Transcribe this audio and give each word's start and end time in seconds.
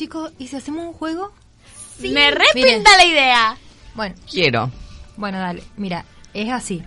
chicos, 0.00 0.32
¿y 0.38 0.46
si 0.48 0.56
hacemos 0.56 0.86
un 0.86 0.92
juego? 0.94 1.30
Me 1.98 2.30
repinta 2.30 2.96
la 2.96 3.04
idea. 3.04 3.56
Bueno, 3.94 4.14
Quiero. 4.30 4.70
bueno, 5.18 5.38
dale. 5.38 5.62
Mira, 5.76 6.06
es 6.32 6.48
así. 6.50 6.82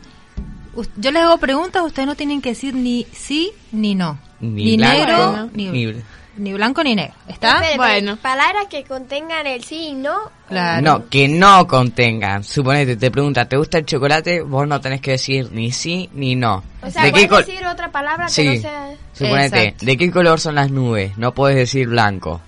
Us- 0.74 0.90
Yo 0.98 1.12
les 1.12 1.22
hago 1.22 1.38
preguntas, 1.38 1.84
ustedes 1.86 2.08
no 2.08 2.16
tienen 2.16 2.42
que 2.42 2.50
decir 2.50 2.74
ni 2.74 3.06
sí 3.12 3.52
ni 3.72 3.94
no. 3.94 4.18
Ni 4.40 4.78
negro, 4.78 5.32
blanco, 5.32 5.52
ni, 5.54 5.68
ni- 5.70 5.94
ni 6.38 6.54
blanco 6.54 6.84
ni 6.84 6.96
negro. 6.96 7.14
¿Está? 7.28 7.62
Bueno. 7.78 8.18
Palabras 8.18 8.66
que 8.68 8.84
contengan 8.84 9.46
el 9.46 9.64
sí 9.64 9.90
y 9.90 9.94
no. 9.94 10.16
Claro. 10.50 10.82
No, 10.82 11.08
que 11.10 11.28
no 11.28 11.68
contengan. 11.68 12.44
Suponete, 12.44 12.96
te 12.98 13.12
pregunta, 13.12 13.48
¿te 13.48 13.58
gusta 13.58 13.78
el 13.78 13.86
chocolate? 13.86 14.42
Vos 14.42 14.68
no 14.68 14.82
tenés 14.82 15.02
que 15.02 15.12
decir 15.12 15.52
ni 15.52 15.72
sí 15.72 16.10
ni 16.14 16.36
no. 16.36 16.64
O 16.82 16.90
sea, 16.90 17.04
¿De 17.04 17.12
qué 17.14 17.28
decir 17.28 17.64
otra 17.68 17.92
palabra 17.92 18.26
que 18.26 18.32
Sí. 18.32 18.48
no 18.56 18.62
sea... 18.62 18.96
Suponete, 19.14 19.64
Exacto. 19.66 19.86
¿de 19.86 19.98
qué 19.98 20.12
color 20.12 20.40
son 20.40 20.56
las 20.56 20.72
nubes? 20.72 21.16
No 21.20 21.36
puedes 21.36 21.56
decir 21.56 21.88
blanco. 21.88 22.42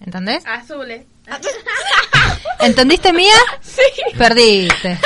¿Entendés? 0.00 0.44
Azules. 0.46 1.04
¿Entendiste, 2.60 3.12
Mía? 3.12 3.34
Sí. 3.62 3.82
Perdiste. 4.16 4.98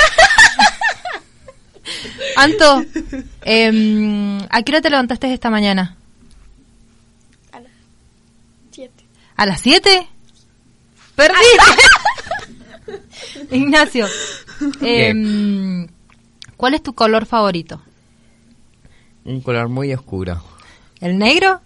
Anto, 2.35 2.83
em, 3.43 4.39
¿a 4.49 4.63
qué 4.63 4.71
hora 4.71 4.81
te 4.81 4.89
levantaste 4.89 5.31
esta 5.33 5.49
mañana? 5.49 5.95
A 7.51 7.59
las 7.59 7.71
siete. 8.71 9.03
¿A 9.35 9.45
las 9.45 9.61
7? 9.61 10.07
¡Perdiste! 11.15 11.81
Ignacio, 13.55 14.07
em, 14.81 15.87
¿cuál 16.57 16.73
es 16.73 16.81
tu 16.83 16.93
color 16.93 17.25
favorito? 17.25 17.81
Un 19.25 19.41
color 19.41 19.69
muy 19.69 19.93
oscuro. 19.93 20.43
¿El 20.99 21.17
negro? 21.17 21.61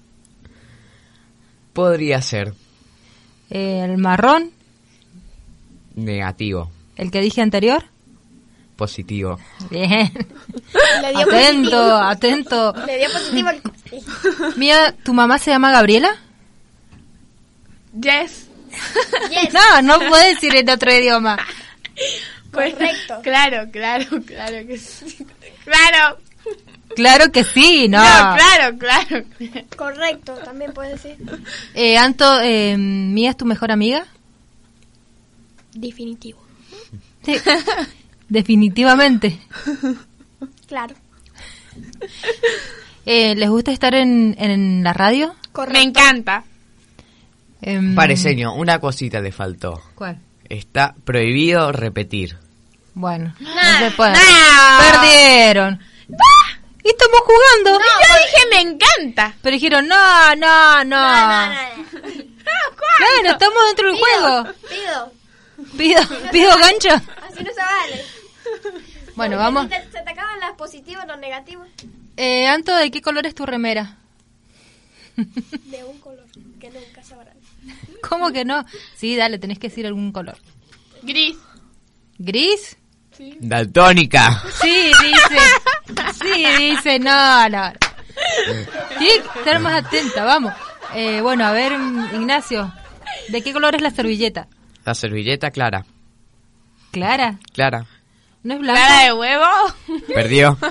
Podría 1.73 2.21
ser 2.21 2.53
¿El 3.49 3.97
marrón? 3.97 4.51
negativo, 5.95 6.69
¿El 6.95 7.09
que 7.11 7.21
dije 7.21 7.41
anterior? 7.41 7.83
positivo. 8.75 9.39
Bien. 9.71 10.11
Le 11.01 11.09
dio 11.09 11.19
Atento, 11.19 11.71
positivo. 11.71 11.97
atento. 11.97 12.73
Le 12.85 12.97
dio 12.99 13.11
positivo 13.11 13.49
el... 13.49 13.61
Mía, 14.57 14.95
¿tu 15.03 15.13
mamá 15.15 15.39
se 15.39 15.49
llama 15.49 15.71
Gabriela? 15.71 16.15
Yes. 17.99 18.47
Yes. 19.31 19.53
No, 19.53 19.81
no 19.81 19.97
puedes 20.07 20.35
decir 20.35 20.55
en 20.55 20.69
otro 20.69 20.93
idioma. 20.93 21.37
Pues, 22.51 22.73
Correcto. 22.75 23.19
Claro, 23.23 23.71
claro, 23.71 24.05
claro 24.25 24.67
que 24.67 24.77
sí. 24.77 25.25
Claro. 25.63 26.19
Claro 26.97 27.31
que 27.31 27.43
sí, 27.43 27.87
no. 27.87 27.99
No, 27.99 28.35
claro, 28.35 28.77
claro. 28.77 29.23
Correcto, 29.77 30.33
también 30.43 30.73
puedes 30.73 31.01
decir. 31.03 31.15
Eh, 31.75 31.95
Anto, 31.97 32.41
eh, 32.41 32.75
¿Mía 32.77 33.29
es 33.29 33.37
tu 33.37 33.45
mejor 33.45 33.71
amiga? 33.71 34.05
Definitivo. 35.73 36.39
Sí. 37.23 37.35
Definitivamente. 38.29 39.37
Claro. 40.67 40.95
Eh, 43.05 43.35
¿Les 43.35 43.49
gusta 43.49 43.71
estar 43.71 43.93
en, 43.95 44.35
en 44.39 44.83
la 44.83 44.93
radio? 44.93 45.35
Me 45.71 45.81
encanta. 45.81 46.43
Em, 47.61 47.95
Pareseño, 47.95 48.53
una 48.55 48.79
cosita 48.79 49.21
le 49.21 49.31
faltó. 49.31 49.81
¿Cuál? 49.95 50.19
Está 50.49 50.95
prohibido 51.05 51.71
repetir. 51.71 52.37
Bueno, 52.93 53.33
no 53.39 53.53
Nah, 53.55 53.79
se 53.79 53.91
puede. 53.91 54.13
nah. 54.13 54.79
Perdieron. 54.91 55.79
Y 56.87 56.89
estamos 56.91 57.19
jugando. 57.19 57.79
Yo 57.83 58.25
dije 58.25 58.47
me 58.49 58.61
encanta. 58.61 59.35
Pero 59.41 59.53
dijeron, 59.55 59.87
no, 59.87 60.35
no, 60.35 60.83
no. 60.85 60.85
No, 60.85 61.45
no, 61.47 61.51
no. 61.51 61.77
Claro, 62.97 63.31
estamos 63.31 63.57
dentro 63.67 63.91
del 63.91 63.99
juego. 63.99 64.53
Pido. 64.69 65.11
Pido, 65.77 66.01
pido 66.31 66.49
gancho. 66.57 66.89
Así 66.89 67.43
no 67.43 67.51
se 67.51 67.59
vale. 67.59 68.05
Bueno, 69.15 69.35
Porque 69.35 69.35
vamos. 69.35 69.69
te- 69.69 69.83
se 69.91 70.01
te 70.03 70.09
acaban 70.11 70.39
las 70.39 70.51
positivas, 70.53 71.05
los 71.07 71.17
negativos. 71.19 71.67
Eh, 72.15 72.47
Anto, 72.47 72.73
¿de 72.75 72.89
qué 72.91 73.01
color 73.01 73.25
es 73.25 73.35
tu 73.35 73.45
remera? 73.45 73.97
De 75.17 75.83
un 75.83 75.99
color 75.99 76.25
que 76.59 76.69
nunca 76.69 77.03
sabrán. 77.03 77.35
¿Cómo 78.07 78.31
que 78.31 78.45
no? 78.45 78.65
Sí, 78.95 79.15
dale, 79.15 79.39
tenés 79.39 79.59
que 79.59 79.69
decir 79.69 79.85
algún 79.87 80.11
color. 80.11 80.37
Gris. 81.01 81.35
¿Gris? 82.19 82.77
Daltónica. 83.39 84.41
Sí, 84.61 84.91
dice. 85.01 86.03
Sí, 86.21 86.45
dice, 86.59 86.99
no, 86.99 87.49
no. 87.49 87.71
Tiene 88.97 89.21
que 89.23 89.39
estar 89.39 89.59
más 89.59 89.85
atenta, 89.85 90.23
vamos. 90.23 90.53
Eh, 90.95 91.21
bueno, 91.21 91.45
a 91.45 91.51
ver, 91.51 91.77
mm, 91.77 92.15
Ignacio, 92.15 92.71
¿de 93.29 93.41
qué 93.41 93.53
color 93.53 93.75
es 93.75 93.81
la 93.81 93.91
servilleta? 93.91 94.47
La 94.85 94.93
servilleta 94.95 95.51
clara. 95.51 95.85
¿Clara? 96.91 97.37
Clara. 97.53 97.85
¿No 98.43 98.53
es 98.53 98.59
blanca? 98.61 98.79
Clara 98.85 99.03
de 99.03 99.13
huevo. 99.13 99.45
Perdió. 100.13 100.57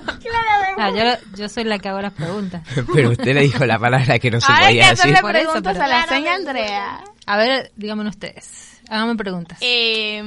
Ah, 0.78 0.91
yo, 0.91 1.05
yo 1.39 1.49
soy 1.49 1.65
la 1.65 1.78
que 1.78 1.89
hago 1.89 2.03
las 2.03 2.13
preguntas. 2.13 2.61
Pero 2.93 3.09
usted 3.13 3.33
le 3.34 3.41
dijo 3.41 3.65
la 3.65 3.78
palabra 3.78 4.19
que 4.19 4.31
no 4.31 4.43
se 4.43 4.53
Ahora 4.53 4.67
hay 4.67 4.75
que 4.75 4.81
podía 4.81 4.91
decir. 4.91 5.21
Por 5.23 5.34
eso, 5.37 5.45
preguntas 5.47 5.73
pero- 5.73 5.84
a 5.84 5.89
la 5.89 6.07
señora 6.07 6.34
Andrea. 6.34 7.05
A 7.25 7.37
ver, 7.39 7.73
díganme 7.77 8.07
ustedes. 8.07 8.78
Háganme 8.91 9.17
preguntas. 9.17 9.57
Eh, 9.63 10.21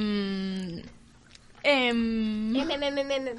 em, 1.70 2.56
Em, 2.60 2.70
em, 2.70 2.82
em, 2.84 2.98
em, 2.98 3.10
em, 3.12 3.28
em. 3.28 3.36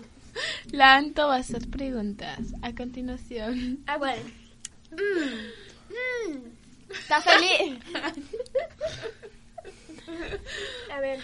la 0.71 0.95
Anto 0.97 1.27
va 1.27 1.35
a 1.35 1.39
hacer 1.39 1.67
preguntas 1.69 2.53
a 2.61 2.73
continuación. 2.73 3.79
Ah, 3.87 3.97
bueno. 3.97 4.23
Mm, 4.91 6.33
mm. 6.33 6.43
¿Estás 6.91 7.23
feliz? 7.23 7.79
A 10.91 10.99
ver. 10.99 11.19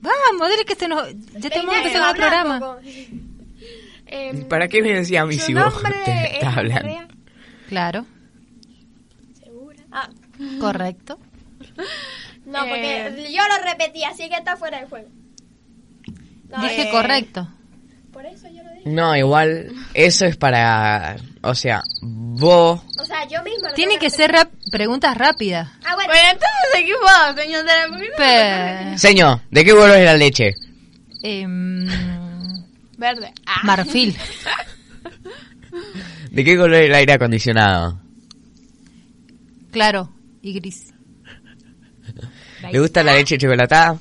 Vamos, 0.00 0.50
dile 0.50 0.64
que 0.66 0.74
se 0.74 0.88
nos... 0.88 1.08
Ya 1.32 1.48
tenemos 1.50 1.72
que 1.74 1.78
empezar 1.80 2.00
con 2.02 2.10
el 2.10 2.16
programa. 2.16 2.78
Em, 4.06 4.44
¿Para 4.48 4.68
qué 4.68 4.82
me 4.82 4.92
decía 4.94 5.22
a 5.22 5.26
mí 5.26 5.38
¿Su 5.38 5.46
si 5.46 5.54
vos 5.54 5.72
nombre 5.74 5.94
te 6.04 6.10
es 6.12 6.32
estás 6.34 6.56
hablando? 6.58 6.78
Andrea? 6.90 7.08
Claro, 7.68 8.06
¿Segura? 9.42 9.82
Ah, 9.90 10.10
correcto. 10.60 11.18
no, 12.44 12.58
porque 12.60 13.06
Eh. 13.06 13.32
yo 13.32 13.42
lo 13.48 13.64
repetí, 13.64 14.04
así 14.04 14.28
que 14.28 14.34
está 14.36 14.56
fuera 14.56 14.78
del 14.80 14.88
juego. 14.90 15.08
No, 16.56 16.62
Dije 16.62 16.82
eh, 16.82 16.90
correcto. 16.90 17.48
Por 18.12 18.24
eso 18.26 18.48
yo 18.48 18.62
lo 18.62 18.70
dije. 18.70 18.82
No, 18.90 19.16
igual, 19.16 19.72
eso 19.94 20.24
es 20.26 20.36
para... 20.36 21.16
O 21.42 21.54
sea, 21.54 21.82
vos... 22.00 22.80
O 23.00 23.04
sea, 23.04 23.26
yo 23.28 23.42
misma 23.42 23.68
lo 23.70 23.74
Tiene 23.74 23.98
que 23.98 24.08
ser 24.10 24.30
rap- 24.32 24.50
preguntas 24.70 25.16
rápidas. 25.16 25.68
Ah, 25.84 25.94
bueno. 25.94 26.12
Bueno, 26.12 26.28
entonces, 26.32 26.84
¿qué 26.86 26.92
puedo, 27.00 27.42
señora 27.42 27.82
Andrea? 27.84 27.88
¿Por 27.88 27.98
qué 27.98 28.84
no? 28.84 28.90
Pe- 28.92 28.98
Señor, 28.98 29.40
¿de 29.50 29.64
qué 29.64 29.70
color 29.72 29.90
es 29.96 30.04
la 30.04 30.16
leche? 30.16 30.54
em, 31.22 31.86
Verde. 32.96 33.32
Ah. 33.46 33.60
marfil. 33.64 34.16
¿De 36.30 36.44
qué 36.44 36.56
color 36.56 36.74
es 36.74 36.86
el 36.86 36.94
aire 36.94 37.12
acondicionado? 37.14 38.00
Claro, 39.72 40.12
y 40.40 40.52
gris. 40.54 40.92
¿Le 42.70 42.78
gusta 42.80 43.02
la 43.02 43.14
leche 43.14 43.36
chocolatada? 43.38 43.98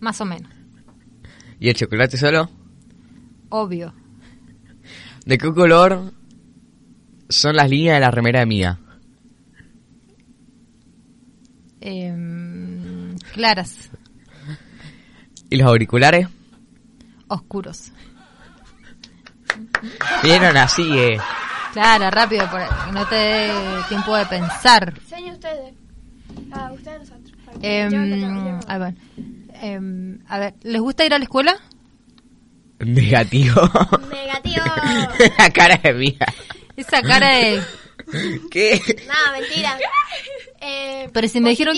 Más 0.00 0.20
o 0.20 0.24
menos. 0.24 0.50
¿Y 1.64 1.70
el 1.70 1.74
chocolate 1.74 2.18
solo? 2.18 2.50
Obvio. 3.48 3.94
¿De 5.24 5.38
qué 5.38 5.50
color 5.50 6.12
son 7.30 7.56
las 7.56 7.70
líneas 7.70 7.94
de 7.96 8.00
la 8.00 8.10
remera 8.10 8.44
mía? 8.44 8.78
Em, 11.80 13.16
claras, 13.32 13.88
¿Y 15.48 15.56
los 15.56 15.66
auriculares? 15.66 16.28
oscuros. 17.28 17.92
Vieron 20.22 20.58
así, 20.58 20.98
eh. 20.98 21.16
Clara, 21.72 22.10
rápido, 22.10 22.44
para 22.50 22.68
que 22.84 22.92
no 22.92 23.06
te 23.06 23.14
dé 23.14 23.52
tiempo 23.88 24.14
de 24.14 24.26
pensar. 24.26 24.92
Enseña 24.98 25.32
ustedes. 25.32 25.74
Ah, 26.52 26.70
ustedes 26.74 27.08
nosotros. 27.08 27.32
Em, 27.62 27.90
Yo 27.90 28.02
que 28.02 29.33
a 29.64 29.68
ver, 29.68 29.76
em, 29.76 30.18
a 30.28 30.38
ver, 30.38 30.54
¿les 30.62 30.80
gusta 30.80 31.04
ir 31.04 31.14
a 31.14 31.18
la 31.18 31.24
escuela? 31.24 31.56
Negativo. 32.80 33.60
Negativo. 34.10 34.64
la 35.38 35.50
cara 35.50 35.76
de 35.82 35.92
mía. 35.94 36.26
Esa 36.76 37.02
cara 37.02 37.28
de... 37.30 37.62
¿Qué? 38.50 38.80
no, 39.08 39.32
mentira. 39.32 39.78
Eh, 40.60 41.08
Pero 41.12 41.28
si 41.28 41.40
me 41.40 41.50
dijeron-. 41.50 41.76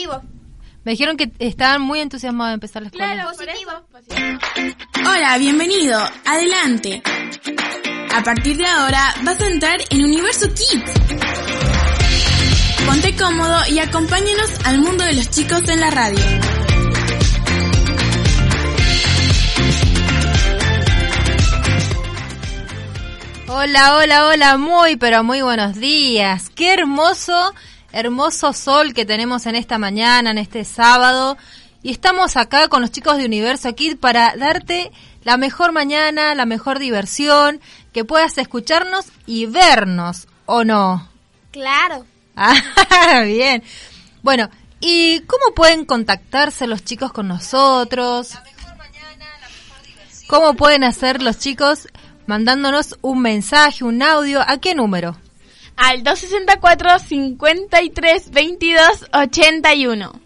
Me 0.84 0.92
dijeron 0.92 1.16
que 1.16 1.32
estaban 1.40 1.82
muy 1.82 2.00
entusiasmados 2.00 2.50
de 2.50 2.54
empezar 2.54 2.82
la 2.82 2.88
escuela. 2.88 3.12
Claro, 3.12 3.30
Positivo. 3.30 3.72
positivo. 3.90 4.38
Hola, 5.08 5.36
bienvenido. 5.38 5.98
Adelante. 6.24 7.02
A 8.14 8.22
partir 8.22 8.56
de 8.56 8.66
ahora 8.66 9.14
vas 9.24 9.40
a 9.40 9.46
entrar 9.48 9.78
en 9.90 10.04
Universo 10.04 10.46
Kids. 10.48 10.92
Ponte 12.86 13.16
cómodo 13.16 13.60
y 13.68 13.78
acompáñanos 13.80 14.50
al 14.64 14.78
mundo 14.78 15.04
de 15.04 15.14
los 15.14 15.28
chicos 15.30 15.68
en 15.68 15.80
la 15.80 15.90
radio. 15.90 16.20
Hola, 23.58 23.96
hola, 23.96 24.26
hola, 24.26 24.58
muy, 24.58 24.96
pero 24.96 25.24
muy 25.24 25.40
buenos 25.40 25.76
días. 25.76 26.50
Qué 26.50 26.74
hermoso 26.74 27.54
hermoso 27.90 28.52
sol 28.52 28.92
que 28.92 29.06
tenemos 29.06 29.46
en 29.46 29.56
esta 29.56 29.78
mañana, 29.78 30.30
en 30.30 30.36
este 30.36 30.62
sábado. 30.66 31.38
Y 31.82 31.90
estamos 31.90 32.36
acá 32.36 32.68
con 32.68 32.82
los 32.82 32.92
chicos 32.92 33.16
de 33.16 33.24
Universo 33.24 33.74
Kid 33.74 33.96
para 33.96 34.36
darte 34.36 34.92
la 35.24 35.38
mejor 35.38 35.72
mañana, 35.72 36.34
la 36.34 36.44
mejor 36.44 36.78
diversión, 36.78 37.62
que 37.94 38.04
puedas 38.04 38.36
escucharnos 38.36 39.06
y 39.24 39.46
vernos, 39.46 40.28
¿o 40.44 40.62
no? 40.62 41.08
Claro. 41.50 42.04
Ah, 42.36 43.22
bien. 43.24 43.62
Bueno, 44.22 44.50
¿y 44.80 45.20
cómo 45.20 45.54
pueden 45.54 45.86
contactarse 45.86 46.66
los 46.66 46.84
chicos 46.84 47.10
con 47.10 47.26
nosotros? 47.26 48.34
¿Cómo 50.26 50.54
pueden 50.54 50.82
hacer 50.84 51.22
los 51.22 51.38
chicos 51.38 51.88
mandándonos 52.26 52.96
un 53.02 53.20
mensaje, 53.22 53.84
un 53.84 54.02
audio? 54.02 54.40
¿A 54.46 54.58
qué 54.58 54.74
número? 54.74 55.16
Al 55.76 56.02
264 56.02 56.98
53 57.00 58.30
22 58.30 59.06
81. 59.12 60.20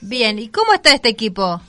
Bien, 0.00 0.38
¿y 0.38 0.48
cómo 0.48 0.72
está 0.72 0.92
este 0.94 1.08
equipo? 1.10 1.60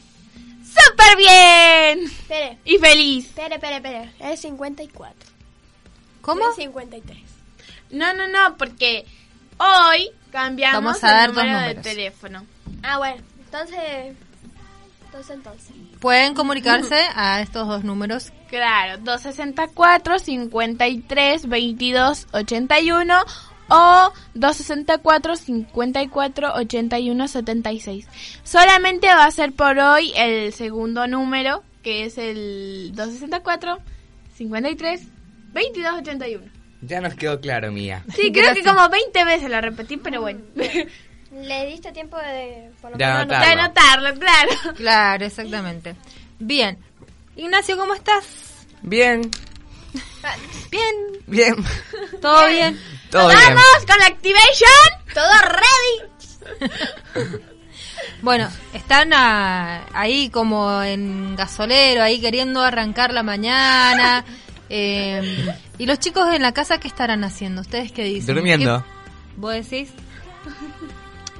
¡Súper 0.64 1.18
bien! 1.18 2.06
Espere, 2.06 2.58
Y 2.64 2.78
feliz. 2.78 3.26
espere, 3.28 3.56
espere, 3.56 3.76
espere. 3.78 4.12
Es 4.20 4.40
54. 4.42 5.30
¿Cómo? 6.22 6.50
Es 6.50 6.56
53. 6.56 7.18
No, 7.92 8.14
no, 8.14 8.28
no, 8.30 8.56
porque 8.58 9.06
hoy 9.58 10.10
cambiamos 10.32 10.82
Vamos 10.84 11.04
a 11.04 11.12
dar 11.12 11.30
el 11.30 11.36
dos 11.36 11.44
número 11.44 11.60
de 11.60 11.66
números. 11.68 11.84
teléfono. 11.84 12.46
Ah, 12.84 12.98
bueno. 13.00 13.22
Entonces... 13.44 14.16
Entonces, 15.12 15.36
entonces. 15.36 15.76
Pueden 16.00 16.34
comunicarse 16.34 16.96
a 17.14 17.42
estos 17.42 17.68
dos 17.68 17.84
números. 17.84 18.32
Claro, 18.48 18.98
264 19.04 20.20
53 20.20 21.50
22 21.50 22.28
81 22.32 23.14
o 23.68 24.14
264 24.36 25.36
54 25.36 26.54
81 26.56 27.28
76. 27.28 28.08
Solamente 28.44 29.08
va 29.08 29.26
a 29.26 29.32
ser 29.32 29.52
por 29.52 29.78
hoy 29.80 30.14
el 30.16 30.54
segundo 30.54 31.06
número, 31.08 31.62
que 31.84 32.06
es 32.06 32.18
el 32.18 32.94
264 32.96 33.80
53 34.36 35.08
22 35.52 35.94
81. 35.94 36.46
Ya 36.84 37.02
nos 37.02 37.16
quedó 37.16 37.42
claro, 37.42 37.70
Mía. 37.74 38.06
Sí, 38.16 38.32
creo 38.32 38.54
que 38.54 38.62
Gracias. 38.62 38.76
como 38.76 38.88
20 38.88 39.26
veces 39.26 39.50
lo 39.50 39.60
repetí, 39.60 39.98
pero 39.98 40.22
bueno. 40.22 40.40
Le 41.32 41.66
diste 41.68 41.92
tiempo 41.92 42.18
de... 42.18 42.72
Por 42.82 42.92
lo 42.92 42.98
De 42.98 43.06
menos. 43.06 43.28
De 43.28 43.36
anotarlo, 43.36 44.14
claro. 44.20 44.50
Claro, 44.76 45.26
exactamente. 45.26 45.96
Bien. 46.40 46.78
Ignacio, 47.36 47.78
¿cómo 47.78 47.94
estás? 47.94 48.26
Bien, 48.82 49.30
Bien. 50.70 50.96
bien. 51.28 51.56
¿Todo 52.22 52.48
bien? 52.48 52.80
Todo 53.10 53.30
bien. 53.30 53.40
¡Vamos 53.56 53.86
con 53.88 53.98
la 54.00 54.08
activation! 54.08 54.90
¡Todo 55.14 55.32
ready! 55.42 57.42
Bueno, 58.22 58.50
están 58.74 59.14
ah, 59.14 59.86
ahí 59.94 60.30
como 60.30 60.82
en 60.84 61.36
gasolero, 61.36 62.04
ahí 62.04 62.20
queriendo 62.22 62.62
arrancar 62.62 63.14
la 63.14 63.24
mañana. 63.24 64.24
eh, 64.70 65.48
¿Y 65.80 65.86
los 65.88 65.98
chicos 66.00 66.32
en 66.34 66.42
la 66.44 66.52
casa 66.52 66.80
qué 66.80 66.88
estarán 66.88 67.24
haciendo? 67.24 67.62
¿Ustedes 67.62 67.92
qué 67.92 68.04
dicen? 68.04 68.36
Durmiendo. 68.36 68.84
¿Qué- 68.84 68.90
¿Vos 69.38 69.54
decís? 69.54 69.90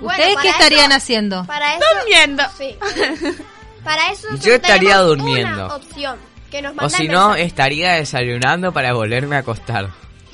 Bueno, 0.02 0.20
¿Ustedes 0.24 0.38
qué 0.42 0.50
estarían 0.50 0.92
eso- 0.92 0.98
haciendo? 0.98 1.46
Para 1.46 1.76
eso... 1.76 1.86
Durmiendo. 2.00 2.44
Sí. 2.58 2.76
Para 3.84 4.12
eso 4.12 4.28
Yo 4.42 4.54
estaría 4.54 4.98
durmiendo. 4.98 5.66
Una 5.66 5.76
opción. 5.76 6.18
Que 6.52 6.62
nos 6.62 6.74
O 6.78 6.90
si 6.90 7.08
no, 7.08 7.34
estaría 7.36 7.94
desayunando 7.94 8.72
para 8.74 8.94
volverme 8.94 9.38
a 9.38 9.40
acostar. 9.40 9.90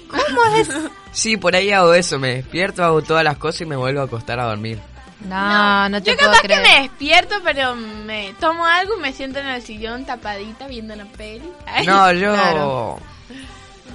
¿Cómo 0.10 0.56
es? 0.56 0.70
Sí, 1.12 1.36
por 1.38 1.56
ahí 1.56 1.72
hago 1.72 1.94
eso. 1.96 2.20
Me 2.20 2.36
despierto, 2.36 2.84
hago 2.84 3.02
todas 3.02 3.24
las 3.24 3.38
cosas 3.38 3.62
y 3.62 3.66
me 3.66 3.76
vuelvo 3.76 4.02
a 4.02 4.04
acostar 4.04 4.40
a 4.40 4.46
dormir. 4.46 4.80
No, 5.22 5.90
no 5.90 6.04
te 6.04 6.12
Yo 6.12 6.18
puedo 6.18 6.30
capaz 6.32 6.44
creer. 6.44 6.62
que 6.64 6.70
me 6.70 6.82
despierto, 6.84 7.36
pero 7.44 7.76
me 7.76 8.34
tomo 8.40 8.64
algo 8.66 8.98
y 8.98 9.02
me 9.02 9.14
siento 9.14 9.40
en 9.40 9.48
el 9.48 9.62
sillón 9.64 10.06
tapadita 10.06 10.68
viendo 10.68 10.94
una 10.94 11.06
peli. 11.06 11.50
No, 11.88 12.12
yo... 12.14 12.34
Claro. 12.34 13.00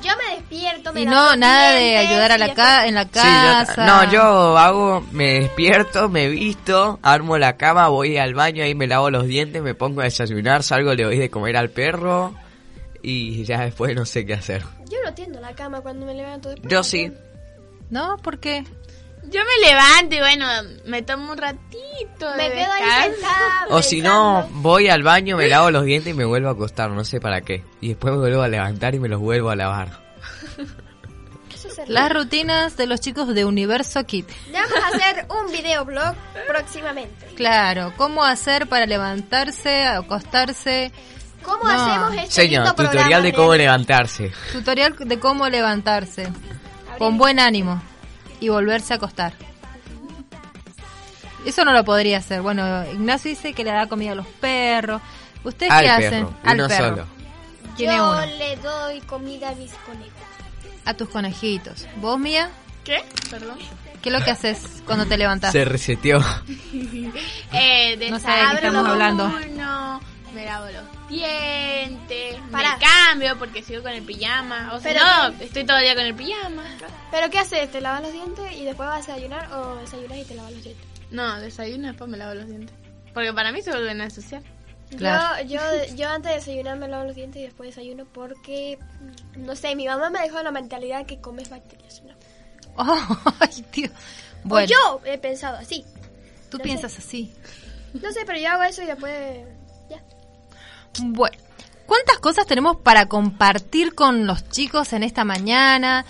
Yo 0.02 0.10
me 0.16 0.36
despierto, 0.36 0.92
me 0.92 1.02
Y 1.02 1.04
no, 1.04 1.36
nada 1.36 1.72
de 1.74 1.96
ayudar 1.98 2.32
a 2.32 2.38
la 2.38 2.54
ca 2.54 2.86
en 2.86 2.94
la 2.94 3.04
Sí, 3.04 3.10
yo- 3.14 3.20
casa. 3.20 3.86
no, 3.86 4.10
yo 4.12 4.58
hago, 4.58 5.04
me 5.12 5.40
despierto, 5.40 6.08
me 6.08 6.28
visto, 6.28 6.98
armo 7.02 7.38
la 7.38 7.56
cama, 7.56 7.88
voy 7.88 8.18
al 8.18 8.34
baño, 8.34 8.64
ahí 8.64 8.74
me 8.74 8.86
lavo 8.86 9.10
los 9.10 9.26
dientes, 9.26 9.62
me 9.62 9.74
pongo 9.74 10.00
a 10.00 10.04
desayunar, 10.04 10.62
salgo, 10.62 10.94
le 10.94 11.04
doy 11.04 11.18
de 11.18 11.30
comer 11.30 11.56
al 11.56 11.70
perro 11.70 12.34
y 13.02 13.44
ya 13.44 13.60
después 13.64 13.94
no 13.94 14.04
sé 14.04 14.24
qué 14.26 14.34
hacer. 14.34 14.62
Yo 14.90 14.98
no 15.04 15.14
tiendo 15.14 15.40
la 15.40 15.54
cama 15.54 15.80
cuando 15.80 16.04
me 16.06 16.14
levanto 16.14 16.48
después. 16.50 16.70
Yo 16.72 16.82
sí. 16.82 17.12
¿No? 17.90 18.16
¿Por 18.18 18.38
qué? 18.40 18.64
Yo 19.32 19.40
me 19.40 19.66
levanto 19.68 20.14
y 20.14 20.18
bueno, 20.18 20.46
me 20.86 21.02
tomo 21.02 21.32
un 21.32 21.38
ratito. 21.38 22.30
de 22.30 22.36
Me 22.36 22.50
quedo 22.50 22.72
ahí 22.72 23.12
sentada. 23.12 23.66
O 23.70 23.80
si 23.82 24.02
no, 24.02 24.46
voy 24.50 24.88
al 24.88 25.02
baño, 25.02 25.36
me 25.36 25.48
lavo 25.48 25.70
los 25.70 25.84
dientes 25.84 26.12
y 26.12 26.16
me 26.16 26.24
vuelvo 26.24 26.48
a 26.48 26.52
acostar, 26.52 26.90
no 26.90 27.04
sé 27.04 27.20
para 27.20 27.40
qué. 27.40 27.64
Y 27.80 27.88
después 27.88 28.12
me 28.12 28.20
vuelvo 28.20 28.42
a 28.42 28.48
levantar 28.48 28.94
y 28.94 28.98
me 28.98 29.08
los 29.08 29.20
vuelvo 29.20 29.50
a 29.50 29.56
lavar. 29.56 30.02
Las 31.86 32.12
rutinas 32.12 32.76
de 32.76 32.86
los 32.86 33.00
chicos 33.00 33.34
de 33.34 33.44
Universo 33.44 34.04
Kit. 34.04 34.28
Ya 34.52 34.62
vamos 34.62 34.78
a 34.84 34.88
hacer 34.96 35.26
un 35.30 35.50
videoblog 35.50 36.14
próximamente. 36.46 37.26
Claro, 37.36 37.92
cómo 37.96 38.24
hacer 38.24 38.68
para 38.68 38.86
levantarse, 38.86 39.84
acostarse, 39.84 40.92
¿Cómo 41.42 41.64
No. 41.64 41.70
hacemos 41.70 42.14
este 42.22 42.30
Señor, 42.42 42.68
tutorial 42.68 42.92
programa 42.92 43.20
de 43.22 43.32
cómo 43.32 43.54
levantarse. 43.56 44.32
tutorial 44.52 44.94
de 44.96 45.18
cómo 45.18 45.48
levantarse 45.48 46.28
con 46.98 47.18
buen 47.18 47.40
ánimo 47.40 47.82
y 48.42 48.48
volverse 48.48 48.92
a 48.92 48.96
acostar. 48.96 49.32
Eso 51.46 51.64
no 51.64 51.72
lo 51.72 51.84
podría 51.84 52.18
hacer. 52.18 52.40
Bueno, 52.42 52.84
Ignacio 52.92 53.30
dice 53.30 53.52
que 53.52 53.64
le 53.64 53.70
da 53.72 53.86
comida 53.88 54.12
a 54.12 54.14
los 54.14 54.26
perros. 54.26 55.00
¿Ustedes 55.44 55.72
Al 55.72 55.82
qué 55.84 55.88
perro, 55.90 56.06
hacen? 56.06 56.24
uno 56.24 56.36
Al 56.44 56.68
perro. 56.68 56.88
solo. 56.96 57.06
Tiene 57.76 57.96
Yo 57.96 58.10
uno. 58.10 58.26
le 58.26 58.56
doy 58.56 59.00
comida 59.02 59.48
a 59.50 59.54
mis 59.54 59.72
conejos. 59.72 60.12
A 60.84 60.94
tus 60.94 61.08
conejitos. 61.08 61.86
¿Vos, 61.96 62.18
Mía? 62.18 62.50
¿Qué? 62.84 63.04
Perdón. 63.30 63.58
¿Qué 64.02 64.08
es 64.08 64.12
lo 64.18 64.24
que 64.24 64.30
haces 64.32 64.82
cuando 64.86 65.06
te 65.06 65.16
levantas? 65.16 65.52
Se 65.52 65.64
reseteó. 65.64 66.20
Eh, 67.52 68.08
No 68.10 68.18
sé 68.18 68.26
de 68.28 68.34
qué 68.60 68.66
estamos 68.66 68.88
hablando. 68.88 69.28
desayuno, 69.28 70.00
Me 70.34 70.44
lavo 70.46 70.66
los 70.70 71.08
dientes, 71.08 72.36
Pará. 72.50 72.76
me 72.78 72.84
cambio 72.84 73.38
porque 73.38 73.62
sigo 73.62 73.82
con 73.82 73.92
el 73.92 74.02
pijama. 74.02 74.72
O 74.74 74.80
sea, 74.80 74.92
Pero 74.92 75.04
no, 75.04 75.44
estoy 75.44 75.64
todo 75.64 75.76
el 75.78 75.84
día 75.84 75.94
con 75.94 76.04
el 76.04 76.14
pijama. 76.14 76.64
¿Pero 77.10 77.28
qué 77.30 77.38
haces? 77.38 77.70
¿Te 77.70 77.80
lavas 77.80 78.02
los 78.02 78.12
dientes 78.12 78.52
y 78.52 78.64
después 78.64 78.88
vas 78.88 79.08
a 79.08 79.12
desayunar 79.14 79.52
o 79.52 79.76
desayunas 79.76 80.18
y 80.18 80.24
te 80.24 80.34
lavas 80.34 80.52
los 80.52 80.62
dientes? 80.64 80.86
No, 81.10 81.40
desayuno 81.40 81.84
y 81.84 81.86
después 81.88 82.08
me 82.10 82.16
lavo 82.16 82.34
los 82.34 82.46
dientes. 82.48 82.74
Porque 83.12 83.32
para 83.34 83.52
mí 83.52 83.60
se 83.62 83.70
vuelven 83.70 84.00
a 84.00 84.04
ensuciar. 84.04 84.42
Claro. 84.96 85.42
Yo, 85.44 85.58
yo, 85.86 85.94
yo 85.96 86.08
antes 86.08 86.30
de 86.30 86.36
desayunar 86.38 86.78
me 86.78 86.88
lavo 86.88 87.04
los 87.04 87.14
dientes 87.14 87.40
y 87.40 87.44
después 87.44 87.68
desayuno 87.74 88.06
porque, 88.06 88.78
no 89.36 89.54
sé, 89.56 89.74
mi 89.76 89.86
mamá 89.86 90.08
me 90.10 90.20
dejó 90.20 90.42
la 90.42 90.50
mentalidad 90.50 91.04
que 91.04 91.20
comes 91.20 91.50
bacterias. 91.50 92.02
¿no? 92.02 92.14
Oh, 92.76 93.18
ay, 93.40 93.62
tío. 93.70 93.90
Bueno, 94.44 94.66
O 94.66 95.00
yo 95.02 95.06
he 95.06 95.18
pensado 95.18 95.58
así. 95.58 95.84
tú 96.50 96.56
no 96.58 96.64
piensas 96.64 96.96
así. 96.98 97.34
No 97.92 98.10
sé, 98.12 98.20
pero 98.26 98.38
yo 98.38 98.48
hago 98.48 98.62
eso 98.62 98.82
y 98.82 98.86
después... 98.86 99.44
Bueno, 101.00 101.36
¿cuántas 101.86 102.18
cosas 102.18 102.46
tenemos 102.46 102.76
para 102.76 103.06
compartir 103.06 103.94
con 103.94 104.26
los 104.26 104.48
chicos 104.50 104.92
en 104.92 105.02
esta 105.02 105.24
mañana? 105.24 106.04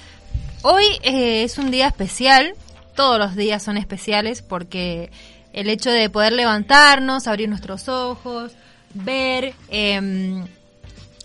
Hoy 0.62 0.84
eh, 1.02 1.44
es 1.44 1.58
un 1.58 1.70
día 1.70 1.86
especial, 1.86 2.54
todos 2.96 3.18
los 3.18 3.36
días 3.36 3.62
son 3.62 3.76
especiales 3.76 4.42
porque 4.42 5.10
el 5.52 5.68
hecho 5.68 5.90
de 5.90 6.10
poder 6.10 6.32
levantarnos, 6.32 7.26
abrir 7.26 7.48
nuestros 7.48 7.88
ojos, 7.88 8.52
ver 8.94 9.54
em, 9.68 10.46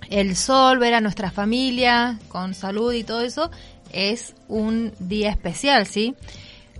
el 0.10 0.36
sol, 0.36 0.78
ver 0.78 0.94
a 0.94 1.02
nuestra 1.02 1.32
familia 1.32 2.20
con 2.28 2.54
salud 2.54 2.94
y 2.94 3.04
todo 3.04 3.22
eso, 3.22 3.50
es 3.92 4.36
un 4.48 4.94
día 5.00 5.30
especial, 5.30 5.88
¿sí? 5.88 6.14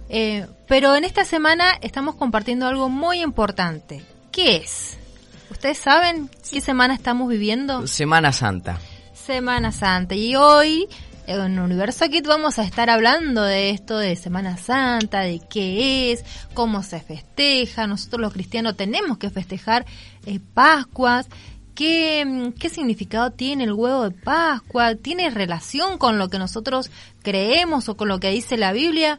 Eh, 0.10 0.46
pero 0.68 0.96
en 0.96 1.06
esta 1.06 1.26
semana 1.26 1.74
estamos 1.82 2.16
compartiendo 2.16 2.68
algo 2.68 2.88
muy 2.88 3.22
importante. 3.22 4.04
¿Qué 4.32 4.58
es? 4.58 4.98
¿Ustedes 5.58 5.80
saben 5.80 6.30
qué 6.52 6.62
semana 6.62 6.94
estamos 6.94 7.28
viviendo? 7.28 7.88
Semana 7.88 8.32
Santa. 8.32 8.78
Semana 9.16 9.72
Santa. 9.72 10.14
Y 10.14 10.36
hoy 10.36 10.88
en 11.26 11.58
Universo 11.58 12.08
Kit 12.12 12.28
vamos 12.28 12.60
a 12.60 12.64
estar 12.64 12.92
hablando 12.92 13.42
de 13.42 13.72
esto 13.72 13.98
de 13.98 14.16
Semana 14.16 14.58
Santa, 14.58 15.22
de 15.22 15.42
qué 15.50 16.12
es, 16.12 16.24
cómo 16.54 16.84
se 16.84 17.00
festeja. 17.00 17.88
Nosotros 17.88 18.22
los 18.22 18.34
cristianos 18.34 18.78
tenemos 18.78 19.18
que 19.18 19.32
festejar 19.32 19.88
eh, 20.28 20.40
Pascuas. 20.54 21.28
¿Qué, 21.74 22.24
mm, 22.24 22.52
¿Qué 22.52 22.70
significado 22.70 23.32
tiene 23.32 23.64
el 23.64 23.74
huevo 23.74 24.04
de 24.04 24.12
Pascua? 24.12 24.94
¿Tiene 24.94 25.32
relación 25.32 25.98
con 25.98 26.20
lo 26.20 26.30
que 26.30 26.38
nosotros 26.38 26.92
creemos 27.24 27.90
o 27.90 27.98
con 27.98 28.10
lo 28.10 28.20
que 28.20 28.30
dice 28.30 28.58
la 28.58 28.74
Biblia? 28.74 29.18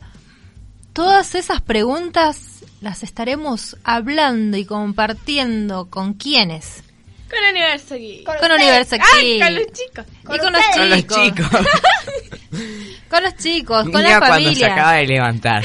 Todas 0.99 1.37
esas 1.37 1.61
preguntas 1.63 2.65
las 2.81 3.05
estaremos 3.05 3.77
hablando 3.85 4.57
y 4.57 4.65
compartiendo 4.65 5.89
con 5.89 6.15
quienes. 6.15 6.83
Con 7.31 7.39
el 7.45 7.51
universo 7.53 7.95
aquí. 7.95 8.25
Con 8.25 8.35
ustedes. 8.35 8.57
Universo 8.61 8.97
¡Ay, 9.15 9.23
Kid. 9.23 9.43
con 9.45 9.55
los 9.55 9.67
chicos! 9.67 10.05
y 10.23 10.39
con 10.39 10.53
los. 10.53 10.63
Son 10.75 10.91
los 10.91 11.07
chicos. 11.07 11.47
Con 13.09 13.23
los 13.23 13.37
chicos, 13.37 13.89
con 13.91 14.03
la 14.03 14.19
cuando 14.19 14.53
se 14.55 14.65
acaba 14.67 14.89
familia. 14.91 15.01
de 15.01 15.07
levantar. 15.07 15.63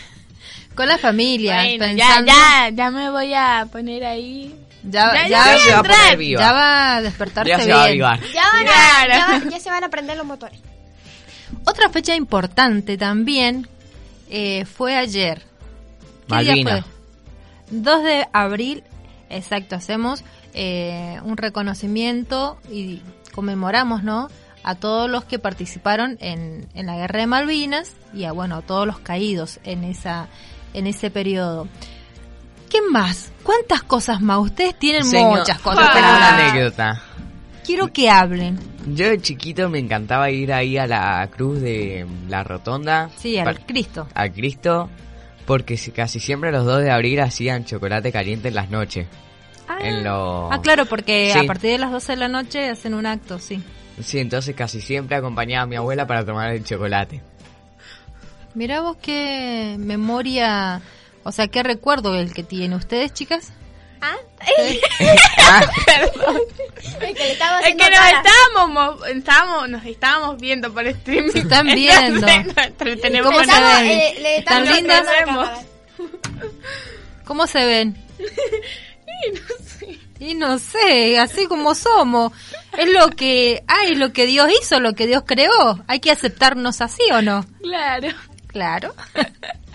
Con 0.74 0.88
la 0.88 0.98
familia. 0.98 1.62
Bueno, 1.62 1.86
ya, 1.96 2.06
pensando- 2.06 2.32
ya, 2.32 2.68
ya 2.70 2.90
me 2.90 3.10
voy 3.10 3.34
a 3.34 3.66
poner 3.70 4.04
ahí. 4.04 4.54
Ya, 4.82 5.12
ya- 5.14 5.28
ya, 5.28 5.58
se 5.58 5.70
va 5.72 5.78
a 5.78 5.82
poner 5.82 6.16
viva. 6.18 6.40
ya 6.40 6.52
va 6.52 6.96
a 6.96 7.02
despertarse 7.02 7.48
Ya 7.50 7.60
se 7.60 7.72
va 7.72 7.84
a 7.84 7.86
bien. 7.88 8.02
avivar. 8.02 8.20
Ya, 8.32 8.42
van 8.52 8.66
a- 8.68 9.08
ya, 9.08 9.26
va- 9.44 9.50
ya 9.50 9.60
se 9.60 9.70
van 9.70 9.84
a 9.84 9.88
prender 9.88 10.16
los 10.16 10.26
motores. 10.26 10.60
Otra 11.64 11.88
fecha 11.90 12.14
importante 12.14 12.96
también 12.98 13.66
eh, 14.30 14.64
fue 14.64 14.96
ayer. 14.96 15.42
¿Qué 16.28 16.38
día 16.38 16.54
fue? 16.62 16.84
2 17.70 18.04
de 18.04 18.26
abril, 18.32 18.82
exacto, 19.30 19.76
hacemos 19.76 20.24
eh, 20.54 21.18
un 21.24 21.36
reconocimiento 21.36 22.58
y 22.70 23.02
conmemoramos, 23.34 24.02
¿no? 24.02 24.28
A 24.64 24.74
todos 24.74 25.08
los 25.08 25.24
que 25.24 25.38
participaron 25.38 26.16
en, 26.20 26.66
en 26.74 26.86
la 26.86 26.96
guerra 26.96 27.20
de 27.20 27.26
Malvinas 27.26 27.92
y 28.14 28.24
a, 28.24 28.32
bueno, 28.32 28.56
a 28.56 28.62
todos 28.62 28.86
los 28.86 28.98
caídos 28.98 29.60
en, 29.64 29.84
esa, 29.84 30.28
en 30.74 30.86
ese 30.86 31.10
periodo. 31.10 31.68
¿Qué 32.70 32.80
más? 32.90 33.32
¿Cuántas 33.42 33.82
cosas 33.82 34.20
más? 34.20 34.38
Ustedes 34.38 34.78
tienen 34.78 35.04
Señor, 35.04 35.38
muchas 35.38 35.56
yo 35.58 35.62
cosas. 35.62 35.92
tengo 35.94 36.08
una 36.08 36.36
anécdota. 36.36 37.02
Quiero 37.68 37.92
que 37.92 38.08
hablen. 38.08 38.58
Yo 38.94 39.10
de 39.10 39.20
chiquito 39.20 39.68
me 39.68 39.78
encantaba 39.78 40.30
ir 40.30 40.54
ahí 40.54 40.78
a 40.78 40.86
la 40.86 41.28
cruz 41.30 41.60
de 41.60 42.06
la 42.26 42.42
rotonda. 42.42 43.10
Sí, 43.18 43.36
al 43.36 43.44
para- 43.44 43.66
Cristo. 43.66 44.08
a 44.14 44.26
Cristo. 44.30 44.88
Porque 45.44 45.76
si- 45.76 45.90
casi 45.92 46.18
siempre 46.18 46.50
los 46.50 46.64
2 46.64 46.80
de 46.82 46.90
abril 46.90 47.20
hacían 47.20 47.66
chocolate 47.66 48.10
caliente 48.10 48.48
en 48.48 48.54
las 48.54 48.70
noches. 48.70 49.06
En 49.80 50.02
lo... 50.02 50.50
Ah, 50.50 50.62
claro, 50.62 50.86
porque 50.86 51.30
Sí. 51.30 51.38
a 51.40 51.44
partir 51.46 51.72
de 51.72 51.78
las 51.78 51.92
12 51.92 52.12
de 52.12 52.16
la 52.18 52.28
noche 52.28 52.70
hacen 52.70 52.94
un 52.94 53.04
acto, 53.04 53.38
sí. 53.38 53.62
Sí, 54.02 54.18
entonces 54.18 54.56
casi 54.56 54.80
siempre 54.80 55.16
acompañaba 55.16 55.64
a 55.64 55.66
mi 55.66 55.76
abuela 55.76 56.06
para 56.06 56.24
tomar 56.24 56.50
el 56.54 56.64
chocolate. 56.64 57.20
Mira 58.54 58.80
vos 58.80 58.96
qué 59.02 59.76
memoria, 59.78 60.80
o 61.22 61.32
sea, 61.32 61.48
qué 61.48 61.62
recuerdo 61.62 62.16
el 62.16 62.32
que 62.32 62.42
tiene 62.44 62.76
ustedes, 62.76 63.12
chicas. 63.12 63.52
¿Ah? 64.00 64.16
Ah, 65.50 65.60
Es 67.00 67.14
que 67.14 67.24
le 67.24 67.32
estaba 67.32 67.60
Es 67.60 67.74
que 67.74 67.90
nos 67.90 68.00
estábamos, 68.06 68.70
mo- 68.98 69.04
estábamos, 69.06 69.68
nos 69.68 69.84
estábamos 69.84 70.38
viendo 70.40 70.72
por 70.72 70.86
streaming. 70.86 71.30
Se 71.32 71.38
están 71.40 71.68
Entonces, 71.68 71.76
viendo. 71.76 72.26
nos- 72.26 73.00
tenemos 73.00 73.26
¿Cómo 73.32 73.38
que 73.40 73.46
se 73.52 73.60
ven? 73.60 73.86
eh, 73.90 74.16
le 74.20 74.42
¿Tan 74.42 74.64
lindas? 74.64 75.06
¿Cómo 77.24 77.46
se 77.46 77.64
ven? 77.64 77.96
Y 80.20 80.34
no 80.34 80.58
sé, 80.58 81.16
así 81.20 81.46
como 81.46 81.76
somos. 81.76 82.32
Es 82.76 82.88
lo 82.92 83.08
que 83.10 83.62
hay, 83.68 83.94
lo 83.94 84.12
que 84.12 84.26
Dios 84.26 84.48
hizo, 84.60 84.80
lo 84.80 84.94
que 84.94 85.06
Dios 85.06 85.22
creó. 85.24 85.78
Hay 85.86 86.00
que 86.00 86.10
aceptarnos 86.10 86.80
así 86.80 87.02
o 87.12 87.22
no. 87.22 87.46
Claro. 87.62 88.08
Claro. 88.48 88.94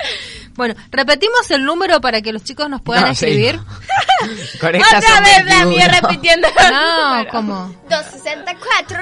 bueno, 0.55 0.75
repetimos 0.91 1.49
el 1.51 1.63
número 1.65 1.99
para 2.01 2.21
que 2.21 2.31
los 2.33 2.43
chicos 2.43 2.69
nos 2.69 2.81
puedan 2.81 3.05
no, 3.05 3.11
escribir. 3.11 3.59
sí. 4.51 4.57
Con 4.59 4.75
esta 4.75 4.97
Otra 4.99 5.21
vez 5.21 5.45
la 5.45 5.65
mía 5.65 5.87
21. 5.87 6.01
repitiendo. 6.01 6.47
No, 6.71 7.25
¿cómo? 7.31 7.75
264. 7.89 8.97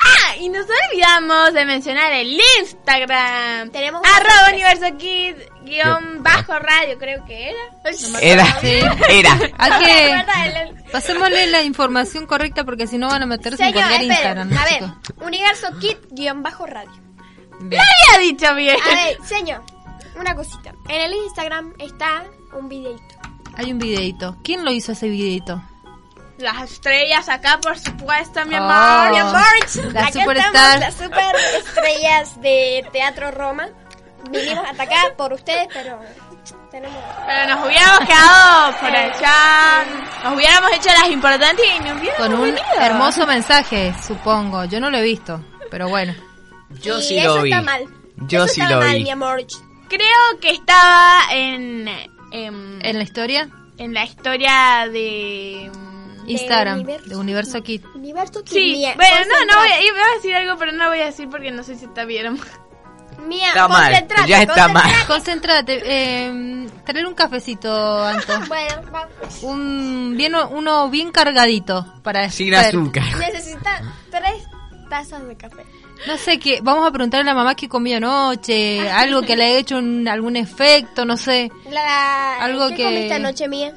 Ah, 0.00 0.36
y 0.38 0.48
nos 0.48 0.64
olvidamos 0.92 1.52
de 1.52 1.64
mencionar 1.66 2.12
el 2.12 2.38
Instagram. 2.60 3.70
Tenemos 3.70 4.02
arroba 4.16 4.46
un- 4.48 4.54
universo 4.54 4.86
kid 4.96 5.34
guion 5.64 6.22
bajo 6.22 6.58
radio, 6.58 6.96
creo 6.98 7.24
que 7.26 7.50
era. 7.50 7.58
Era, 8.20 8.60
Sí. 8.60 8.80
era. 9.10 9.38
Hay 9.58 9.84
que... 9.84 10.74
Pasémosle 10.92 11.48
la 11.48 11.62
información 11.62 12.26
correcta 12.26 12.64
porque 12.64 12.86
si 12.86 12.98
no 12.98 13.08
van 13.08 13.22
a 13.24 13.26
meterse 13.26 13.62
en 13.64 13.72
Señor, 13.72 13.88
cualquier 13.88 14.12
esperen. 14.12 14.38
Instagram. 14.50 14.58
A 14.58 14.64
ver, 14.64 14.74
chicos. 15.06 15.26
Universo 15.26 15.66
Kit 15.80 15.98
guion 16.10 16.42
bajo 16.42 16.66
radio. 16.66 16.92
Bien. 17.60 17.82
había 18.14 18.18
dicho 18.30 18.54
bien. 18.54 18.76
A 18.80 18.94
ver, 18.94 19.18
señor, 19.26 19.62
una 20.16 20.34
cosita. 20.34 20.74
En 20.88 21.00
el 21.00 21.12
Instagram 21.14 21.74
está 21.78 22.24
un 22.52 22.68
videito. 22.68 23.14
Hay 23.56 23.72
un 23.72 23.78
videito. 23.78 24.36
¿Quién 24.42 24.64
lo 24.64 24.72
hizo 24.72 24.92
ese 24.92 25.08
videito? 25.08 25.62
Las 26.38 26.62
estrellas 26.72 27.28
acá, 27.28 27.60
por 27.62 27.78
supuesto, 27.78 28.44
mi 28.46 28.54
Oh. 28.56 28.62
amor. 28.62 29.12
Mi 29.12 29.18
amor, 29.18 29.92
las 29.92 30.12
super 30.94 31.36
estrellas 31.56 32.40
de 32.40 32.84
Teatro 32.92 33.30
Roma. 33.30 33.68
Vinimos 34.30 34.64
hasta 34.68 34.82
acá 34.82 35.12
por 35.16 35.32
ustedes, 35.32 35.68
pero 35.72 36.00
tenemos... 36.70 36.96
Pero 37.26 37.54
nos 37.54 37.66
hubiéramos 37.66 38.00
quedado 38.00 38.72
por 38.80 38.90
allá. 38.90 39.84
Nos 40.24 40.34
hubiéramos 40.34 40.72
hecho 40.72 40.88
las 40.88 41.10
importantes 41.10 41.64
y 41.64 41.78
nos 41.84 42.00
hubiéramos 42.00 42.16
Con 42.26 42.34
un 42.34 42.40
venido. 42.42 42.64
hermoso 42.80 43.26
mensaje, 43.26 43.94
supongo. 44.04 44.64
Yo 44.64 44.80
no 44.80 44.90
lo 44.90 44.98
he 44.98 45.02
visto, 45.02 45.40
pero 45.70 45.88
bueno. 45.88 46.14
Yo 46.82 46.98
y 46.98 47.02
sí 47.02 47.18
eso 47.18 47.36
lo 47.36 47.42
vi. 47.42 47.50
está 47.52 47.62
mal. 47.62 47.84
Yo 48.26 48.44
Eso 48.44 48.54
sí 48.54 48.60
está 48.62 48.74
lo 48.74 48.80
mal, 48.80 48.94
vi. 48.96 49.04
mi 49.04 49.10
amor. 49.10 49.44
Creo 49.96 50.40
que 50.40 50.50
estaba 50.50 51.20
en. 51.32 51.88
En, 52.32 52.78
En 52.84 52.96
la 52.98 53.02
historia, 53.04 53.48
en 53.78 53.94
la 53.94 54.04
historia 54.04 54.88
de. 54.92 55.70
Instagram, 56.26 56.76
Universo. 56.80 57.08
de 57.10 57.16
Universo 57.16 57.62
Kid. 57.62 57.84
Universo 57.94 58.42
Kit. 58.44 58.54
Sí, 58.54 58.72
Mía, 58.72 58.94
bueno, 58.96 59.16
no, 59.28 59.52
no 59.52 59.58
voy 59.60 59.68
a, 59.68 59.82
iba 59.82 59.98
a 59.98 60.14
decir 60.16 60.34
algo, 60.34 60.56
pero 60.58 60.72
no 60.72 60.88
voy 60.88 61.00
a 61.00 61.06
decir 61.06 61.28
porque 61.28 61.50
no 61.50 61.62
sé 61.62 61.76
si 61.76 61.84
está 61.84 62.04
bien. 62.06 62.38
Mía, 63.26 63.48
Está 63.48 63.68
mal, 63.68 63.90
concentrate, 63.92 64.28
ya 64.28 64.42
está 64.42 64.68
mal. 64.68 64.82
concentrate. 65.06 65.06
Concéntrate, 65.06 65.82
eh, 65.84 66.66
traer 66.84 67.06
un 67.06 67.14
cafecito, 67.14 68.04
Anto. 68.04 68.40
Bueno, 68.48 68.82
vamos. 68.90 69.42
Un, 69.42 70.14
bien, 70.16 70.34
uno 70.34 70.88
bien 70.90 71.10
cargadito 71.12 71.86
para 72.02 72.28
Sin 72.30 72.54
azúcar. 72.54 73.04
Necesita 73.18 73.82
tres 74.10 74.44
tazas 74.90 75.26
de 75.26 75.36
café. 75.36 75.64
No 76.06 76.18
sé 76.18 76.38
qué, 76.38 76.60
vamos 76.62 76.86
a 76.86 76.90
preguntarle 76.90 77.30
a 77.30 77.34
la 77.34 77.38
mamá 77.38 77.54
qué 77.54 77.68
comió 77.68 77.96
anoche, 77.96 78.88
algo 78.90 79.22
que 79.22 79.36
le 79.36 79.44
haya 79.44 79.58
hecho 79.58 79.76
un- 79.78 80.06
algún 80.08 80.36
efecto, 80.36 81.04
no 81.04 81.16
sé. 81.16 81.50
La, 81.70 82.36
Algo 82.42 82.68
¿Qué 82.70 82.76
que- 82.76 82.84
comiste 82.84 83.14
anoche, 83.14 83.48
Mía? 83.48 83.72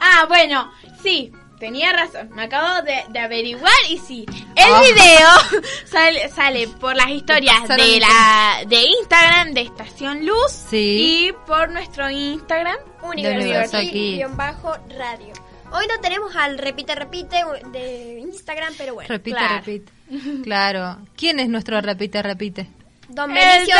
Ah, 0.00 0.26
bueno, 0.28 0.70
sí, 1.02 1.32
tenía 1.58 1.92
razón. 1.92 2.30
Me 2.34 2.42
acabo 2.44 2.82
de, 2.82 3.04
de 3.10 3.18
averiguar 3.18 3.72
y 3.88 3.98
sí. 3.98 4.26
El 4.54 4.72
Ah. 4.72 4.80
video 4.82 5.62
sale, 5.86 6.28
sale 6.28 6.68
por 6.68 6.94
las 6.96 7.08
historias 7.10 7.66
de 7.68 8.00
la 8.00 8.62
de 8.66 8.82
Instagram 9.00 9.52
de 9.52 9.62
Estación 9.62 10.24
Luz 10.24 10.52
Sí. 10.70 11.28
y 11.28 11.32
por 11.46 11.70
nuestro 11.70 12.08
Instagram. 12.10 12.76
Universo 13.02 13.40
Universo 13.40 13.78
Kid 13.80 13.90
Kid. 13.92 14.16
guion 14.18 14.36
bajo 14.36 14.74
radio. 14.98 15.32
Hoy 15.72 15.86
no 15.88 16.00
tenemos 16.00 16.34
al 16.36 16.58
repite 16.58 16.94
repite 16.94 17.36
de 17.72 18.18
Instagram, 18.20 18.74
pero 18.76 18.94
bueno. 18.94 19.08
Repite, 19.08 19.36
claro. 19.36 19.54
repite. 19.64 19.92
Claro. 20.44 20.98
¿Quién 21.16 21.38
es 21.40 21.48
nuestro 21.48 21.80
repite, 21.80 22.22
repite? 22.22 22.68
Don 23.08 23.32
Benicio 23.32 23.74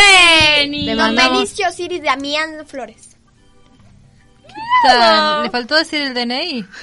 Beni. 0.57 0.87
Don 0.89 0.97
mandamos- 0.97 1.39
Benicio 1.39 1.71
Siri 1.73 2.01
Damián 2.01 2.67
Flores. 2.67 3.17
¿Le 5.43 5.51
faltó 5.51 5.77
decir 5.77 6.01
el 6.03 6.15
DNI? 6.15 6.65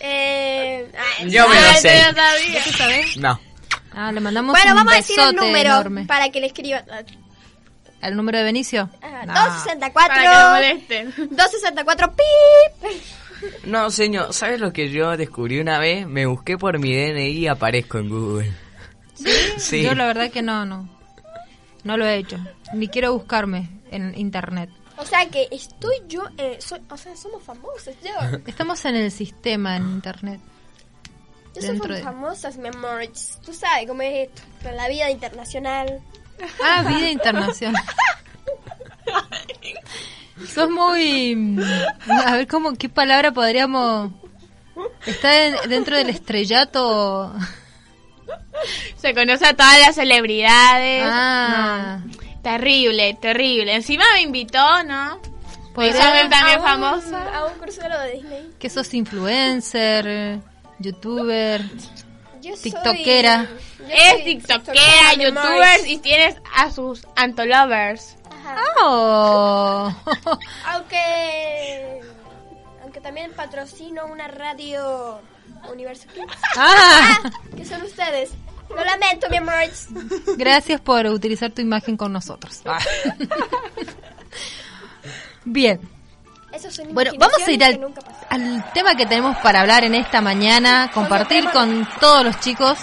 Eh, 0.00 0.90
ah, 0.96 1.24
Yo 1.26 1.48
me 1.48 1.54
lo 1.60 1.72
sé. 1.78 1.88
ya 1.98 2.14
sabía. 2.14 2.62
¿Tú 2.64 2.70
sabes? 2.72 3.16
No. 3.16 3.40
Ah, 3.92 4.12
le 4.12 4.20
mandamos 4.20 4.52
bueno, 4.52 4.70
un 4.72 4.76
vamos 4.76 4.92
a 4.92 4.96
decir 4.96 5.18
el 5.18 5.34
número 5.34 5.70
enorme. 5.70 6.04
para 6.04 6.28
que 6.30 6.40
le 6.40 6.46
escriban. 6.48 6.84
¿El 8.02 8.14
número 8.14 8.38
de 8.38 8.44
Benicio? 8.44 8.88
Ah, 9.02 9.24
No. 9.26 9.32
264. 9.34 10.14
Para 10.14 10.22
que 10.22 10.28
no 10.38 10.50
molesten. 10.54 11.14
264 11.36 12.14
pip. 12.14 13.02
No, 13.64 13.90
señor, 13.90 14.32
¿sabes 14.32 14.60
lo 14.60 14.72
que 14.72 14.90
yo 14.90 15.16
descubrí 15.16 15.58
una 15.60 15.78
vez? 15.78 16.06
Me 16.06 16.26
busqué 16.26 16.56
por 16.56 16.78
mi 16.78 16.94
DNI 16.94 17.30
y 17.30 17.46
aparezco 17.48 17.98
en 17.98 18.08
Google. 18.10 18.52
¿Sí? 19.58 19.82
Yo 19.82 19.94
la 19.94 20.06
verdad 20.06 20.30
que 20.30 20.42
no, 20.42 20.64
no. 20.66 20.88
No 21.84 21.96
lo 21.96 22.04
he 22.06 22.16
hecho. 22.16 22.38
Ni 22.74 22.88
quiero 22.88 23.12
buscarme 23.12 23.68
en 23.90 24.16
internet. 24.18 24.70
O 24.98 25.04
sea 25.04 25.28
que 25.28 25.46
estoy 25.50 25.94
yo, 26.08 26.24
eh, 26.38 26.56
soy- 26.60 26.80
o 26.90 26.96
sea, 26.96 27.14
somos 27.16 27.42
famosos, 27.42 27.94
yo. 28.02 28.38
Estamos 28.46 28.84
en 28.86 28.96
el 28.96 29.10
sistema 29.10 29.76
en 29.76 29.84
internet. 29.90 30.40
Yo 31.54 31.62
Dentro 31.62 31.84
somos 31.84 31.96
de- 31.98 32.02
famosas, 32.02 32.56
mi 32.58 32.68
amor. 32.68 33.02
Tú 33.44 33.52
sabes 33.54 33.86
cómo 33.86 34.02
es 34.02 34.28
esto, 34.28 34.42
con 34.62 34.76
la 34.76 34.88
vida 34.88 35.10
internacional. 35.10 36.00
Ah, 36.62 36.82
vida 36.86 37.10
internacional. 37.10 37.82
Sos 40.52 40.68
muy... 40.70 41.34
mm, 41.34 41.60
A 42.26 42.32
ver, 42.36 42.46
¿cómo, 42.46 42.74
¿qué 42.74 42.88
palabra 42.88 43.32
podríamos... 43.32 44.12
Está 45.06 45.46
en- 45.46 45.68
dentro 45.70 45.96
del 45.96 46.10
estrellato... 46.10 47.32
Se 48.96 49.14
conoce 49.14 49.46
a 49.46 49.54
todas 49.54 49.78
las 49.80 49.94
celebridades. 49.94 51.02
Ah, 51.06 51.98
No, 52.04 52.12
terrible, 52.42 53.14
terrible. 53.20 53.74
Encima 53.74 54.04
me 54.14 54.22
invitó, 54.22 54.82
¿no? 54.84 55.18
Podría- 55.74 56.28
también 56.30 56.58
a 56.58 56.60
un- 56.60 56.62
famosa. 56.64 57.36
A 57.38 57.44
un 57.46 57.58
crucero 57.58 57.98
de 58.00 58.12
Disney. 58.12 58.50
que 58.58 58.70
sos 58.70 58.92
influencer, 58.94 60.38
youtuber, 60.78 61.62
Yo 62.40 62.54
soy- 62.56 62.62
Tiktokera. 62.70 63.46
yo 63.80 63.84
Es 63.88 64.24
tiktokera, 64.24 65.14
youtubers 65.18 65.86
y 65.86 65.98
tienes 65.98 66.36
a 66.54 66.70
sus 66.70 67.06
antolovers. 67.16 68.16
Ajá. 68.30 68.56
Oh. 68.80 69.92
Aunque. 70.66 72.00
Aunque 72.82 73.00
también 73.00 73.32
patrocino 73.32 74.06
una 74.06 74.28
radio 74.28 75.20
Universo 75.70 76.06
Kids. 76.14 76.32
Ah, 76.56 77.20
¿Qué 77.56 77.64
son 77.64 77.82
ustedes? 77.82 78.30
Lo 78.68 78.84
lamento, 78.84 79.28
mi 79.30 79.36
amor. 79.36 79.54
Gracias 80.36 80.80
por 80.80 81.06
utilizar 81.06 81.50
tu 81.52 81.62
imagen 81.62 81.96
con 81.96 82.12
nosotros. 82.12 82.62
Bien. 85.44 85.80
Esos 86.52 86.74
son 86.74 86.94
Bueno, 86.94 87.12
vamos 87.18 87.36
a 87.46 87.50
ir 87.50 87.62
al, 87.62 87.94
al 88.30 88.72
tema 88.72 88.96
que 88.96 89.06
tenemos 89.06 89.36
para 89.38 89.60
hablar 89.60 89.84
en 89.84 89.94
esta 89.94 90.20
mañana, 90.20 90.90
compartir 90.92 91.48
con 91.50 91.86
todos 92.00 92.24
los 92.24 92.40
chicos 92.40 92.78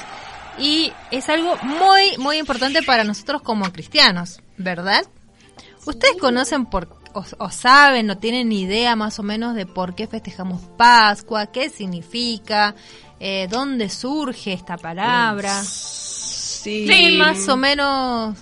y 0.57 0.93
es 1.11 1.29
algo 1.29 1.57
muy, 1.63 2.17
muy 2.17 2.37
importante 2.37 2.83
para 2.83 3.03
nosotros 3.03 3.41
como 3.41 3.71
cristianos, 3.71 4.41
¿verdad? 4.57 5.05
¿Ustedes 5.85 6.15
conocen 6.19 6.67
por, 6.67 6.87
o, 7.13 7.25
o 7.39 7.49
saben 7.49 8.09
o 8.09 8.17
tienen 8.17 8.51
idea 8.51 8.95
más 8.95 9.19
o 9.19 9.23
menos 9.23 9.55
de 9.55 9.65
por 9.65 9.95
qué 9.95 10.07
festejamos 10.07 10.61
Pascua, 10.77 11.47
qué 11.47 11.69
significa, 11.69 12.75
eh, 13.25 13.47
dónde 13.49 13.89
surge 13.89 14.51
esta 14.53 14.75
palabra? 14.77 15.63
Sí. 15.63 16.85
Sí, 16.87 17.15
más 17.17 17.47
o 17.47 17.55
menos. 17.57 18.37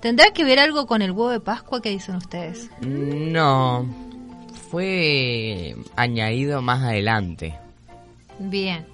¿Tendrá 0.00 0.32
que 0.32 0.44
ver 0.44 0.58
algo 0.58 0.86
con 0.86 1.00
el 1.00 1.12
huevo 1.12 1.30
de 1.30 1.40
Pascua? 1.40 1.80
¿Qué 1.80 1.90
dicen 1.90 2.16
ustedes? 2.16 2.68
No, 2.80 3.86
fue 4.70 5.74
añadido 5.96 6.60
más 6.62 6.82
adelante. 6.82 7.54
Bien. 8.38 8.86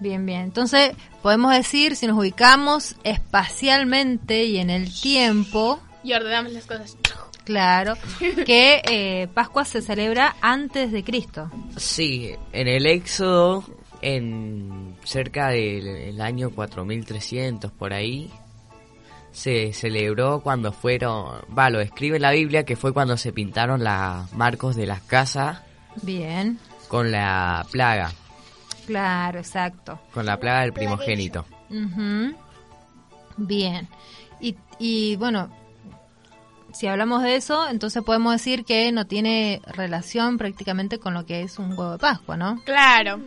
Bien, 0.00 0.26
bien. 0.26 0.40
Entonces, 0.40 0.92
podemos 1.22 1.52
decir, 1.54 1.94
si 1.94 2.06
nos 2.06 2.18
ubicamos 2.18 2.96
espacialmente 3.04 4.44
y 4.44 4.58
en 4.58 4.70
el 4.70 4.92
tiempo, 5.00 5.78
Y 6.02 6.12
ordenamos 6.12 6.52
las 6.52 6.66
cosas. 6.66 6.96
claro, 7.44 7.94
que 8.46 8.82
eh, 8.84 9.28
Pascua 9.32 9.64
se 9.64 9.80
celebra 9.82 10.34
antes 10.40 10.90
de 10.90 11.04
Cristo. 11.04 11.50
Sí, 11.76 12.32
en 12.52 12.66
el 12.66 12.86
Éxodo, 12.86 13.64
en 14.02 14.96
cerca 15.04 15.48
del 15.48 15.86
el 15.86 16.20
año 16.20 16.50
4300 16.50 17.72
por 17.72 17.92
ahí, 17.92 18.30
se 19.32 19.72
celebró 19.72 20.40
cuando 20.40 20.72
fueron, 20.72 21.40
va, 21.56 21.70
lo 21.70 21.80
escribe 21.80 22.16
en 22.16 22.22
la 22.22 22.32
Biblia 22.32 22.64
que 22.64 22.76
fue 22.76 22.92
cuando 22.92 23.16
se 23.16 23.32
pintaron 23.32 23.82
las 23.82 24.32
marcos 24.34 24.76
de 24.76 24.86
las 24.86 25.00
casas 25.00 25.62
Bien, 26.02 26.58
con 26.88 27.10
la 27.10 27.66
plaga, 27.70 28.12
claro, 28.86 29.38
exacto. 29.38 29.98
con 30.12 30.26
la 30.26 30.38
plaga 30.38 30.62
del 30.62 30.72
primogénito. 30.72 31.46
Bien. 33.36 33.88
Y, 34.40 34.56
y 34.78 35.16
bueno, 35.16 35.50
si 36.72 36.86
hablamos 36.86 37.22
de 37.22 37.36
eso, 37.36 37.68
entonces 37.68 38.02
podemos 38.02 38.32
decir 38.32 38.64
que 38.64 38.90
no 38.92 39.06
tiene 39.06 39.60
relación 39.66 40.38
prácticamente 40.38 40.98
con 40.98 41.14
lo 41.14 41.24
que 41.26 41.42
es 41.42 41.58
un 41.58 41.70
huevo 41.70 41.92
de 41.92 41.98
Pascua, 41.98 42.36
¿no? 42.36 42.60
Claro. 42.64 43.20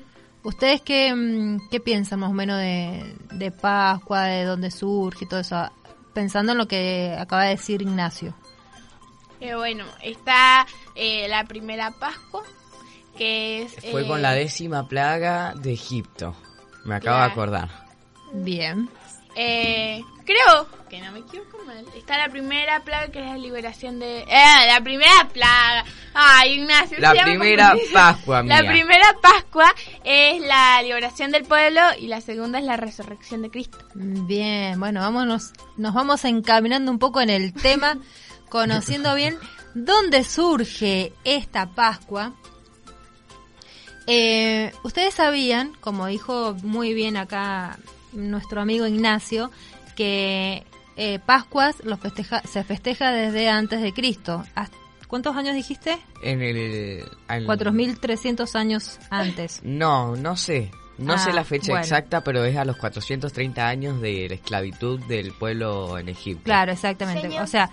¿Ustedes 0.45 0.79
qué, 0.81 1.13
mm, 1.13 1.69
qué 1.71 1.79
piensan 1.79 2.19
más 2.19 2.29
o 2.29 2.33
menos 2.33 2.59
de, 2.59 3.15
de 3.31 3.51
Pascua, 3.51 4.25
de 4.25 4.43
dónde 4.43 4.69
surge 4.69 5.25
y 5.25 5.27
todo 5.27 5.39
eso? 5.39 5.71
Pensando 6.13 6.51
en 6.51 6.59
lo 6.59 6.67
que 6.67 7.15
acaba 7.19 7.45
de 7.45 7.49
decir 7.49 7.81
Ignacio. 7.81 8.33
Eh, 9.39 9.55
bueno, 9.55 9.85
está 10.03 10.67
eh, 10.93 11.27
la 11.27 11.45
primera 11.45 11.89
Pascua, 11.91 12.43
que 13.17 13.63
es... 13.63 13.75
Fue 13.91 14.03
eh, 14.03 14.07
con 14.07 14.21
la 14.21 14.33
décima 14.33 14.87
plaga 14.87 15.55
de 15.55 15.73
Egipto, 15.73 16.35
me 16.85 16.95
acabo 16.95 17.17
de 17.17 17.25
acordar. 17.25 17.69
Bien. 18.31 18.87
Creo 20.25 20.67
que 20.89 20.99
no 21.01 21.11
me 21.11 21.19
equivoco 21.19 21.57
mal. 21.65 21.85
Está 21.95 22.17
la 22.17 22.29
primera 22.29 22.79
plaga 22.83 23.09
que 23.11 23.19
es 23.19 23.25
la 23.25 23.37
liberación 23.37 23.99
de. 23.99 24.21
¡Eh! 24.21 24.67
La 24.67 24.81
primera 24.83 25.27
plaga. 25.31 25.85
Ay, 26.13 26.53
Ignacio. 26.59 26.97
La 26.99 27.11
primera. 27.11 27.73
Pascua 27.93 28.41
La 28.43 28.61
mía. 28.61 28.71
primera 28.71 29.15
Pascua 29.21 29.73
es 30.03 30.41
la 30.41 30.81
liberación 30.81 31.31
del 31.31 31.43
pueblo 31.43 31.81
y 31.99 32.07
la 32.07 32.21
segunda 32.21 32.57
es 32.59 32.65
la 32.65 32.77
resurrección 32.77 33.41
de 33.43 33.51
Cristo. 33.51 33.77
Bien, 33.93 34.79
bueno, 34.79 35.01
vámonos, 35.01 35.53
nos 35.77 35.93
vamos 35.93 36.25
encaminando 36.25 36.91
un 36.91 36.99
poco 36.99 37.21
en 37.21 37.29
el 37.29 37.53
tema, 37.53 37.97
conociendo 38.49 39.13
bien 39.15 39.37
dónde 39.75 40.23
surge 40.23 41.13
esta 41.23 41.67
Pascua. 41.67 42.33
Eh, 44.07 44.71
Ustedes 44.83 45.15
sabían, 45.15 45.73
como 45.81 46.07
dijo 46.07 46.55
muy 46.63 46.93
bien 46.93 47.17
acá 47.17 47.77
nuestro 48.13 48.61
amigo 48.61 48.87
Ignacio, 48.87 49.51
que 49.95 50.63
eh, 50.97 51.19
Pascuas 51.25 51.83
los 51.83 51.99
festeja, 51.99 52.41
se 52.41 52.63
festeja 52.63 53.11
desde 53.11 53.49
antes 53.49 53.81
de 53.81 53.93
Cristo. 53.93 54.43
¿Hasta- 54.55 54.77
¿Cuántos 55.07 55.35
años 55.37 55.53
dijiste? 55.55 55.97
En 56.23 56.41
el... 56.41 57.03
al- 57.27 57.45
4.300 57.45 58.55
años 58.55 58.99
antes. 59.09 59.61
No, 59.63 60.15
no 60.15 60.35
sé. 60.35 60.71
No 60.97 61.13
Ah, 61.13 61.17
sé 61.17 61.31
la 61.33 61.43
fecha 61.43 61.73
bueno. 61.73 61.83
exacta, 61.83 62.21
pero 62.23 62.43
es 62.45 62.55
a 62.57 62.63
los 62.65 62.77
430 62.77 63.67
años 63.67 63.99
de 64.01 64.27
la 64.29 64.35
esclavitud 64.35 64.99
del 65.05 65.31
pueblo 65.33 65.97
en 65.99 66.09
Egipto. 66.09 66.43
Claro, 66.45 66.71
exactamente. 66.71 67.21
Señor. 67.23 67.43
O 67.43 67.47
sea, 67.47 67.69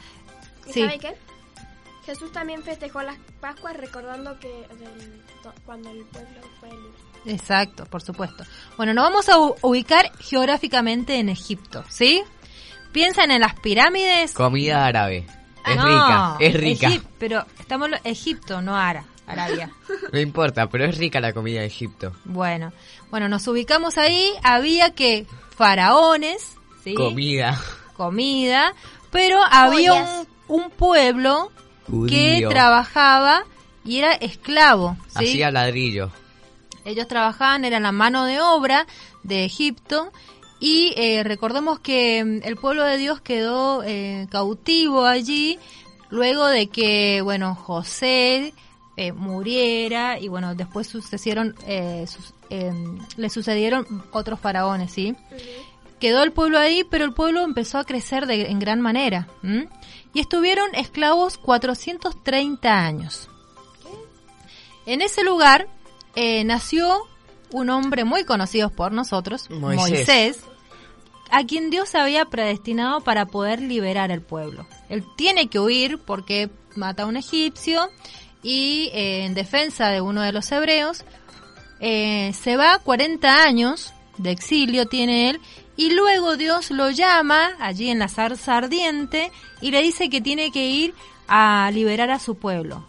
¿Y 0.66 0.72
sí. 0.72 0.80
sabe 0.80 0.98
qué? 0.98 1.14
Jesús 2.04 2.32
también 2.32 2.62
festejó 2.64 3.00
las 3.02 3.16
Pascuas 3.40 3.76
recordando 3.76 4.38
que 4.40 4.48
del- 4.48 5.22
cuando 5.64 5.90
el 5.90 6.04
pueblo 6.06 6.40
fue 6.60 6.68
libre. 6.68 6.98
Exacto, 7.26 7.86
por 7.86 8.02
supuesto. 8.02 8.44
Bueno, 8.76 8.94
nos 8.94 9.04
vamos 9.04 9.28
a 9.28 9.38
ubicar 9.66 10.10
geográficamente 10.20 11.16
en 11.18 11.28
Egipto, 11.28 11.84
¿sí? 11.88 12.22
Piensan 12.92 13.30
en 13.30 13.40
las 13.40 13.54
pirámides. 13.60 14.32
Comida 14.32 14.84
árabe. 14.86 15.26
Es 15.66 15.76
No, 15.76 15.84
rica, 15.84 16.36
es 16.40 16.54
rica. 16.54 16.88
Egip- 16.88 17.04
pero 17.18 17.46
estamos 17.60 17.88
en 17.88 17.94
Egipto, 18.04 18.60
no 18.60 18.76
Ara, 18.76 19.04
Arabia. 19.26 19.70
No 20.12 20.18
importa, 20.20 20.66
pero 20.68 20.84
es 20.84 20.98
rica 20.98 21.20
la 21.20 21.32
comida 21.32 21.60
de 21.60 21.66
Egipto. 21.66 22.12
bueno, 22.24 22.72
bueno, 23.10 23.28
nos 23.28 23.46
ubicamos 23.48 23.96
ahí. 23.96 24.30
Había 24.42 24.90
que 24.90 25.26
faraones, 25.56 26.56
¿sí? 26.84 26.94
Comida. 26.94 27.58
comida, 27.96 28.74
pero 29.10 29.38
había 29.50 29.94
un, 29.94 30.62
un 30.64 30.70
pueblo 30.70 31.50
que 32.08 32.44
trabajaba 32.50 33.44
y 33.84 33.98
era 33.98 34.12
esclavo, 34.12 34.96
¿sí? 35.18 35.24
Hacía 35.30 35.50
ladrillo. 35.50 36.10
Ellos 36.84 37.06
trabajaban, 37.08 37.64
eran 37.64 37.82
la 37.84 37.92
mano 37.92 38.24
de 38.24 38.40
obra 38.40 38.86
de 39.22 39.44
Egipto 39.44 40.10
y 40.60 40.92
eh, 40.96 41.22
recordemos 41.24 41.78
que 41.80 42.24
mm, 42.24 42.40
el 42.46 42.56
pueblo 42.56 42.84
de 42.84 42.96
Dios 42.98 43.20
quedó 43.20 43.82
eh, 43.84 44.26
cautivo 44.30 45.04
allí 45.06 45.58
luego 46.10 46.46
de 46.46 46.68
que, 46.68 47.20
bueno, 47.22 47.54
José 47.54 48.52
eh, 48.96 49.12
muriera 49.12 50.18
y 50.18 50.28
bueno, 50.28 50.54
después 50.54 50.86
sucedieron, 50.86 51.54
sus- 52.06 52.34
em, 52.50 52.98
le 53.16 53.30
sucedieron 53.30 53.86
otros 54.12 54.38
faraones, 54.38 54.92
¿sí? 54.92 55.16
Quedó 55.98 56.22
el 56.24 56.32
pueblo 56.32 56.58
ahí, 56.58 56.84
pero 56.84 57.04
el 57.04 57.14
pueblo 57.14 57.42
empezó 57.42 57.78
a 57.78 57.84
crecer 57.84 58.26
de, 58.26 58.50
en 58.50 58.58
gran 58.58 58.80
manera. 58.80 59.28
¿m? 59.44 59.68
Y 60.12 60.20
estuvieron 60.20 60.74
esclavos 60.74 61.38
430 61.38 62.76
años. 62.76 63.28
En 64.84 65.00
ese 65.00 65.22
lugar 65.22 65.68
eh, 66.14 66.44
nació 66.44 67.06
un 67.50 67.70
hombre 67.70 68.04
muy 68.04 68.24
conocido 68.24 68.70
por 68.70 68.92
nosotros, 68.92 69.50
Moisés. 69.50 69.90
Moisés, 69.90 70.40
a 71.30 71.44
quien 71.44 71.70
Dios 71.70 71.94
había 71.94 72.26
predestinado 72.26 73.00
para 73.00 73.26
poder 73.26 73.60
liberar 73.60 74.12
al 74.12 74.22
pueblo. 74.22 74.66
Él 74.88 75.04
tiene 75.16 75.48
que 75.48 75.58
huir 75.58 75.98
porque 75.98 76.50
mata 76.76 77.04
a 77.04 77.06
un 77.06 77.16
egipcio 77.16 77.88
y 78.42 78.90
eh, 78.92 79.24
en 79.24 79.34
defensa 79.34 79.88
de 79.88 80.00
uno 80.00 80.22
de 80.22 80.32
los 80.32 80.50
hebreos 80.52 81.04
eh, 81.80 82.32
se 82.34 82.56
va 82.56 82.78
40 82.78 83.44
años 83.44 83.92
de 84.18 84.30
exilio 84.30 84.86
tiene 84.86 85.30
él 85.30 85.40
y 85.76 85.90
luego 85.90 86.36
Dios 86.36 86.70
lo 86.70 86.90
llama 86.90 87.52
allí 87.60 87.88
en 87.88 87.98
la 87.98 88.08
zarza 88.08 88.58
ardiente 88.58 89.32
y 89.60 89.70
le 89.70 89.82
dice 89.82 90.10
que 90.10 90.20
tiene 90.20 90.52
que 90.52 90.68
ir 90.68 90.94
a 91.28 91.70
liberar 91.72 92.10
a 92.10 92.18
su 92.18 92.36
pueblo. 92.36 92.86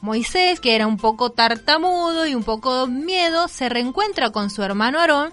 Moisés, 0.00 0.60
que 0.60 0.74
era 0.74 0.86
un 0.86 0.96
poco 0.96 1.30
tartamudo 1.30 2.26
y 2.26 2.34
un 2.34 2.44
poco 2.44 2.86
miedo, 2.86 3.48
se 3.48 3.68
reencuentra 3.68 4.30
con 4.30 4.50
su 4.50 4.62
hermano 4.62 5.00
Aarón, 5.00 5.32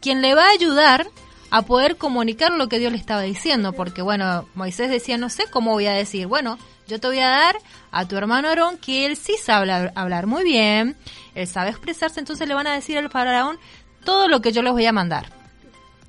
quien 0.00 0.22
le 0.22 0.34
va 0.34 0.46
a 0.46 0.50
ayudar 0.50 1.06
a 1.50 1.62
poder 1.62 1.96
comunicar 1.96 2.52
lo 2.52 2.68
que 2.68 2.78
Dios 2.78 2.92
le 2.92 2.98
estaba 2.98 3.22
diciendo, 3.22 3.72
porque 3.72 4.02
bueno, 4.02 4.48
Moisés 4.54 4.90
decía, 4.90 5.18
no 5.18 5.28
sé 5.28 5.44
cómo 5.50 5.72
voy 5.72 5.86
a 5.86 5.92
decir, 5.92 6.26
bueno, 6.26 6.58
yo 6.88 6.98
te 6.98 7.06
voy 7.06 7.18
a 7.18 7.28
dar 7.28 7.56
a 7.90 8.06
tu 8.06 8.16
hermano 8.16 8.48
Aarón, 8.48 8.78
que 8.78 9.06
él 9.06 9.16
sí 9.16 9.36
sabe 9.42 9.90
hablar, 9.94 10.26
muy 10.26 10.44
bien, 10.44 10.96
él 11.34 11.46
sabe 11.46 11.70
expresarse, 11.70 12.20
entonces 12.20 12.48
le 12.48 12.54
van 12.54 12.66
a 12.66 12.74
decir 12.74 12.98
al 12.98 13.10
faraón 13.10 13.58
todo 14.04 14.28
lo 14.28 14.40
que 14.40 14.52
yo 14.52 14.62
les 14.62 14.72
voy 14.72 14.86
a 14.86 14.92
mandar. 14.92 15.32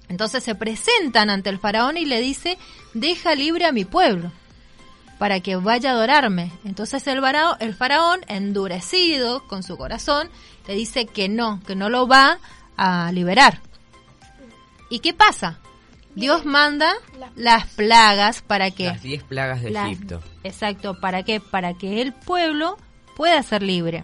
Entonces 0.09 0.43
se 0.43 0.55
presentan 0.55 1.29
ante 1.29 1.49
el 1.49 1.59
faraón 1.59 1.97
y 1.97 2.05
le 2.05 2.21
dice, 2.21 2.57
deja 2.93 3.35
libre 3.35 3.65
a 3.65 3.73
mi 3.73 3.83
pueblo 3.83 4.31
para 5.17 5.39
que 5.39 5.55
vaya 5.55 5.91
a 5.91 5.93
adorarme. 5.93 6.51
Entonces 6.65 7.05
el, 7.07 7.19
varao- 7.21 7.57
el 7.59 7.73
faraón, 7.75 8.21
endurecido 8.27 9.47
con 9.47 9.63
su 9.63 9.77
corazón, 9.77 10.29
le 10.67 10.75
dice 10.75 11.05
que 11.05 11.29
no, 11.29 11.61
que 11.65 11.75
no 11.75 11.89
lo 11.89 12.07
va 12.07 12.39
a 12.77 13.11
liberar. 13.11 13.61
¿Y 14.89 14.99
qué 14.99 15.13
pasa? 15.13 15.59
Dios 16.15 16.45
manda 16.45 16.93
las 17.35 17.67
plagas 17.67 18.41
para 18.41 18.71
que... 18.71 18.85
Las 18.87 19.01
10 19.03 19.23
plagas 19.23 19.61
de 19.61 19.69
la- 19.71 19.85
Egipto. 19.85 20.21
Exacto, 20.43 20.99
¿para 20.99 21.23
qué? 21.23 21.39
Para 21.39 21.73
que 21.75 22.01
el 22.01 22.13
pueblo 22.13 22.77
pueda 23.15 23.41
ser 23.43 23.61
libre. 23.63 24.03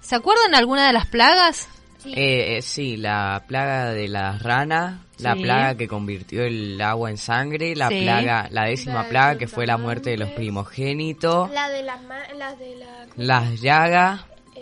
¿Se 0.00 0.14
acuerdan 0.14 0.54
alguna 0.54 0.86
de 0.86 0.92
las 0.92 1.06
plagas? 1.06 1.68
Sí. 2.06 2.12
Eh, 2.20 2.56
eh, 2.58 2.62
sí, 2.62 2.96
la 2.96 3.42
plaga 3.46 3.92
de 3.92 4.08
las 4.08 4.42
ranas, 4.42 5.00
la 5.18 5.34
plaga 5.34 5.74
que 5.76 5.88
convirtió 5.88 6.44
el 6.44 6.80
agua 6.80 7.10
en 7.10 7.16
sangre, 7.18 7.74
la 7.74 7.88
Sí. 7.88 8.02
plaga, 8.02 8.48
la 8.50 8.64
décima 8.64 9.02
La 9.02 9.08
plaga 9.08 9.38
que 9.38 9.48
fue 9.48 9.66
la 9.66 9.76
muerte 9.76 10.10
de 10.10 10.16
los 10.18 10.30
primogénitos, 10.30 11.50
La 11.50 11.68
de 11.68 11.82
las 11.82 12.02
ma- 12.04 12.28
la 12.36 12.54
de 12.54 12.76
la 12.76 12.86
las 13.16 13.60
llagas, 13.60 14.20
eh, 14.54 14.60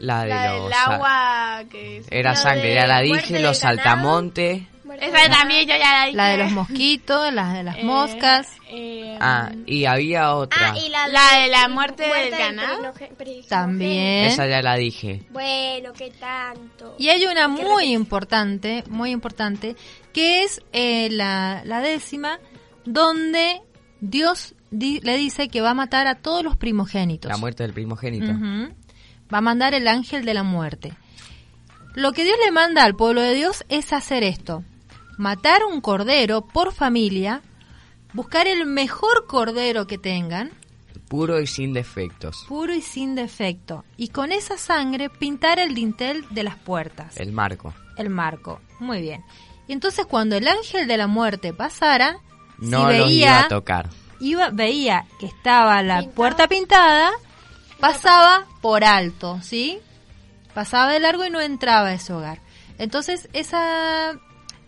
la 0.00 0.22
de 0.24 0.28
La 0.30 0.52
los 0.56 0.64
del 0.64 0.72
agua 0.74 1.62
que... 1.70 2.02
era 2.10 2.34
sangre, 2.34 2.68
de 2.70 2.74
ya 2.74 2.86
la 2.86 3.00
dije, 3.00 3.40
los 3.40 3.60
ganado. 3.60 3.82
saltamontes. 3.82 4.62
Esa 4.98 5.22
de- 5.22 5.28
también 5.28 5.62
yo 5.68 5.76
ya 5.76 5.92
la 5.92 6.04
dije. 6.06 6.16
La 6.16 6.28
de 6.28 6.36
los 6.38 6.52
mosquitos, 6.52 7.32
la 7.32 7.52
de 7.52 7.62
las 7.62 7.76
Eh, 7.78 7.84
moscas. 7.84 8.48
eh, 8.68 9.16
Ah, 9.20 9.50
y 9.66 9.84
había 9.84 10.34
otra. 10.34 10.72
Ah, 10.72 10.78
y 10.78 10.88
la, 10.88 11.08
La 11.08 11.40
de 11.40 11.48
la 11.48 11.68
muerte 11.68 12.02
del 12.04 12.30
del 12.30 12.38
ganado. 12.38 12.92
También. 13.48 14.24
Esa 14.26 14.46
ya 14.46 14.62
la 14.62 14.76
dije. 14.76 15.22
Bueno, 15.30 15.92
¿qué 15.92 16.10
tanto? 16.10 16.94
Y 16.98 17.08
hay 17.08 17.24
una 17.26 17.42
¿Qué 17.54 17.62
muy 17.64 17.84
importante, 17.92 18.84
muy 18.88 19.10
importante, 19.10 19.76
que 20.12 20.42
es 20.44 20.60
eh, 20.72 21.08
la, 21.10 21.62
la 21.64 21.80
décima, 21.80 22.38
donde 22.84 23.60
Dios 24.00 24.54
di- 24.70 25.00
le 25.02 25.16
dice 25.16 25.48
que 25.48 25.60
va 25.60 25.70
a 25.70 25.74
matar 25.74 26.06
a 26.06 26.16
todos 26.16 26.42
los 26.42 26.56
primogénitos. 26.56 27.30
La 27.30 27.36
muerte 27.36 27.62
del 27.62 27.72
primogénito. 27.72 28.32
Va 29.32 29.38
a 29.38 29.42
mandar 29.42 29.74
el 29.74 29.86
ángel 29.88 30.24
de 30.24 30.34
la 30.34 30.42
muerte. 30.42 30.92
Lo 31.94 32.12
que 32.12 32.24
Dios 32.24 32.36
le 32.44 32.50
manda 32.52 32.84
al 32.84 32.94
pueblo 32.94 33.20
de 33.20 33.34
Dios 33.34 33.64
es 33.68 33.92
hacer 33.92 34.22
esto. 34.22 34.64
Matar 35.20 35.64
un 35.70 35.82
cordero 35.82 36.40
por 36.46 36.72
familia, 36.72 37.42
buscar 38.14 38.46
el 38.46 38.64
mejor 38.64 39.26
cordero 39.26 39.86
que 39.86 39.98
tengan, 39.98 40.50
Puro 41.08 41.38
y 41.40 41.46
sin 41.46 41.74
defectos. 41.74 42.46
puro 42.48 42.72
y 42.72 42.80
sin 42.80 43.14
defecto, 43.14 43.84
y 43.98 44.08
con 44.08 44.32
esa 44.32 44.56
sangre 44.56 45.10
pintar 45.10 45.58
el 45.58 45.74
dintel 45.74 46.24
de 46.30 46.42
las 46.42 46.56
puertas, 46.56 47.18
El 47.18 47.32
marco. 47.32 47.74
el 47.98 48.08
marco. 48.08 48.60
Muy 48.78 49.02
bien. 49.02 49.22
Y 49.68 49.74
entonces 49.74 50.06
cuando 50.06 50.36
el 50.36 50.48
ángel 50.48 50.88
de 50.88 50.96
la 50.96 51.06
muerte 51.06 51.52
pasara, 51.52 52.16
No 52.56 52.88
si 52.90 52.96
los 52.98 53.06
veía, 53.08 53.26
iba 53.28 53.40
a 53.40 53.48
tocar. 53.48 53.90
iba- 54.20 54.48
veía 54.48 55.04
que 55.18 55.26
estaba 55.26 55.82
la 55.82 55.96
Pintado. 55.98 56.14
puerta 56.14 56.48
pintada, 56.48 57.10
pasaba 57.78 58.46
por 58.62 58.84
alto, 58.84 59.38
¿sí? 59.42 59.80
Pasaba 60.54 60.90
de 60.92 61.00
largo 61.00 61.26
y 61.26 61.30
no 61.30 61.42
entraba 61.42 61.88
a 61.88 61.92
ese 61.94 62.12
hogar. 62.14 62.40
Entonces, 62.78 63.28
esa, 63.34 64.18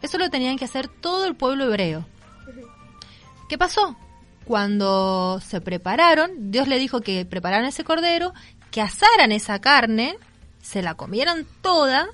eso 0.02 0.18
lo 0.18 0.30
tenían 0.30 0.58
que 0.58 0.64
hacer 0.64 0.88
todo 0.88 1.24
el 1.26 1.34
pueblo 1.34 1.64
hebreo. 1.64 2.04
¿Qué 3.48 3.56
pasó? 3.56 3.96
Cuando 4.44 5.40
se 5.40 5.60
prepararon, 5.60 6.50
Dios 6.50 6.66
le 6.68 6.78
dijo 6.78 7.00
que 7.00 7.24
prepararan 7.24 7.66
ese 7.66 7.84
cordero, 7.84 8.32
que 8.70 8.80
asaran 8.80 9.30
esa 9.30 9.60
carne, 9.60 10.16
se 10.60 10.82
la 10.82 10.94
comieran 10.94 11.46
toda 11.60 12.08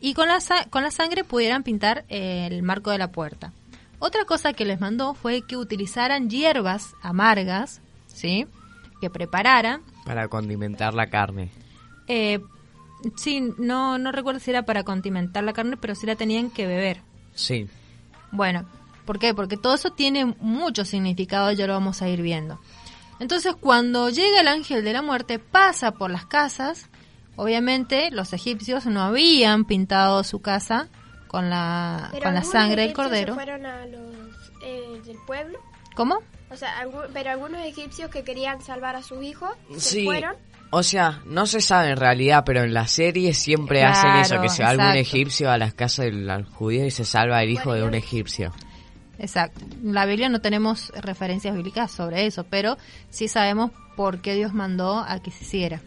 y 0.00 0.14
con 0.14 0.28
la, 0.28 0.38
con 0.70 0.82
la 0.82 0.90
sangre 0.90 1.24
pudieran 1.24 1.62
pintar 1.62 2.04
el 2.08 2.62
marco 2.62 2.90
de 2.90 2.98
la 2.98 3.12
puerta. 3.12 3.52
Otra 3.98 4.24
cosa 4.24 4.52
que 4.52 4.64
les 4.64 4.80
mandó 4.80 5.14
fue 5.14 5.42
que 5.42 5.56
utilizaran 5.56 6.28
hierbas 6.28 6.94
amargas, 7.00 7.80
¿sí? 8.06 8.46
Que 9.00 9.08
prepararan. 9.08 9.82
Para 10.04 10.28
condimentar 10.28 10.92
la 10.92 11.08
carne. 11.08 11.50
Eh, 12.06 12.40
sí, 13.16 13.52
no, 13.58 13.98
no 13.98 14.12
recuerdo 14.12 14.40
si 14.40 14.50
era 14.50 14.64
para 14.64 14.84
condimentar 14.84 15.44
la 15.44 15.52
carne, 15.52 15.76
pero 15.76 15.94
sí 15.94 16.06
la 16.06 16.16
tenían 16.16 16.50
que 16.50 16.66
beber. 16.66 17.00
Sí. 17.34 17.68
Bueno, 18.32 18.66
¿por 19.04 19.18
qué? 19.18 19.34
Porque 19.34 19.56
todo 19.56 19.74
eso 19.74 19.90
tiene 19.92 20.24
mucho 20.24 20.84
significado, 20.84 21.52
ya 21.52 21.66
lo 21.66 21.72
vamos 21.74 22.02
a 22.02 22.08
ir 22.08 22.22
viendo. 22.22 22.60
Entonces, 23.20 23.54
cuando 23.58 24.08
llega 24.10 24.40
el 24.40 24.48
ángel 24.48 24.84
de 24.84 24.92
la 24.92 25.02
muerte, 25.02 25.38
pasa 25.38 25.92
por 25.92 26.10
las 26.10 26.26
casas. 26.26 26.88
Obviamente, 27.36 28.10
los 28.10 28.32
egipcios 28.32 28.86
no 28.86 29.02
habían 29.02 29.64
pintado 29.64 30.22
su 30.24 30.40
casa 30.40 30.88
con 31.28 31.50
la, 31.50 32.08
Pero 32.12 32.24
con 32.24 32.34
la 32.34 32.42
sangre 32.44 32.82
del 32.82 32.92
cordero. 32.92 33.34
Se 33.34 33.40
fueron 33.40 33.66
a 33.66 33.86
los 33.86 34.00
eh, 34.62 35.00
del 35.04 35.16
pueblo. 35.26 35.58
¿Cómo? 35.94 36.18
O 36.50 36.56
sea, 36.56 36.86
pero 37.12 37.30
algunos 37.30 37.60
egipcios 37.64 38.10
que 38.10 38.22
querían 38.24 38.60
salvar 38.62 38.94
a 38.96 39.02
sus 39.02 39.22
hijos 39.22 39.50
se 39.72 39.80
Sí. 39.80 40.04
fueron. 40.04 40.34
O 40.70 40.82
sea, 40.82 41.20
no 41.26 41.46
se 41.46 41.60
sabe 41.60 41.90
en 41.90 41.96
realidad, 41.96 42.42
pero 42.44 42.62
en 42.64 42.74
la 42.74 42.88
serie 42.88 43.32
siempre 43.32 43.80
Claro, 43.80 43.92
hacen 43.92 44.16
eso, 44.16 44.42
que 44.42 44.48
se 44.48 44.64
va 44.64 44.70
algún 44.70 44.96
egipcio 44.96 45.50
a 45.50 45.58
las 45.58 45.72
casas 45.72 46.06
del 46.06 46.44
judío 46.44 46.84
y 46.84 46.90
se 46.90 47.04
salva 47.04 47.42
el 47.42 47.50
hijo 47.50 47.72
de 47.74 47.84
un 47.84 47.94
egipcio. 47.94 48.52
Exacto. 49.18 49.60
En 49.82 49.94
la 49.94 50.06
Biblia 50.06 50.28
no 50.28 50.40
tenemos 50.40 50.90
referencias 51.00 51.54
bíblicas 51.54 51.92
sobre 51.92 52.26
eso, 52.26 52.44
pero 52.44 52.76
sí 53.10 53.28
sabemos 53.28 53.70
por 53.96 54.20
qué 54.20 54.34
Dios 54.34 54.52
mandó 54.52 54.98
a 54.98 55.20
que 55.20 55.30
se 55.30 55.44
hiciera. 55.44 55.80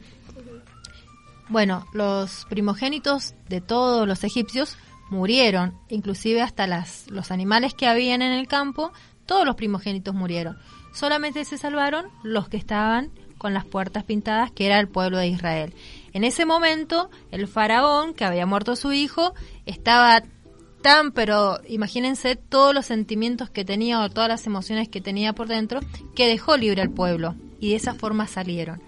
Bueno, 1.49 1.85
los 1.93 2.45
primogénitos 2.49 3.33
de 3.47 3.61
todos 3.61 4.07
los 4.07 4.23
egipcios 4.23 4.77
murieron, 5.09 5.77
inclusive 5.89 6.41
hasta 6.41 6.67
las, 6.67 7.09
los 7.09 7.31
animales 7.31 7.73
que 7.73 7.87
habían 7.87 8.21
en 8.21 8.33
el 8.33 8.47
campo, 8.47 8.91
todos 9.25 9.45
los 9.45 9.55
primogénitos 9.55 10.13
murieron. 10.13 10.57
Solamente 10.93 11.45
se 11.45 11.57
salvaron 11.57 12.07
los 12.23 12.49
que 12.49 12.57
estaban 12.57 13.11
con 13.38 13.54
las 13.54 13.65
puertas 13.65 14.04
pintadas, 14.04 14.52
que 14.52 14.65
era 14.65 14.80
el 14.80 14.88
pueblo 14.88 15.17
de 15.17 15.28
Israel. 15.28 15.73
En 16.13 16.23
ese 16.23 16.45
momento, 16.45 17.10
el 17.32 17.47
faraón, 17.47 18.13
que 18.13 18.26
había 18.26 18.45
muerto 18.45 18.76
su 18.76 18.93
hijo, 18.93 19.34
estaba 19.65 20.23
tan, 20.82 21.12
pero 21.12 21.60
imagínense 21.67 22.36
todos 22.36 22.73
los 22.73 22.86
sentimientos 22.86 23.50
que 23.50 23.65
tenía 23.65 24.02
o 24.02 24.10
todas 24.10 24.30
las 24.30 24.45
emociones 24.47 24.89
que 24.89 25.02
tenía 25.02 25.34
por 25.34 25.47
dentro, 25.47 25.80
que 26.15 26.28
dejó 26.28 26.58
libre 26.58 26.82
al 26.82 26.89
pueblo 26.89 27.36
y 27.60 27.71
de 27.71 27.76
esa 27.76 27.93
forma 27.93 28.28
salieron. 28.28 28.82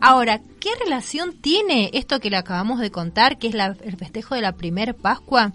Ahora, 0.00 0.40
¿qué 0.60 0.70
relación 0.82 1.34
tiene 1.40 1.90
esto 1.94 2.20
que 2.20 2.30
le 2.30 2.36
acabamos 2.36 2.80
de 2.80 2.90
contar, 2.90 3.38
que 3.38 3.48
es 3.48 3.54
el 3.54 3.96
festejo 3.96 4.34
de 4.34 4.40
la 4.40 4.52
primer 4.52 4.94
Pascua, 4.94 5.52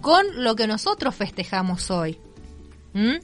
con 0.00 0.24
lo 0.42 0.56
que 0.56 0.66
nosotros 0.66 1.14
festejamos 1.14 1.90
hoy? 1.90 2.18
¿Mm? 2.92 3.16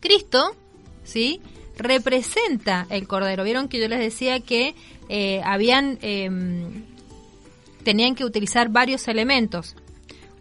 Cristo, 0.00 0.54
¿sí? 1.02 1.40
Representa 1.76 2.86
el 2.90 3.06
Cordero. 3.08 3.44
Vieron 3.44 3.68
que 3.68 3.80
yo 3.80 3.88
les 3.88 3.98
decía 3.98 4.40
que 4.40 4.74
eh, 5.08 5.40
habían, 5.44 5.98
em, 6.02 6.84
tenían 7.82 8.14
que 8.14 8.24
utilizar 8.24 8.68
varios 8.68 9.08
elementos. 9.08 9.76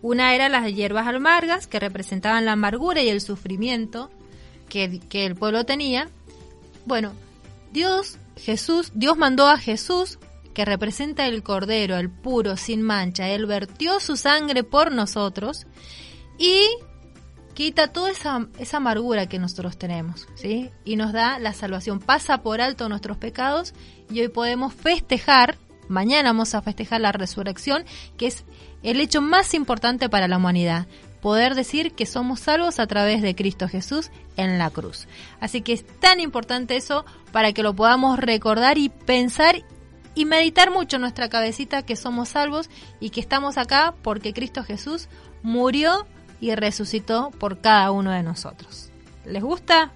Una 0.01 0.35
era 0.35 0.49
las 0.49 0.73
hierbas 0.73 1.07
amargas, 1.07 1.67
que 1.67 1.79
representaban 1.79 2.45
la 2.45 2.53
amargura 2.53 3.01
y 3.01 3.09
el 3.09 3.21
sufrimiento 3.21 4.09
que, 4.69 4.99
que 5.09 5.25
el 5.25 5.35
pueblo 5.35 5.65
tenía. 5.65 6.09
Bueno, 6.85 7.13
Dios, 7.71 8.17
Jesús, 8.37 8.91
Dios 8.93 9.17
mandó 9.17 9.47
a 9.47 9.57
Jesús, 9.57 10.19
que 10.53 10.65
representa 10.65 11.25
el 11.25 11.41
Cordero, 11.43 11.97
el 11.97 12.09
puro, 12.09 12.57
sin 12.57 12.81
mancha. 12.81 13.29
Él 13.29 13.45
vertió 13.45 13.99
su 13.99 14.15
sangre 14.15 14.63
por 14.63 14.91
nosotros 14.91 15.65
y 16.37 16.67
quita 17.53 17.87
toda 17.87 18.11
esa, 18.11 18.47
esa 18.59 18.77
amargura 18.77 19.27
que 19.27 19.39
nosotros 19.39 19.77
tenemos, 19.77 20.27
¿sí? 20.35 20.69
Y 20.85 20.95
nos 20.95 21.13
da 21.13 21.39
la 21.39 21.53
salvación, 21.53 21.99
pasa 21.99 22.41
por 22.41 22.61
alto 22.61 22.89
nuestros 22.89 23.17
pecados 23.17 23.73
y 24.09 24.21
hoy 24.21 24.29
podemos 24.29 24.73
festejar, 24.73 25.57
mañana 25.87 26.29
vamos 26.29 26.55
a 26.55 26.61
festejar 26.61 27.01
la 27.01 27.11
resurrección, 27.11 27.85
que 28.17 28.27
es 28.27 28.45
el 28.81 28.99
hecho 28.99 29.21
más 29.21 29.53
importante 29.53 30.09
para 30.09 30.27
la 30.27 30.37
humanidad, 30.37 30.87
poder 31.21 31.55
decir 31.55 31.93
que 31.93 32.05
somos 32.05 32.41
salvos 32.41 32.79
a 32.79 32.87
través 32.87 33.21
de 33.21 33.33
Cristo 33.33 33.69
Jesús 33.69 34.11
en 34.35 34.57
la 34.57 34.69
cruz. 34.69 35.07
Así 35.39 35.61
que 35.61 35.71
es 35.71 35.85
tan 35.99 36.19
importante 36.19 36.75
eso 36.75 37.05
para 37.31 37.53
que 37.53 37.63
lo 37.63 37.73
podamos 37.73 38.19
recordar 38.19 38.77
y 38.77 38.89
pensar 38.89 39.63
y 40.15 40.25
meditar 40.25 40.69
mucho 40.69 40.97
en 40.97 41.01
nuestra 41.01 41.29
cabecita 41.29 41.83
que 41.83 41.95
somos 41.95 42.29
salvos 42.29 42.69
y 42.99 43.09
que 43.09 43.21
estamos 43.21 43.57
acá 43.57 43.93
porque 44.01 44.33
Cristo 44.33 44.63
Jesús 44.63 45.07
murió 45.43 46.05
y 46.43 46.53
resucitó 46.55 47.31
por 47.39 47.61
cada 47.61 47.89
uno 47.91 48.11
de 48.11 48.21
nosotros. 48.21 48.89
¿Les 49.23 49.41
gusta? 49.41 49.93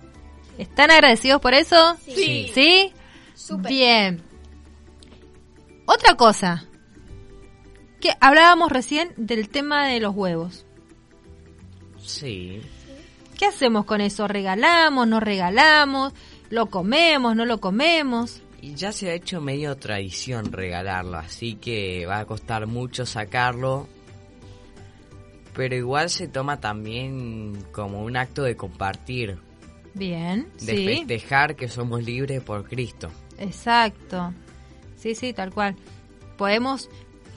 ¿Están 0.57 0.91
agradecidos 0.91 1.41
por 1.41 1.53
eso? 1.53 1.97
Sí. 2.05 2.49
¿Sí? 2.53 2.93
Súper. 3.35 3.69
Bien. 3.69 4.23
Otra 5.85 6.15
cosa. 6.15 6.63
Que 7.99 8.11
hablábamos 8.21 8.71
recién 8.71 9.13
del 9.17 9.49
tema 9.49 9.87
de 9.87 9.99
los 9.99 10.15
huevos. 10.15 10.65
Sí. 11.99 12.61
¿Qué 13.37 13.47
hacemos 13.47 13.83
con 13.83 13.99
eso? 13.99 14.29
¿Regalamos? 14.29 15.05
¿No 15.05 15.19
regalamos? 15.19 16.13
¿Lo 16.49 16.67
comemos? 16.67 17.35
¿No 17.35 17.45
lo 17.45 17.59
comemos? 17.59 18.41
Y 18.61 18.73
ya 18.75 18.93
se 18.93 19.09
ha 19.09 19.13
hecho 19.13 19.41
medio 19.41 19.75
tradición 19.75 20.53
regalarlo, 20.53 21.17
así 21.17 21.55
que 21.55 22.05
va 22.05 22.19
a 22.19 22.25
costar 22.25 22.67
mucho 22.67 23.05
sacarlo. 23.05 23.89
Pero 25.57 25.75
igual 25.75 26.09
se 26.09 26.29
toma 26.29 26.61
también 26.61 27.61
como 27.73 28.01
un 28.03 28.15
acto 28.15 28.43
de 28.43 28.55
compartir, 28.55 29.37
Bien, 29.95 30.47
de 30.61 30.75
sí. 30.77 30.85
festejar 30.87 31.55
que 31.57 31.67
somos 31.67 32.03
libres 32.05 32.41
por 32.43 32.69
Cristo. 32.69 33.09
Exacto. 33.39 34.33
Sí, 34.95 35.15
sí, 35.15 35.33
tal 35.33 35.51
cual. 35.51 35.75
Podemos 36.37 36.89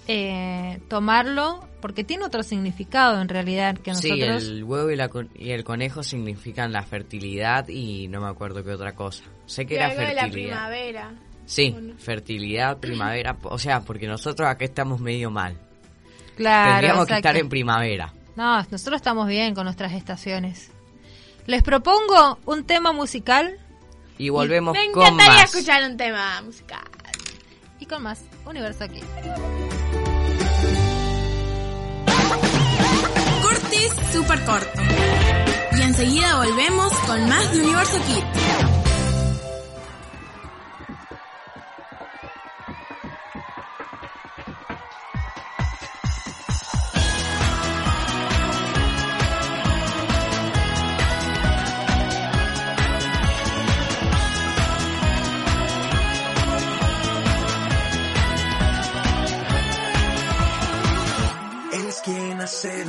eh, 0.07 0.79
tomarlo 0.89 1.67
porque 1.81 2.05
tiene 2.05 2.25
otro 2.25 2.43
significado 2.43 3.21
en 3.23 3.29
realidad 3.31 3.79
que 3.79 3.93
nosotros... 3.93 4.43
Sí, 4.45 4.51
el 4.51 4.65
huevo 4.65 4.91
y, 4.91 4.97
la 4.97 5.09
con- 5.09 5.31
y 5.35 5.53
el 5.53 5.65
conejo 5.65 6.03
significan 6.03 6.73
la 6.73 6.83
fertilidad 6.83 7.69
y 7.69 8.07
no 8.09 8.21
me 8.21 8.29
acuerdo 8.29 8.63
qué 8.63 8.73
otra 8.73 8.95
cosa. 8.95 9.25
Sé 9.47 9.65
que 9.65 9.75
Y 9.75 9.77
era 9.79 9.87
algo 9.87 10.01
de 10.03 10.15
la 10.15 10.23
fertilidad. 10.25 10.49
primavera. 10.69 11.15
Sí, 11.47 11.75
fertilidad, 11.99 12.79
primavera, 12.79 13.37
o 13.45 13.59
sea, 13.59 13.81
porque 13.81 14.07
nosotros 14.07 14.47
acá 14.49 14.67
estamos 14.67 15.01
medio 15.01 15.31
mal. 15.31 15.57
Claro, 16.41 16.71
Tendríamos 16.73 17.07
que 17.07 17.13
exacto. 17.13 17.29
estar 17.29 17.37
en 17.37 17.49
primavera. 17.51 18.13
No, 18.35 18.63
nosotros 18.71 18.97
estamos 18.97 19.29
bien 19.29 19.55
con 19.55 19.65
nuestras 19.65 19.93
estaciones. 19.93 20.71
Les 21.47 21.63
propongo 21.63 22.39
un 22.47 22.65
tema 22.65 22.93
musical 22.93 23.59
Y 24.17 24.31
volvemos 24.31 24.73
Me 24.75 24.91
con 24.91 25.03
encantaría 25.03 25.43
más. 25.43 25.55
escuchar 25.55 25.83
un 25.85 25.97
tema 25.99 26.41
musical. 26.43 26.81
y 27.79 27.85
con 27.87 28.03
más 28.03 28.23
Universo 28.47 28.85
aquí. 28.85 29.01
Corte 33.43 33.89
super 34.13 34.45
corto. 34.45 34.81
Y 35.79 35.83
enseguida 35.83 36.37
volvemos 36.37 36.93
con 37.07 37.29
más 37.29 37.53
de 37.53 37.61
Universo 37.61 37.99
Kids. 38.07 38.80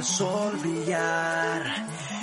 El 0.02 0.08
sol 0.08 0.58
brillar 0.58 1.62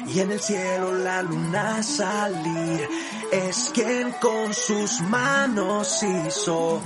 y 0.09 0.19
en 0.19 0.33
el 0.33 0.41
cielo 0.41 0.95
la 0.95 1.23
luna 1.23 1.81
salir. 1.81 2.88
Es 3.31 3.71
quien 3.73 4.11
con 4.21 4.53
sus 4.53 5.01
manos 5.03 6.03
hizo 6.03 6.83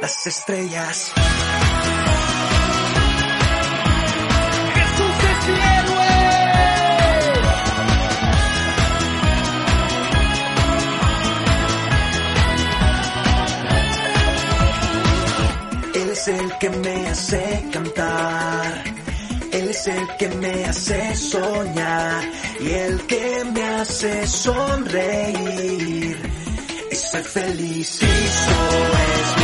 las 0.00 0.26
estrellas. 0.26 1.12
Jesús 4.74 5.16
es 5.30 5.48
mi 5.48 5.60
héroe. 5.60 6.14
Él 15.94 16.10
es 16.10 16.28
el 16.28 16.58
que 16.58 16.70
me 16.70 17.08
hace 17.08 17.43
el 19.96 20.16
que 20.16 20.28
me 20.28 20.64
hace 20.64 21.14
soñar 21.14 22.24
y 22.60 22.70
el 22.70 23.00
que 23.06 23.44
me 23.52 23.62
hace 23.62 24.26
sonreír 24.26 26.16
y 26.90 26.94
ser 26.94 27.24
feliz. 27.24 27.98
Cristo 28.00 28.52
es 29.38 29.43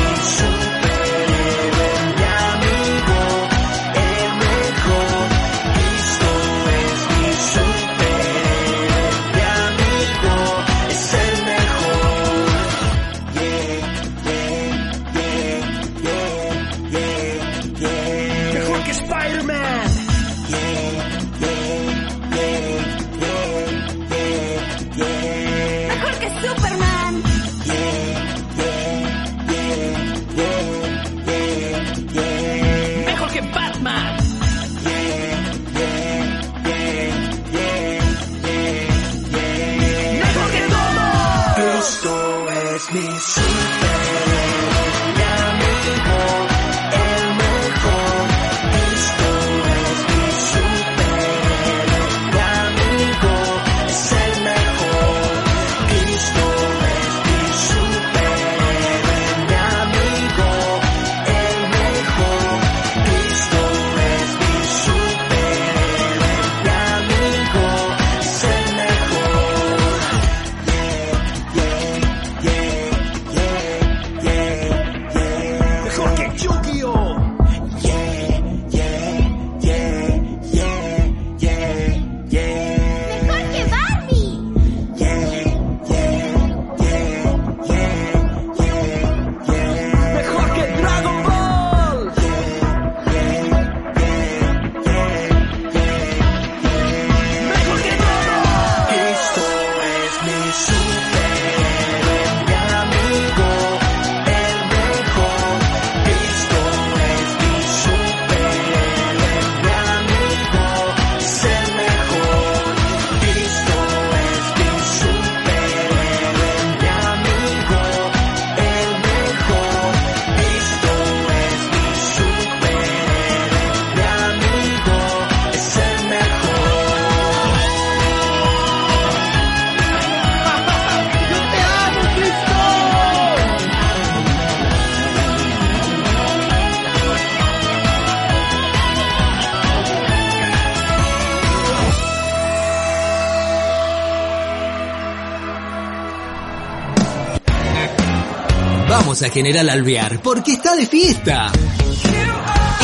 General 149.29 149.69
Alvear 149.69 150.23
porque 150.23 150.53
está 150.53 150.75
de 150.75 150.87
fiesta. 150.87 151.53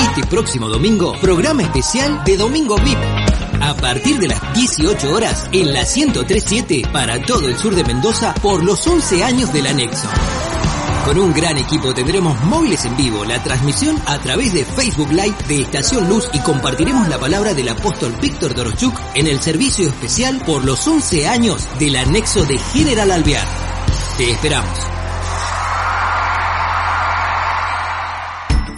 Este 0.09 0.27
próximo 0.27 0.69
domingo, 0.69 1.15
programa 1.21 1.63
especial 1.63 2.23
de 2.25 2.37
Domingo 2.37 2.77
VIP. 2.77 2.99
A 3.61 3.75
partir 3.75 4.19
de 4.19 4.29
las 4.29 4.55
18 4.55 5.13
horas 5.13 5.49
en 5.53 5.73
la 5.73 5.83
1037 5.83 6.89
para 6.93 7.21
todo 7.23 7.49
el 7.49 7.57
sur 7.57 7.75
de 7.75 7.85
Mendoza 7.85 8.35
por 8.35 8.63
los 8.63 8.87
11 8.87 9.25
años 9.25 9.53
del 9.53 9.67
anexo. 9.67 10.09
Con 11.07 11.19
un 11.19 11.33
gran 11.33 11.57
equipo 11.57 11.95
tendremos 11.95 12.39
móviles 12.45 12.85
en 12.85 12.97
vivo, 12.97 13.25
la 13.25 13.43
transmisión 13.43 13.97
a 14.07 14.19
través 14.19 14.53
de 14.53 14.65
Facebook 14.65 15.13
Live 15.13 15.37
de 15.49 15.63
Estación 15.63 16.09
Luz 16.09 16.29
y 16.33 16.41
compartiremos 16.41 17.09
la 17.09 17.19
palabra 17.19 17.55
del 17.55 17.69
apóstol 17.69 18.13
Víctor 18.21 18.55
Dorochuk 18.55 18.99
en 19.15 19.29
el 19.29 19.41
servicio 19.41 19.89
especial 19.89 20.43
por 20.45 20.65
los 20.65 20.87
11 20.87 21.29
años 21.29 21.69
del 21.79 21.97
anexo 21.97 22.45
de 22.45 22.59
General 22.59 23.11
Alvear. 23.11 23.47
Te 24.19 24.33
esperamos. 24.33 24.96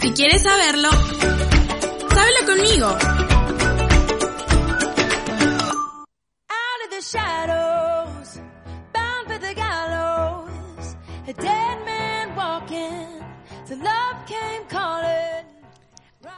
Si 0.01 0.11
quieres 0.13 0.41
saberlo, 0.43 0.89
sábelo 2.13 2.45
conmigo. 2.45 3.18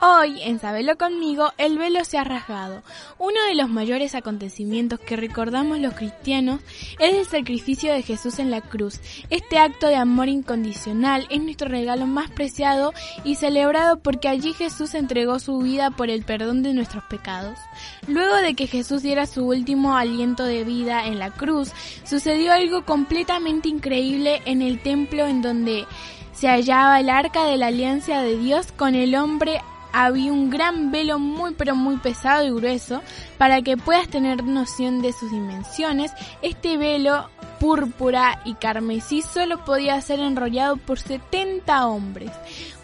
Hoy, 0.03 0.41
en 0.41 0.59
Sabelo 0.59 0.97
conmigo, 0.97 1.53
el 1.59 1.77
velo 1.77 2.03
se 2.05 2.17
ha 2.17 2.23
rasgado. 2.23 2.81
Uno 3.19 3.39
de 3.47 3.53
los 3.53 3.69
mayores 3.69 4.15
acontecimientos 4.15 4.99
que 4.99 5.15
recordamos 5.15 5.77
los 5.77 5.93
cristianos 5.93 6.59
es 6.97 7.13
el 7.13 7.25
sacrificio 7.27 7.93
de 7.93 8.01
Jesús 8.01 8.39
en 8.39 8.49
la 8.49 8.61
cruz. 8.61 8.99
Este 9.29 9.59
acto 9.59 9.85
de 9.85 9.97
amor 9.97 10.27
incondicional 10.27 11.27
es 11.29 11.39
nuestro 11.43 11.67
regalo 11.67 12.07
más 12.07 12.31
preciado 12.31 12.93
y 13.23 13.35
celebrado 13.35 13.99
porque 13.99 14.27
allí 14.27 14.53
Jesús 14.53 14.95
entregó 14.95 15.37
su 15.37 15.59
vida 15.59 15.91
por 15.91 16.09
el 16.09 16.23
perdón 16.23 16.63
de 16.63 16.73
nuestros 16.73 17.03
pecados. 17.03 17.59
Luego 18.07 18.37
de 18.37 18.55
que 18.55 18.65
Jesús 18.65 19.03
diera 19.03 19.27
su 19.27 19.45
último 19.45 19.95
aliento 19.95 20.45
de 20.45 20.63
vida 20.63 21.05
en 21.05 21.19
la 21.19 21.29
cruz, 21.29 21.73
sucedió 22.05 22.53
algo 22.53 22.85
completamente 22.85 23.69
increíble 23.69 24.41
en 24.45 24.63
el 24.63 24.81
templo 24.81 25.27
en 25.27 25.43
donde 25.43 25.85
se 26.33 26.47
hallaba 26.47 26.99
el 26.99 27.11
arca 27.11 27.45
de 27.45 27.57
la 27.57 27.67
alianza 27.67 28.23
de 28.23 28.35
Dios 28.35 28.71
con 28.71 28.95
el 28.95 29.13
hombre 29.13 29.61
había 29.93 30.31
un 30.31 30.49
gran 30.49 30.91
velo 30.91 31.19
muy 31.19 31.53
pero 31.53 31.75
muy 31.75 31.97
pesado 31.97 32.45
y 32.45 32.51
grueso. 32.51 33.01
Para 33.37 33.61
que 33.61 33.77
puedas 33.77 34.07
tener 34.07 34.43
noción 34.43 35.01
de 35.01 35.13
sus 35.13 35.31
dimensiones, 35.31 36.11
este 36.41 36.77
velo 36.77 37.29
púrpura 37.59 38.41
y 38.43 38.55
carmesí 38.55 39.21
solo 39.21 39.63
podía 39.63 40.01
ser 40.01 40.19
enrollado 40.19 40.77
por 40.77 40.99
70 40.99 41.87
hombres. 41.87 42.31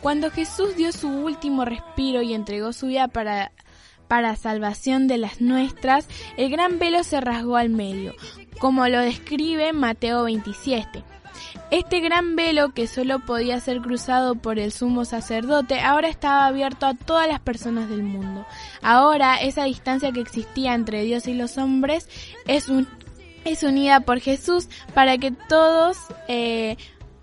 Cuando 0.02 0.30
Jesús 0.30 0.76
dio 0.76 0.92
su 0.92 1.10
último 1.10 1.66
respiro 1.66 2.22
y 2.22 2.34
entregó 2.34 2.74
su 2.74 2.88
vida 2.88 3.08
para 3.08 3.52
para 4.08 4.36
salvación 4.38 5.08
de 5.08 5.18
las 5.18 5.42
nuestras, 5.42 6.08
el 6.38 6.50
gran 6.50 6.80
velo 6.80 7.04
se 7.04 7.20
rasgó 7.20 7.58
al 7.58 7.70
medio, 7.70 8.16
como 8.60 8.88
lo 8.88 9.02
describe 9.02 9.74
Mateo 9.74 10.24
27. 10.24 11.04
Este 11.70 12.00
gran 12.00 12.38
velo 12.38 12.70
que 12.70 12.88
solo 12.88 13.20
podía 13.20 13.60
ser 13.60 13.82
cruzado 13.82 14.36
por 14.36 14.58
el 14.58 14.72
sumo 14.72 15.04
sacerdote 15.04 15.82
ahora 15.82 16.08
estaba 16.08 16.48
abierto 16.48 16.86
a 16.86 16.94
todas 16.94 17.28
las 17.28 17.42
personas 17.42 17.90
del 17.90 18.04
mundo. 18.04 18.46
Ahora 18.82 19.36
esa 19.36 19.66
distancia 19.66 20.14
que 20.14 20.22
existía 20.22 20.74
entre 20.74 21.04
Dios 21.04 21.28
y 21.28 21.34
los 21.34 21.58
hombres 21.58 22.08
es, 22.46 22.70
un, 22.70 22.88
es 23.44 23.64
unida 23.64 24.00
por 24.00 24.22
Jesús 24.22 24.70
para 24.94 25.18
que 25.18 25.32
todos 25.32 25.98
eh, 26.30 26.78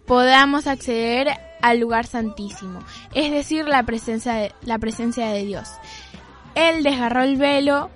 podamos 0.05 0.67
acceder 0.67 1.29
al 1.63 1.81
lugar 1.81 2.07
santísimo, 2.07 2.81
es 3.15 3.33
decir, 3.33 3.67
la 3.67 3.85
presencia 3.85 4.35
de, 4.35 4.53
la 4.61 4.79
presencia 4.79 5.29
de 5.29 5.45
Dios. 5.45 5.71
Él 6.55 6.83
desgarró 6.83 7.23
el 7.23 7.37
velo, 7.37 7.91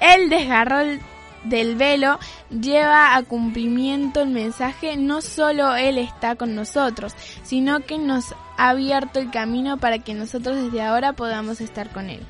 él 0.00 0.28
desgarró 0.28 0.80
el 0.80 1.00
del 1.48 1.76
velo 1.76 2.18
lleva 2.50 3.16
a 3.16 3.22
cumplimiento 3.22 4.22
el 4.22 4.30
mensaje 4.30 4.96
no 4.96 5.22
solo 5.22 5.74
Él 5.74 5.98
está 5.98 6.36
con 6.36 6.54
nosotros, 6.54 7.14
sino 7.42 7.80
que 7.80 7.98
nos 7.98 8.32
ha 8.56 8.70
abierto 8.70 9.20
el 9.20 9.30
camino 9.30 9.78
para 9.78 9.98
que 9.98 10.14
nosotros 10.14 10.56
desde 10.56 10.82
ahora 10.82 11.12
podamos 11.12 11.60
estar 11.60 11.90
con 11.90 12.10
Él. 12.10 12.20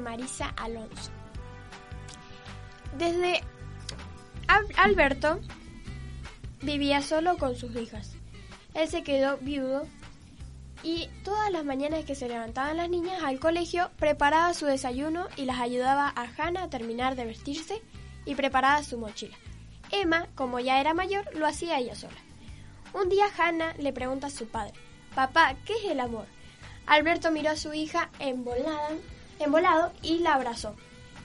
Marisa 0.00 0.48
Alonso. 0.56 1.10
Desde 2.96 3.40
Al- 4.48 4.66
Alberto 4.76 5.40
vivía 6.62 7.02
solo 7.02 7.36
con 7.38 7.56
sus 7.56 7.74
hijas. 7.76 8.12
Él 8.74 8.88
se 8.88 9.02
quedó 9.02 9.38
viudo 9.38 9.86
y 10.82 11.08
todas 11.24 11.50
las 11.50 11.64
mañanas 11.64 12.04
que 12.04 12.14
se 12.14 12.28
levantaban 12.28 12.76
las 12.78 12.88
niñas 12.88 13.22
al 13.22 13.38
colegio 13.38 13.90
preparaba 13.98 14.54
su 14.54 14.66
desayuno 14.66 15.26
y 15.36 15.44
las 15.44 15.60
ayudaba 15.60 16.08
a 16.14 16.26
Hannah 16.36 16.64
a 16.64 16.70
terminar 16.70 17.16
de 17.16 17.26
vestirse 17.26 17.80
y 18.24 18.34
preparaba 18.34 18.82
su 18.82 18.98
mochila. 18.98 19.36
Emma, 19.90 20.28
como 20.34 20.60
ya 20.60 20.80
era 20.80 20.94
mayor, 20.94 21.24
lo 21.34 21.46
hacía 21.46 21.78
ella 21.78 21.94
sola. 21.94 22.16
Un 22.92 23.08
día 23.08 23.26
Hannah 23.36 23.74
le 23.78 23.92
pregunta 23.92 24.28
a 24.28 24.30
su 24.30 24.48
padre, 24.48 24.72
Papá, 25.14 25.54
¿qué 25.64 25.72
es 25.74 25.84
el 25.90 26.00
amor? 26.00 26.26
Alberto 26.86 27.30
miró 27.30 27.50
a 27.50 27.56
su 27.56 27.72
hija 27.74 28.10
embolada, 28.20 28.90
embolado 29.40 29.92
y 30.02 30.18
la 30.18 30.34
abrazó 30.34 30.74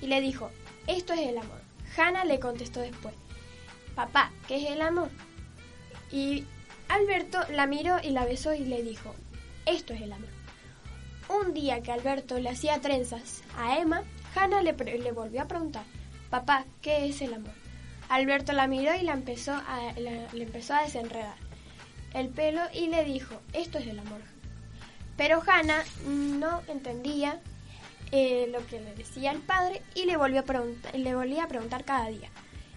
y 0.01 0.07
le 0.07 0.21
dijo, 0.21 0.49
esto 0.87 1.13
es 1.13 1.21
el 1.21 1.37
amor. 1.37 1.59
Hannah 1.97 2.25
le 2.25 2.39
contestó 2.39 2.81
después, 2.81 3.15
Papá, 3.95 4.31
¿qué 4.47 4.57
es 4.57 4.71
el 4.71 4.81
amor? 4.81 5.09
Y 6.11 6.45
Alberto 6.89 7.39
la 7.51 7.65
miró 7.65 7.97
y 8.03 8.09
la 8.09 8.25
besó 8.25 8.53
y 8.53 8.65
le 8.65 8.83
dijo, 8.83 9.15
esto 9.65 9.93
es 9.93 10.01
el 10.01 10.11
amor. 10.11 10.29
Un 11.29 11.53
día 11.53 11.81
que 11.81 11.91
Alberto 11.91 12.37
le 12.39 12.49
hacía 12.49 12.81
trenzas 12.81 13.41
a 13.57 13.79
Emma, 13.79 14.03
Hannah 14.35 14.61
le, 14.61 14.73
le 14.73 15.11
volvió 15.11 15.41
a 15.41 15.47
preguntar, 15.47 15.83
Papá, 16.29 16.65
¿qué 16.81 17.07
es 17.07 17.21
el 17.21 17.33
amor? 17.33 17.53
Alberto 18.09 18.53
la 18.53 18.67
miró 18.67 18.93
y 18.95 19.07
empezó 19.07 19.53
a, 19.53 19.93
le 19.97 20.43
empezó 20.43 20.75
a 20.75 20.81
desenredar 20.81 21.45
el 22.15 22.29
pelo 22.29 22.61
y 22.73 22.87
le 22.87 23.03
dijo, 23.03 23.35
esto 23.53 23.77
es 23.77 23.87
el 23.87 23.99
amor. 23.99 24.21
Pero 25.17 25.43
Hannah 25.45 25.83
no 26.07 26.61
entendía 26.67 27.41
eh, 28.17 28.47
lo 28.47 28.65
que 28.65 28.79
le 28.79 28.95
decía 28.95 29.31
el 29.31 29.41
padre 29.41 29.81
y 29.93 30.05
le 30.05 30.15
volvió 30.15 30.39
a 30.39 30.43
preguntar, 30.43 30.95
le 30.95 31.13
volvía 31.13 31.43
a 31.43 31.47
preguntar 31.49 31.83
cada 31.83 32.07
día. 32.07 32.29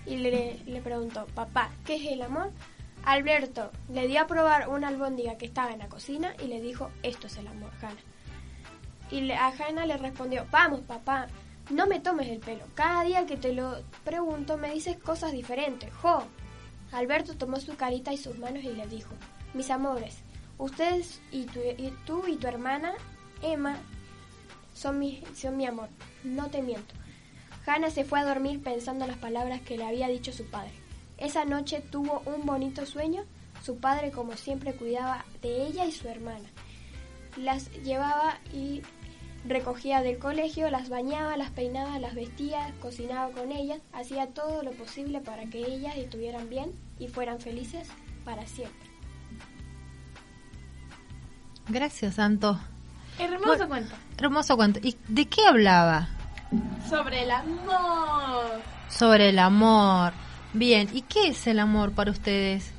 Y 0.05 0.17
le, 0.17 0.59
le 0.67 0.81
preguntó, 0.81 1.27
papá, 1.27 1.71
¿qué 1.85 1.95
es 1.95 2.13
el 2.13 2.23
amor? 2.23 2.51
Alberto 3.05 3.71
le 3.89 4.09
dio 4.09 4.21
a 4.21 4.27
probar 4.27 4.69
una 4.69 4.89
albóndiga 4.89 5.39
que 5.39 5.47
estaba 5.47 5.73
en 5.73 5.79
la 5.79 5.89
cocina 5.89 6.35
y 6.43 6.49
le 6.49 6.61
dijo, 6.61 6.91
esto 7.05 7.29
es 7.29 7.37
el 7.37 7.47
amor, 7.47 7.71
Hannah. 7.81 8.01
Y 9.13 9.31
a 9.31 9.47
Hannah 9.47 9.87
le 9.87 9.97
respondió, 9.97 10.45
vamos 10.51 10.81
papá, 10.81 11.29
no 11.71 11.87
me 11.87 12.01
tomes 12.01 12.27
el 12.29 12.41
pelo. 12.41 12.65
Cada 12.75 13.05
día 13.05 13.25
que 13.25 13.37
te 13.37 13.53
lo 13.53 13.77
pregunto 14.05 14.59
me 14.59 14.75
dices 14.75 14.97
cosas 14.97 15.31
diferentes. 15.31 15.95
¡Jo! 16.03 16.25
Alberto 16.91 17.37
tomó 17.37 17.61
su 17.61 17.77
carita 17.77 18.13
y 18.13 18.17
sus 18.17 18.37
manos 18.39 18.65
y 18.65 18.73
le 18.73 18.89
dijo, 18.89 19.15
mis 19.55 19.71
amores, 19.71 20.19
ustedes 20.57 21.23
y, 21.31 21.43
y 21.43 21.95
tú 22.07 22.27
y 22.27 22.37
tu 22.37 22.49
hermana, 22.49 22.95
Emma, 23.41 23.77
son 24.79 25.01
mi, 25.01 25.23
son 25.35 25.57
mi 25.57 25.67
amor, 25.67 25.89
no 26.23 26.51
te 26.51 26.63
miento. 26.63 26.95
Hannah 27.67 27.91
se 27.91 28.05
fue 28.05 28.21
a 28.21 28.25
dormir 28.25 28.63
pensando 28.63 29.07
las 29.07 29.19
palabras 29.19 29.61
que 29.61 29.77
le 29.77 29.85
había 29.85 30.07
dicho 30.09 30.33
su 30.33 30.45
padre. 30.47 30.73
Esa 31.19 31.45
noche 31.45 31.81
tuvo 31.81 32.23
un 32.27 32.47
bonito 32.47 32.87
sueño. 32.87 33.25
Su 33.63 33.79
padre, 33.79 34.13
como 34.13 34.37
siempre, 34.37 34.75
cuidaba 34.75 35.25
de 35.43 35.67
ella 35.67 35.85
y 35.85 35.91
su 35.91 36.09
hermana. 36.09 36.49
Las 37.37 37.71
llevaba 37.83 38.39
y 38.55 38.83
recogía 39.45 40.01
del 40.01 40.19
colegio, 40.19 40.71
las 40.71 40.89
bañaba, 40.89 41.37
las 41.37 41.51
peinaba, 41.51 41.99
las 41.99 42.15
vestía, 42.15 42.73
cocinaba 42.81 43.33
con 43.33 43.51
ellas, 43.51 43.81
hacía 43.93 44.29
todo 44.29 44.63
lo 44.63 44.71
posible 44.73 45.21
para 45.21 45.47
que 45.47 45.59
ellas 45.59 45.97
estuvieran 45.97 46.49
bien 46.49 46.73
y 47.01 47.09
fueran 47.09 47.41
felices 47.41 47.89
para 48.25 48.47
siempre. 48.47 48.89
Gracias, 51.69 52.15
Santo. 52.15 52.59
Hermoso 53.19 53.47
Bueno. 53.47 53.69
cuento. 53.69 53.95
Hermoso 54.19 54.57
cuento. 54.57 54.81
¿Y 54.83 54.97
de 55.09 55.27
qué 55.27 55.47
hablaba? 55.47 56.09
Sobre 56.89 57.23
el 57.25 57.31
amor. 57.31 58.61
Sobre 58.89 59.29
el 59.31 59.39
amor. 59.39 60.13
Bien, 60.53 60.89
¿y 60.93 61.03
qué 61.03 61.29
es 61.29 61.47
el 61.47 61.59
amor 61.59 61.93
para 61.93 62.11
ustedes? 62.11 62.71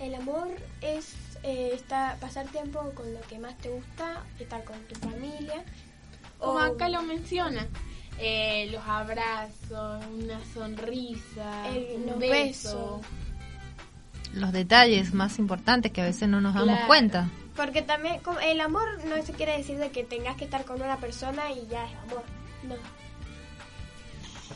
El 0.00 0.14
amor 0.14 0.48
es 0.80 1.14
eh, 1.42 1.72
estar, 1.74 2.16
pasar 2.18 2.46
tiempo 2.46 2.78
con 2.94 3.12
lo 3.12 3.20
que 3.22 3.38
más 3.38 3.56
te 3.58 3.68
gusta, 3.68 4.22
estar 4.38 4.62
con 4.64 4.76
tu 4.84 4.94
familia. 5.00 5.64
Como 6.38 6.54
o- 6.54 6.58
acá 6.60 6.88
lo 6.88 7.02
menciona. 7.02 7.66
eh, 8.18 8.68
los 8.70 8.80
abrazos, 8.86 10.04
una 10.06 10.38
sonrisa, 10.54 11.68
El- 11.68 11.96
un 11.96 12.06
los 12.06 12.18
beso. 12.20 13.00
besos. 13.00 14.34
Los 14.34 14.52
detalles 14.52 15.12
más 15.14 15.38
importantes 15.40 15.90
que 15.90 16.00
a 16.00 16.04
veces 16.04 16.28
no 16.28 16.40
nos 16.40 16.54
damos 16.54 16.68
Claro. 16.74 16.86
cuenta. 16.86 17.28
Porque 17.56 17.82
también 17.82 18.20
el 18.42 18.60
amor 18.60 19.04
no 19.04 19.22
se 19.24 19.32
quiere 19.32 19.56
decir 19.56 19.78
de 19.78 19.90
que 19.90 20.02
tengas 20.04 20.36
que 20.36 20.44
estar 20.44 20.64
con 20.64 20.82
una 20.82 20.96
persona 20.98 21.50
y 21.52 21.66
ya 21.68 21.84
es 21.86 21.92
amor. 21.98 22.22
No. 22.64 22.74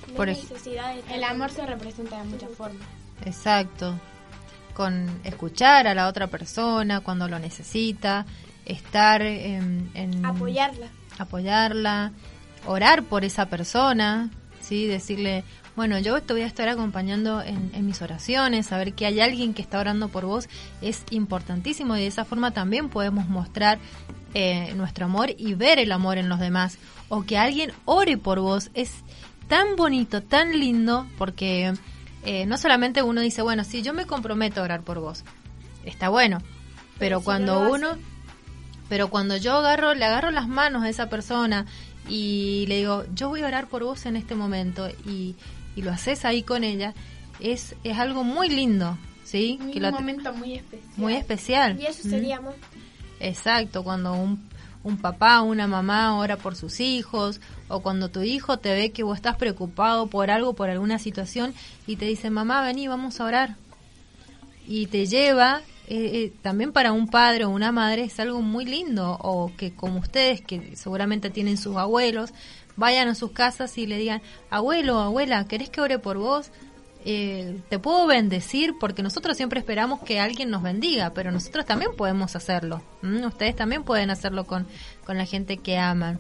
No 0.09 0.15
Por 0.15 0.29
hay 0.29 0.35
ej- 0.35 0.51
necesidad 0.51 0.95
de 0.95 1.15
El 1.15 1.25
amor 1.25 1.51
se 1.51 1.65
representa 1.67 2.19
de 2.19 2.25
muchas 2.25 2.51
formas. 2.51 2.87
Exacto. 3.25 3.95
Con 4.75 5.21
escuchar 5.25 5.87
a 5.87 5.95
la 5.95 6.09
otra 6.09 6.27
persona 6.29 7.01
cuando 7.01 7.29
lo 7.29 7.39
necesita, 7.39 8.27
estar 8.65 9.23
en, 9.23 9.91
en- 9.95 10.25
apoyarla. 10.25 10.89
apoyarla, 11.19 12.13
orar 12.67 13.03
por 13.05 13.25
esa 13.25 13.47
persona, 13.47 14.31
sí, 14.61 14.87
decirle 14.87 15.45
Bueno, 15.79 16.01
yo 16.01 16.21
te 16.21 16.33
voy 16.33 16.43
a 16.43 16.47
estar 16.47 16.69
acompañando 16.69 17.41
en, 17.41 17.71
en 17.73 17.87
mis 17.87 18.03
oraciones, 18.03 18.67
saber 18.67 18.95
que 18.95 19.07
hay 19.07 19.21
alguien 19.21 19.55
que 19.55 19.63
está 19.63 19.79
orando 19.79 20.09
por 20.09 20.27
vos 20.27 20.49
es 20.83 21.05
importantísimo 21.11 21.97
y 21.97 22.01
de 22.01 22.09
esa 22.09 22.25
forma 22.25 22.51
también 22.51 22.89
podemos 22.89 23.29
mostrar 23.29 23.79
eh, 24.35 24.73
nuestro 24.75 25.05
amor 25.05 25.31
y 25.39 25.55
ver 25.55 25.79
el 25.79 25.93
amor 25.93 26.19
en 26.19 26.29
los 26.29 26.41
demás. 26.41 26.79
O 27.09 27.23
que 27.23 27.39
alguien 27.39 27.71
ore 27.85 28.19
por 28.19 28.41
vos 28.41 28.73
es 28.75 28.91
tan 29.47 29.77
bonito, 29.77 30.21
tan 30.21 30.59
lindo, 30.59 31.07
porque 31.17 31.73
eh, 32.25 32.45
no 32.47 32.59
solamente 32.59 33.05
uno 33.05 33.21
dice, 33.21 33.43
bueno, 33.43 33.63
sí, 33.63 33.81
yo 33.83 33.95
me 33.95 34.05
comprometo 34.05 34.61
a 34.61 34.65
orar 34.65 34.81
por 34.81 34.99
vos, 34.99 35.23
está 35.85 36.09
bueno, 36.09 36.39
pero 36.99 37.21
cuando 37.21 37.71
uno, 37.71 37.91
hace. 37.91 38.01
pero 38.89 39.11
cuando 39.11 39.37
yo 39.37 39.55
agarro, 39.55 39.95
le 39.95 40.05
agarro 40.07 40.33
las 40.33 40.49
manos 40.49 40.83
a 40.83 40.89
esa 40.89 41.09
persona 41.09 41.67
y 42.09 42.65
le 42.67 42.79
digo, 42.79 43.05
yo 43.15 43.29
voy 43.29 43.43
a 43.43 43.47
orar 43.47 43.69
por 43.69 43.85
vos 43.85 44.07
en 44.07 44.17
este 44.17 44.35
momento 44.35 44.89
y, 45.07 45.37
y 45.79 45.83
lo 45.83 45.93
haces 45.93 46.25
ahí 46.25 46.43
con 46.43 46.65
ella, 46.65 46.93
es, 47.41 47.77
es 47.85 47.97
algo 47.99 48.25
muy 48.25 48.49
lindo, 48.49 48.99
¿sí? 49.25 49.59
Un 49.61 49.71
Que 49.71 49.81
lo- 49.81 49.93
momento 49.93 50.33
muy 50.33 50.55
especial. 50.55 50.93
muy 50.97 51.15
especial. 51.15 51.81
Y 51.81 51.87
eso 51.87 52.03
sería 52.09 52.39
amor. 52.39 52.57
Exacto, 53.21 53.83
cuando 53.85 54.13
un, 54.15 54.43
un 54.83 54.97
papá 54.99 55.41
o 55.43 55.45
una 55.45 55.67
mamá 55.67 56.17
ora 56.19 56.37
por 56.37 56.57
sus 56.57 56.81
hijos, 56.81 57.41
o 57.69 57.81
cuando 57.81 58.09
tu 58.09 58.23
hijo 58.23 58.59
te 58.59 58.75
ve 58.75 58.91
que 58.91 59.03
vos 59.03 59.17
estás 59.17 59.37
preocupado 59.37 60.07
por 60.09 60.31
algo, 60.31 60.55
por 60.55 60.69
alguna 60.71 60.99
situación, 60.99 61.55
y 61.87 61.97
te 61.97 62.07
dice, 62.07 62.31
mamá, 62.31 62.63
vení, 62.63 62.89
vamos 62.89 63.21
a 63.21 63.25
orar. 63.25 63.57
Y 64.67 64.87
te 64.87 65.07
lleva, 65.07 65.63
eh, 65.87 66.11
eh, 66.13 66.33
también 66.43 66.73
para 66.73 66.93
un 66.93 67.09
padre 67.09 67.45
o 67.45 67.51
una 67.51 67.73
madre 67.73 68.03
es 68.05 68.21
algo 68.21 68.43
muy 68.43 68.65
lindo, 68.65 69.17
o 69.21 69.51
que 69.57 69.73
como 69.75 69.99
ustedes, 70.01 70.41
que 70.43 70.77
seguramente 70.77 71.31
tienen 71.31 71.57
sus 71.57 71.77
abuelos, 71.77 72.31
vayan 72.79 73.09
a 73.09 73.15
sus 73.15 73.33
casas 73.33 73.77
y 73.77 73.87
le 73.87 73.99
digan, 73.99 74.23
abuelo, 74.49 74.99
abuela, 75.01 75.47
¿querés 75.47 75.69
que 75.69 75.83
ore 75.83 75.99
por 75.99 76.17
vos? 76.17 76.51
eh, 77.05 77.61
te 77.69 77.79
puedo 77.79 78.07
bendecir 78.07 78.75
porque 78.79 79.03
nosotros 79.03 79.37
siempre 79.37 79.61
esperamos 79.61 80.01
que 80.01 80.21
alguien 80.21 80.51
nos 80.51 80.63
bendiga, 80.63 81.15
pero 81.15 81.31
nosotros 81.31 81.65
también 81.65 81.93
podemos 81.97 82.37
hacerlo. 82.37 82.83
¿m? 83.03 83.27
Ustedes 83.27 83.57
también 83.57 83.85
pueden 83.85 84.11
hacerlo 84.11 84.45
con, 84.45 84.67
con 85.05 85.17
la 85.17 85.25
gente 85.25 85.59
que 85.59 85.79
aman. 85.79 86.19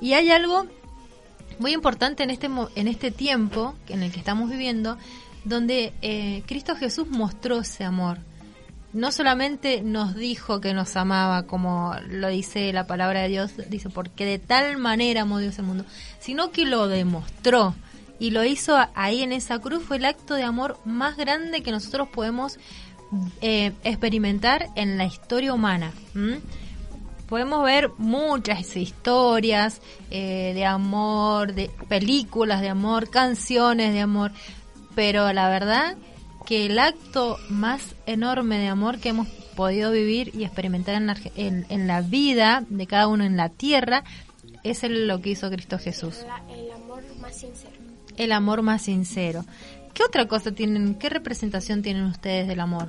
Y 0.00 0.12
hay 0.12 0.30
algo 0.30 0.66
muy 1.58 1.72
importante 1.72 2.22
en 2.22 2.30
este, 2.30 2.50
en 2.74 2.88
este 2.88 3.10
tiempo 3.10 3.74
en 3.88 4.02
el 4.02 4.12
que 4.12 4.18
estamos 4.18 4.50
viviendo, 4.50 4.98
donde 5.44 5.94
eh, 6.02 6.42
Cristo 6.46 6.76
Jesús 6.76 7.08
mostró 7.08 7.60
ese 7.60 7.84
amor. 7.84 8.18
No 8.96 9.12
solamente 9.12 9.82
nos 9.82 10.14
dijo 10.14 10.62
que 10.62 10.72
nos 10.72 10.96
amaba, 10.96 11.42
como 11.42 11.94
lo 12.08 12.28
dice 12.28 12.72
la 12.72 12.86
palabra 12.86 13.20
de 13.20 13.28
Dios, 13.28 13.50
dice, 13.68 13.90
porque 13.90 14.24
de 14.24 14.38
tal 14.38 14.78
manera 14.78 15.20
amó 15.20 15.38
Dios 15.38 15.58
el 15.58 15.66
mundo, 15.66 15.84
sino 16.18 16.50
que 16.50 16.64
lo 16.64 16.88
demostró 16.88 17.74
y 18.18 18.30
lo 18.30 18.42
hizo 18.42 18.74
ahí 18.94 19.22
en 19.22 19.32
esa 19.32 19.58
cruz, 19.58 19.84
fue 19.84 19.98
el 19.98 20.06
acto 20.06 20.32
de 20.32 20.44
amor 20.44 20.78
más 20.86 21.18
grande 21.18 21.62
que 21.62 21.72
nosotros 21.72 22.08
podemos 22.08 22.58
eh, 23.42 23.74
experimentar 23.84 24.68
en 24.76 24.96
la 24.96 25.04
historia 25.04 25.52
humana. 25.52 25.92
Podemos 27.28 27.62
ver 27.64 27.90
muchas 27.98 28.78
historias 28.78 29.82
eh, 30.10 30.52
de 30.54 30.64
amor, 30.64 31.52
de 31.52 31.70
películas 31.86 32.62
de 32.62 32.70
amor, 32.70 33.10
canciones 33.10 33.92
de 33.92 34.00
amor, 34.00 34.32
pero 34.94 35.30
la 35.34 35.50
verdad 35.50 35.98
que 36.46 36.66
el 36.66 36.78
acto 36.78 37.38
más 37.48 37.94
enorme 38.06 38.58
de 38.58 38.68
amor 38.68 38.98
que 38.98 39.10
hemos 39.10 39.28
podido 39.56 39.90
vivir 39.90 40.30
y 40.34 40.44
experimentar 40.44 40.94
en 40.94 41.06
la, 41.06 41.16
en- 41.36 41.66
en 41.68 41.86
la 41.86 42.00
vida 42.02 42.64
de 42.68 42.86
cada 42.86 43.08
uno 43.08 43.24
en 43.24 43.36
la 43.36 43.48
tierra 43.48 44.04
es 44.62 44.84
el- 44.84 45.08
lo 45.08 45.20
que 45.20 45.30
hizo 45.30 45.50
Cristo 45.50 45.78
Jesús 45.78 46.24
La- 46.26 46.42
el 46.54 46.70
amor 46.72 47.02
más 47.20 47.36
sincero. 47.36 47.72
el 48.16 48.32
amor 48.32 48.62
más 48.62 48.82
sincero. 48.82 49.44
¿Qué 49.94 50.02
otra 50.04 50.26
cosa 50.26 50.52
tienen, 50.52 50.94
qué 50.94 51.08
representación 51.08 51.82
tienen 51.82 52.04
ustedes 52.04 52.46
del 52.48 52.60
amor? 52.60 52.88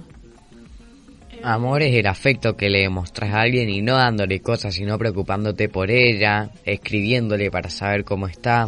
Amor 1.44 1.84
es 1.84 1.94
el 1.96 2.08
afecto 2.08 2.58
que 2.58 2.70
le 2.70 2.90
mostras 2.90 3.32
a 3.34 3.42
alguien 3.42 3.70
y 3.70 3.82
no 3.82 3.96
dándole 3.96 4.42
cosas, 4.42 4.74
sino 4.74 4.98
preocupándote 4.98 5.70
por 5.70 5.92
ella, 5.92 6.50
escribiéndole 6.66 7.52
para 7.52 7.70
saber 7.70 8.04
cómo 8.04 8.28
está. 8.28 8.68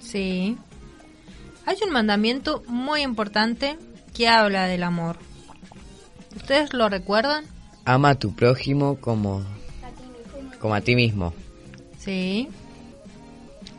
Sí. 0.00 0.56
Hay 1.66 1.76
un 1.84 1.90
mandamiento 1.92 2.62
muy 2.68 3.02
importante 3.02 3.76
que 4.14 4.28
habla 4.28 4.66
del 4.66 4.82
amor. 4.82 5.16
¿Ustedes 6.36 6.72
lo 6.72 6.88
recuerdan? 6.88 7.44
Ama 7.84 8.10
a 8.10 8.14
tu 8.14 8.32
prójimo 8.34 8.96
como, 9.00 9.42
como 10.60 10.74
a 10.74 10.80
ti 10.80 10.94
mismo. 10.94 11.32
Sí. 11.98 12.48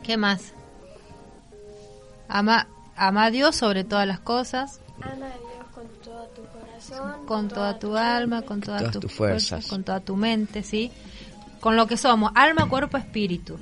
¿Qué 0.02 0.16
más? 0.16 0.52
Ama, 2.28 2.66
ama 2.96 3.24
a 3.26 3.30
Dios 3.30 3.56
sobre 3.56 3.84
todas 3.84 4.06
las 4.06 4.20
cosas, 4.20 4.80
Ama 5.00 5.26
a 5.26 5.30
Dios 5.30 5.66
con 5.74 5.86
todo 6.02 6.26
tu 6.28 6.42
corazón. 6.46 7.26
con 7.26 7.48
toda 7.48 7.78
tu 7.78 7.96
alma, 7.96 8.42
con 8.42 8.60
todas 8.60 8.80
Todas 8.80 8.92
tus 8.94 9.00
tus 9.02 9.12
fuerzas, 9.12 9.48
fuerzas. 9.50 9.70
con 9.70 9.84
toda 9.84 10.00
tu 10.00 10.16
mente, 10.16 10.62
¿sí? 10.62 10.90
Con 11.60 11.76
lo 11.76 11.86
que 11.86 11.96
somos, 11.96 12.32
alma, 12.34 12.68
cuerpo, 12.68 12.96
espíritu. 12.96 13.58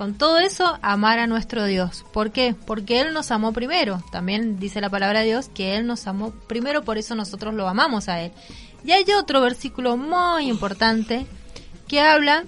Con 0.00 0.14
todo 0.14 0.38
eso, 0.38 0.78
amar 0.80 1.18
a 1.18 1.26
nuestro 1.26 1.66
Dios. 1.66 2.06
¿Por 2.10 2.32
qué? 2.32 2.54
Porque 2.54 3.02
Él 3.02 3.12
nos 3.12 3.30
amó 3.30 3.52
primero. 3.52 4.02
También 4.10 4.58
dice 4.58 4.80
la 4.80 4.88
palabra 4.88 5.20
de 5.20 5.26
Dios 5.26 5.50
que 5.50 5.76
Él 5.76 5.86
nos 5.86 6.06
amó 6.06 6.30
primero, 6.30 6.80
por 6.84 6.96
eso 6.96 7.14
nosotros 7.14 7.52
lo 7.52 7.68
amamos 7.68 8.08
a 8.08 8.22
Él. 8.22 8.32
Y 8.82 8.92
hay 8.92 9.04
otro 9.12 9.42
versículo 9.42 9.98
muy 9.98 10.48
importante 10.48 11.26
que 11.86 12.00
habla, 12.00 12.44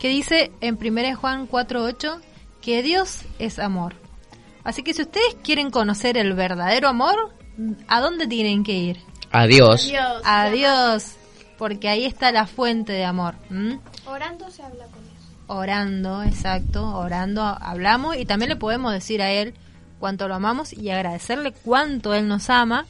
que 0.00 0.08
dice 0.08 0.50
en 0.62 0.78
1 0.80 1.16
Juan 1.16 1.46
4.8, 1.46 2.22
que 2.62 2.82
Dios 2.82 3.26
es 3.38 3.58
amor. 3.58 3.94
Así 4.64 4.82
que 4.82 4.94
si 4.94 5.02
ustedes 5.02 5.36
quieren 5.44 5.70
conocer 5.70 6.16
el 6.16 6.32
verdadero 6.32 6.88
amor, 6.88 7.34
¿a 7.86 8.00
dónde 8.00 8.26
tienen 8.26 8.64
que 8.64 8.72
ir? 8.72 9.02
Adiós. 9.30 9.88
Dios. 9.88 10.22
A 10.24 10.48
Dios, 10.48 11.16
porque 11.58 11.90
ahí 11.90 12.06
está 12.06 12.32
la 12.32 12.46
fuente 12.46 12.94
de 12.94 13.04
amor. 13.04 13.34
Orando 14.06 14.48
se 14.50 14.62
habla 14.62 14.86
con 14.86 15.02
Dios. 15.02 15.05
Orando, 15.48 16.22
exacto, 16.24 16.96
orando 16.96 17.42
hablamos 17.42 18.16
y 18.16 18.24
también 18.24 18.48
le 18.48 18.56
podemos 18.56 18.92
decir 18.92 19.22
a 19.22 19.30
Él 19.30 19.54
cuánto 20.00 20.26
lo 20.26 20.34
amamos 20.34 20.72
y 20.72 20.90
agradecerle 20.90 21.52
cuánto 21.52 22.14
Él 22.14 22.26
nos 22.26 22.50
ama 22.50 22.86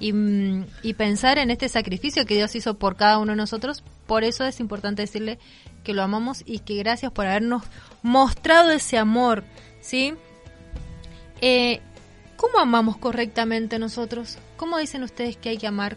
y, 0.00 0.12
mm, 0.12 0.66
y 0.82 0.94
pensar 0.94 1.38
en 1.38 1.50
este 1.50 1.68
sacrificio 1.68 2.24
que 2.24 2.36
Dios 2.36 2.54
hizo 2.54 2.74
por 2.78 2.96
cada 2.96 3.18
uno 3.18 3.32
de 3.32 3.36
nosotros. 3.36 3.82
Por 4.06 4.24
eso 4.24 4.44
es 4.44 4.58
importante 4.58 5.02
decirle 5.02 5.38
que 5.84 5.92
lo 5.92 6.02
amamos 6.02 6.42
y 6.46 6.60
que 6.60 6.76
gracias 6.76 7.12
por 7.12 7.26
habernos 7.26 7.62
mostrado 8.02 8.70
ese 8.70 8.96
amor, 8.96 9.44
¿sí? 9.80 10.14
Eh, 11.40 11.80
¿Cómo 12.36 12.58
amamos 12.58 12.96
correctamente 12.96 13.78
nosotros? 13.78 14.38
¿Cómo 14.56 14.78
dicen 14.78 15.02
ustedes 15.02 15.36
que 15.36 15.50
hay 15.50 15.58
que 15.58 15.66
amar? 15.66 15.96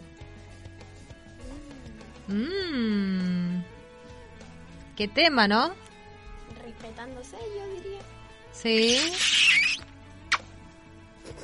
Mmm. 2.28 3.62
Qué 4.96 5.08
tema, 5.08 5.48
¿no? 5.48 5.72
Respetándose, 6.96 7.36
yo 7.56 7.82
diría. 7.82 8.00
Sí. 8.52 9.12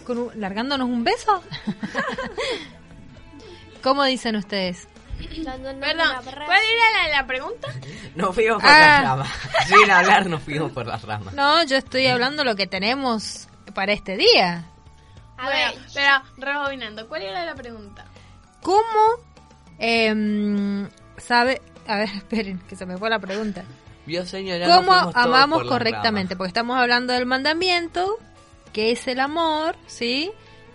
Con 0.07 0.19
un- 0.19 0.31
largándonos 0.41 0.89
un 0.89 1.05
beso. 1.05 1.43
¿Cómo 3.83 4.05
dicen 4.05 4.37
ustedes? 4.37 4.89
Perdón. 5.19 5.81
¿cuál 5.81 6.61
era 6.63 7.09
la, 7.09 7.21
la 7.23 7.27
pregunta? 7.27 7.69
Nos 8.15 8.35
fuimos 8.35 8.63
por 8.63 8.71
Ah. 8.71 8.79
las 8.79 9.03
ramas. 9.05 9.29
Sin 9.67 9.91
hablar 9.91 10.27
nos 10.27 10.43
fuimos 10.43 10.73
por 10.73 10.87
las 10.87 11.03
ramas. 11.03 11.35
No, 11.35 11.65
yo 11.65 11.77
estoy 11.77 12.07
hablando 12.07 12.45
lo 12.45 12.55
que 12.55 12.67
tenemos 12.67 13.49
para 13.75 13.93
este 13.93 14.17
día. 14.17 14.65
A 15.37 15.45
bueno, 15.45 15.73
ver, 15.73 15.81
pero 15.95 16.23
rebobinando, 16.37 17.09
¿cuál 17.09 17.23
era 17.23 17.45
la 17.45 17.55
pregunta? 17.55 18.05
¿Cómo 18.63 19.23
em, 19.79 20.89
sabe? 21.17 21.63
A 21.87 21.97
ver, 21.97 22.09
esperen, 22.17 22.59
que 22.69 22.77
se 22.77 22.87
me 22.87 22.97
fue 22.99 23.11
la 23.11 23.19
pregunta. 23.19 23.65
¿Cómo 24.77 24.93
amamos 25.15 25.65
correctamente? 25.65 26.37
Porque 26.37 26.49
estamos 26.49 26.79
hablando 26.79 27.13
del 27.13 27.27
mandamiento, 27.27 28.19
que 28.73 28.91
es 28.93 29.07
el 29.09 29.21
amor, 29.21 29.77
¿sí? 29.87 30.31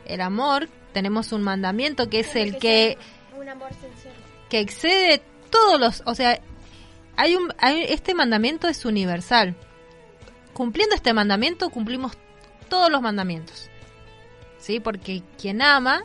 El 0.05 0.21
amor, 0.21 0.69
tenemos 0.93 1.31
un 1.31 1.41
mandamiento 1.43 2.09
que 2.09 2.19
es 2.21 2.31
tiene 2.31 2.49
el 2.49 2.57
que 2.59 2.97
ser 3.31 3.39
Un 3.41 3.49
amor 3.49 3.69
sincero. 3.71 4.13
que 4.49 4.59
excede 4.59 5.21
todos 5.49 5.79
los, 5.79 6.03
o 6.05 6.13
sea, 6.15 6.39
hay 7.15 7.35
un 7.35 7.53
hay- 7.57 7.83
este 7.89 8.13
mandamiento 8.13 8.67
es 8.67 8.85
universal. 8.85 9.55
Cumpliendo 10.53 10.95
este 10.95 11.13
mandamiento 11.13 11.69
cumplimos 11.69 12.13
todos 12.69 12.91
los 12.91 13.01
mandamientos. 13.01 13.69
¿Sí? 14.59 14.79
Porque 14.79 15.23
quien 15.39 15.61
ama 15.61 16.03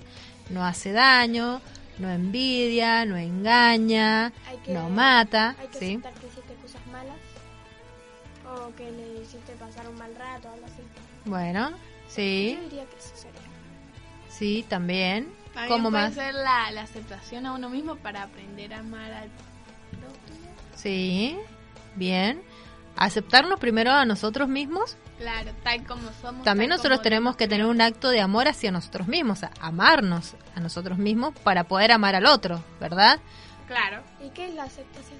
no 0.50 0.64
hace 0.64 0.92
daño, 0.92 1.60
no 1.98 2.10
envidia, 2.10 3.04
no 3.04 3.16
engaña, 3.16 4.32
que, 4.64 4.72
no 4.72 4.88
mata, 4.90 5.54
Hay 5.60 5.68
que 5.68 5.78
¿sí? 5.78 6.00
O 8.66 8.74
que 8.74 8.90
le 8.90 9.22
hiciste 9.22 9.52
pasar 9.54 9.88
un 9.88 9.96
mal 9.96 10.14
rato, 10.14 10.48
algo 10.50 10.66
así. 10.66 10.82
Bueno, 11.24 11.70
sí, 12.08 12.54
Yo 12.56 12.62
diría 12.64 12.84
que 12.86 12.96
eso 12.96 13.14
sería. 13.16 13.40
sí, 14.28 14.64
también. 14.68 15.32
También 15.54 15.68
¿Cómo 15.78 15.90
puede 15.90 16.04
más? 16.04 16.14
ser 16.14 16.34
la, 16.34 16.70
la 16.70 16.82
aceptación 16.82 17.46
a 17.46 17.52
uno 17.52 17.68
mismo 17.68 17.96
para 17.96 18.22
aprender 18.24 18.72
a 18.74 18.80
amar 18.80 19.10
al 19.12 19.28
prójimo. 19.90 20.54
Sí, 20.76 21.36
bien. 21.96 22.42
aceptarnos 22.96 23.58
primero 23.60 23.92
a 23.92 24.04
nosotros 24.04 24.48
mismos. 24.48 24.96
Claro, 25.18 25.50
tal 25.64 25.84
como 25.84 26.10
somos. 26.22 26.44
También 26.44 26.70
nosotros 26.70 27.02
tenemos 27.02 27.34
que 27.36 27.48
tener 27.48 27.66
un 27.66 27.80
acto 27.80 28.08
de 28.10 28.20
amor 28.20 28.46
hacia 28.48 28.70
nosotros 28.70 29.08
mismos, 29.08 29.42
a- 29.42 29.50
amarnos 29.60 30.34
a 30.54 30.60
nosotros 30.60 30.96
mismos 30.98 31.34
para 31.42 31.64
poder 31.64 31.90
amar 31.92 32.14
al 32.14 32.26
otro, 32.26 32.62
¿verdad? 32.80 33.18
Claro. 33.66 34.02
¿Y 34.24 34.30
qué 34.30 34.46
es 34.48 34.54
la 34.54 34.64
aceptación? 34.64 35.18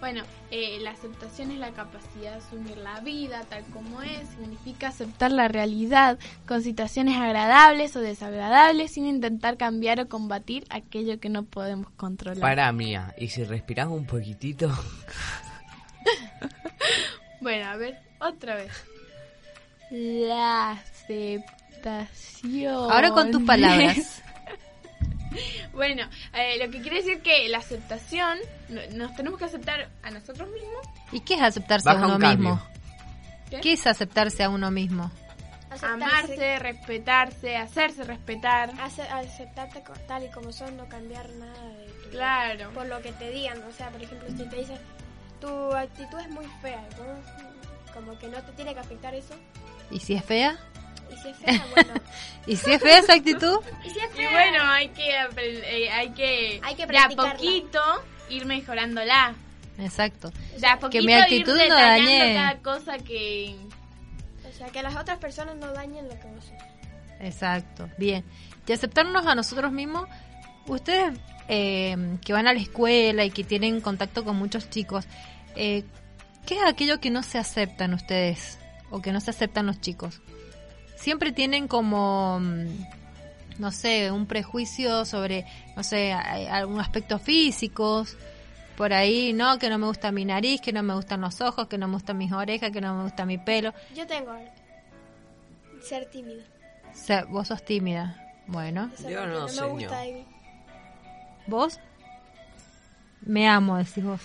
Bueno, 0.00 0.22
eh, 0.50 0.78
la 0.80 0.90
aceptación 0.90 1.50
es 1.50 1.58
la 1.58 1.70
capacidad 1.70 2.32
de 2.32 2.36
asumir 2.36 2.76
la 2.76 3.00
vida 3.00 3.42
tal 3.48 3.64
como 3.72 4.02
es. 4.02 4.28
Significa 4.38 4.88
aceptar 4.88 5.32
la 5.32 5.48
realidad 5.48 6.18
con 6.46 6.62
situaciones 6.62 7.16
agradables 7.16 7.96
o 7.96 8.00
desagradables 8.00 8.92
sin 8.92 9.06
intentar 9.06 9.56
cambiar 9.56 10.00
o 10.00 10.08
combatir 10.08 10.64
aquello 10.70 11.18
que 11.18 11.28
no 11.28 11.44
podemos 11.44 11.90
controlar. 11.96 12.40
Para 12.40 12.70
mía, 12.72 13.14
y 13.18 13.28
si 13.28 13.44
respirás 13.44 13.88
un 13.88 14.06
poquitito, 14.06 14.70
Bueno, 17.40 17.66
a 17.66 17.76
ver, 17.76 17.98
otra 18.18 18.56
vez. 18.56 18.72
La 19.90 20.72
aceptación. 20.72 22.04
Ahora 22.90 23.10
con 23.10 23.30
tus 23.30 23.44
palabras. 23.44 24.15
Bueno, 25.72 26.08
eh, 26.32 26.56
lo 26.64 26.70
que 26.70 26.80
quiere 26.80 26.96
decir 27.02 27.20
que 27.22 27.48
la 27.48 27.58
aceptación, 27.58 28.38
no- 28.68 28.80
nos 28.92 29.14
tenemos 29.16 29.38
que 29.38 29.44
aceptar 29.46 29.88
a 30.02 30.10
nosotros 30.10 30.48
mismos. 30.50 30.86
¿Y 31.12 31.20
qué 31.20 31.34
es 31.34 31.42
aceptarse 31.42 31.88
Baja 31.88 32.02
a 32.04 32.06
uno 32.06 32.14
un 32.16 32.20
mismo? 32.22 32.62
¿Qué? 33.50 33.60
¿Qué 33.60 33.72
es 33.74 33.86
aceptarse 33.86 34.42
a 34.44 34.48
uno 34.50 34.70
mismo? 34.70 35.10
Aceptarse, 35.70 35.86
Amarse, 35.86 36.58
respetarse, 36.58 37.56
hacerse 37.56 38.04
respetar. 38.04 38.70
ace- 38.80 39.02
aceptarte 39.02 39.82
tal 40.08 40.24
y 40.24 40.30
como 40.30 40.52
sos, 40.52 40.72
no 40.72 40.88
cambiar 40.88 41.28
nada 41.30 41.68
de 41.68 41.86
tu 42.04 42.10
Claro. 42.10 42.70
por 42.70 42.86
lo 42.86 43.00
que 43.02 43.12
te 43.12 43.30
digan. 43.30 43.62
O 43.68 43.72
sea, 43.72 43.90
por 43.90 44.02
ejemplo, 44.02 44.28
si 44.28 44.44
te 44.48 44.56
dicen 44.56 44.78
tu 45.40 45.48
actitud 45.74 46.18
es 46.20 46.30
muy 46.30 46.46
fea, 46.62 46.82
como 47.92 48.18
que 48.18 48.28
no 48.28 48.38
te 48.42 48.52
tiene 48.52 48.74
que 48.74 48.80
afectar 48.80 49.14
eso. 49.14 49.34
¿Y 49.90 50.00
si 50.00 50.14
es 50.14 50.24
fea? 50.24 50.56
Y 51.12 51.16
si 51.16 51.28
es 51.28 51.36
fea, 51.38 51.66
bueno. 51.74 51.94
¿Y 52.46 52.56
si 52.56 52.72
es 52.72 52.82
fea 52.82 52.98
esa 52.98 53.14
actitud? 53.14 53.58
y 53.84 53.90
si 53.90 53.98
es 53.98 54.04
Y 54.14 54.16
fea, 54.16 54.30
bueno, 54.30 54.64
hay 54.70 54.88
que, 54.88 55.08
eh, 55.38 55.90
hay 55.90 56.10
que, 56.10 56.60
Hay 56.62 56.74
que 56.74 56.86
de 56.86 56.98
a 56.98 57.08
poquito 57.08 57.80
ir 58.28 58.46
mejorándola. 58.46 59.34
Exacto. 59.78 60.32
De 60.58 60.66
a 60.66 60.78
poquito 60.78 61.04
mi 61.04 61.12
ir 61.12 61.18
actitud 61.18 61.52
no 61.52 61.58
detallando 61.58 62.10
dañe- 62.10 62.34
cada 62.34 62.56
cosa 62.58 62.98
que... 62.98 63.56
o 64.48 64.52
sea, 64.56 64.68
que 64.68 64.82
las 64.82 64.96
otras 64.96 65.18
personas 65.18 65.56
no 65.56 65.72
dañen 65.72 66.08
lo 66.08 66.18
que 66.18 66.26
vos 66.28 66.44
sos. 66.44 66.52
Exacto, 67.20 67.88
bien. 67.98 68.24
Y 68.66 68.72
aceptarnos 68.72 69.26
a 69.26 69.34
nosotros 69.34 69.70
mismos, 69.72 70.08
ustedes 70.66 71.18
eh, 71.48 71.96
que 72.24 72.32
van 72.32 72.46
a 72.48 72.52
la 72.54 72.60
escuela 72.60 73.24
y 73.24 73.30
que 73.30 73.44
tienen 73.44 73.80
contacto 73.80 74.24
con 74.24 74.36
muchos 74.36 74.68
chicos, 74.70 75.04
eh, 75.54 75.84
¿qué 76.46 76.54
es 76.56 76.62
aquello 76.64 76.98
que 77.00 77.10
no 77.10 77.22
se 77.22 77.38
aceptan 77.38 77.94
ustedes 77.94 78.58
o 78.90 79.00
que 79.02 79.12
no 79.12 79.20
se 79.20 79.30
aceptan 79.30 79.66
los 79.66 79.80
chicos? 79.80 80.20
Siempre 80.96 81.32
tienen 81.32 81.68
como, 81.68 82.40
mm, 82.40 82.66
no 83.58 83.70
sé, 83.70 84.10
un 84.10 84.26
prejuicio 84.26 85.04
sobre, 85.04 85.46
no 85.76 85.82
sé, 85.82 86.12
algún 86.12 86.80
aspecto 86.80 87.18
físicos, 87.18 88.16
por 88.76 88.92
ahí, 88.92 89.32
¿no? 89.32 89.58
Que 89.58 89.70
no 89.70 89.78
me 89.78 89.86
gusta 89.86 90.12
mi 90.12 90.24
nariz, 90.24 90.60
que 90.60 90.72
no 90.72 90.82
me 90.82 90.94
gustan 90.94 91.20
los 91.20 91.40
ojos, 91.40 91.66
que 91.68 91.78
no 91.78 91.88
me 91.88 91.94
gustan 91.94 92.18
mis 92.18 92.32
orejas, 92.32 92.70
que 92.70 92.80
no 92.80 92.94
me 92.96 93.04
gusta 93.04 93.24
mi 93.24 93.38
pelo. 93.38 93.72
Yo 93.94 94.06
tengo 94.06 94.32
ser 95.82 96.06
tímida. 96.06 96.42
O 96.92 96.96
sea, 96.96 97.24
vos 97.24 97.48
sos 97.48 97.64
tímida. 97.64 98.22
Bueno. 98.46 98.90
Yo 99.08 99.26
no, 99.26 99.44
me 99.44 99.48
señor. 99.48 99.70
gusta 99.70 100.02
¿Vos? 101.46 101.78
Me 103.22 103.48
amo, 103.48 103.78
decís 103.78 104.04
vos. 104.04 104.20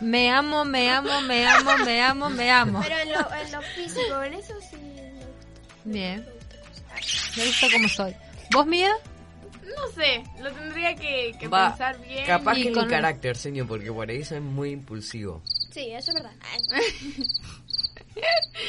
Me 0.00 0.30
amo, 0.30 0.64
me 0.64 0.90
amo, 0.90 1.20
me 1.22 1.46
amo, 1.46 1.70
me 1.84 2.02
amo, 2.02 2.30
me 2.30 2.50
amo. 2.50 2.80
Pero 2.82 2.98
en 2.98 3.12
lo, 3.12 3.34
en 3.34 3.52
lo 3.52 3.62
físico, 3.62 4.22
en 4.22 4.34
eso 4.34 4.54
sí. 4.60 4.76
Bien, 5.84 6.24
Me 7.36 7.46
gusta 7.46 7.66
como 7.72 7.88
soy. 7.88 8.14
¿Vos, 8.52 8.66
Mía? 8.66 8.92
No 9.64 9.86
sé, 9.94 10.22
lo 10.42 10.50
tendría 10.52 10.94
que, 10.96 11.34
que 11.38 11.48
Va, 11.48 11.68
pensar 11.70 12.00
bien. 12.00 12.26
capaz 12.26 12.58
Y 12.58 12.64
que 12.64 12.72
con- 12.72 12.84
mi 12.84 12.90
carácter, 12.90 13.36
señor, 13.36 13.66
porque 13.68 13.92
por 13.92 14.08
ahí 14.10 14.24
soy 14.24 14.40
muy 14.40 14.70
impulsivo. 14.70 15.42
Sí, 15.70 15.90
eso 15.92 16.10
es 16.10 16.14
verdad. 16.14 16.32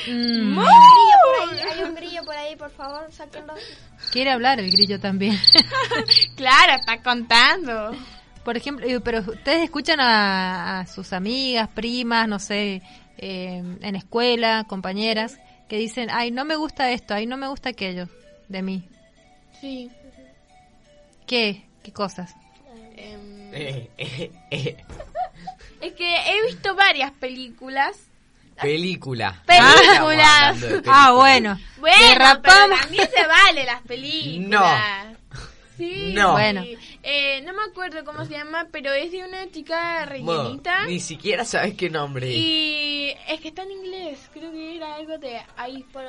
Mm, 0.07 0.59
Hay 0.59 0.65
un 0.67 0.85
grillo 0.85 1.17
por 1.23 1.35
ahí, 1.49 1.59
hay 1.71 1.83
un 1.83 1.95
grillo 1.95 2.23
por 2.25 2.35
ahí, 2.35 2.55
por 2.55 2.71
favor, 2.71 3.07
sáquenlo. 3.11 3.53
quiere 4.11 4.31
hablar 4.31 4.59
el 4.59 4.71
grillo 4.71 4.99
también. 4.99 5.37
Claro, 6.35 6.73
está 6.79 7.01
contando. 7.03 7.91
Por 8.43 8.57
ejemplo, 8.57 8.85
eh, 8.87 8.99
pero 9.01 9.19
ustedes 9.19 9.63
escuchan 9.63 9.99
a, 9.99 10.79
a 10.79 10.87
sus 10.87 11.13
amigas, 11.13 11.69
primas, 11.69 12.27
no 12.27 12.39
sé, 12.39 12.81
eh, 13.17 13.61
en 13.81 13.95
escuela, 13.95 14.65
compañeras, 14.67 15.37
que 15.71 15.77
dicen, 15.77 16.09
ay, 16.11 16.31
no 16.31 16.43
me 16.43 16.57
gusta 16.57 16.91
esto, 16.91 17.13
ay, 17.13 17.25
no 17.25 17.37
me 17.37 17.47
gusta 17.47 17.69
aquello 17.69 18.09
de 18.49 18.61
mí. 18.61 18.83
Sí. 19.61 19.89
¿Qué? 21.25 21.63
¿Qué 21.81 21.93
cosas? 21.93 22.35
Em, 22.97 23.53
Eh, 23.53 23.89
eh, 23.97 24.31
eh. 24.51 24.77
es 25.79 25.93
que 25.93 26.13
he 26.13 26.45
visto 26.45 26.75
varias 26.75 27.11
películas. 27.11 27.97
Película. 28.61 29.41
Películas. 29.45 30.57
Ah, 30.87 31.13
bueno. 31.13 31.57
Bueno, 31.77 31.97
Derrapamos. 32.05 32.41
pero 32.43 32.81
también 32.81 33.09
se 33.09 33.25
vale 33.27 33.63
las 33.63 33.81
películas. 33.83 35.05
Sí. 35.81 36.13
No. 36.13 36.33
Bueno. 36.33 36.63
Eh, 37.03 37.41
no 37.43 37.53
me 37.53 37.63
acuerdo 37.63 38.03
cómo 38.05 38.23
se 38.25 38.33
llama, 38.33 38.67
pero 38.71 38.93
es 38.93 39.11
de 39.11 39.23
una 39.23 39.49
chica 39.49 40.05
Bueno, 40.21 40.43
rellenita. 40.43 40.85
ni 40.85 40.99
siquiera 40.99 41.43
sabes 41.43 41.73
qué 41.73 41.89
nombre 41.89 42.29
es. 42.29 42.35
Y 42.37 43.13
es 43.27 43.41
que 43.41 43.47
está 43.47 43.63
en 43.63 43.71
inglés. 43.71 44.19
Creo 44.31 44.51
que 44.51 44.75
era 44.75 44.93
algo 44.95 45.17
de 45.17 45.41
ahí. 45.57 45.83
Por 45.91 46.03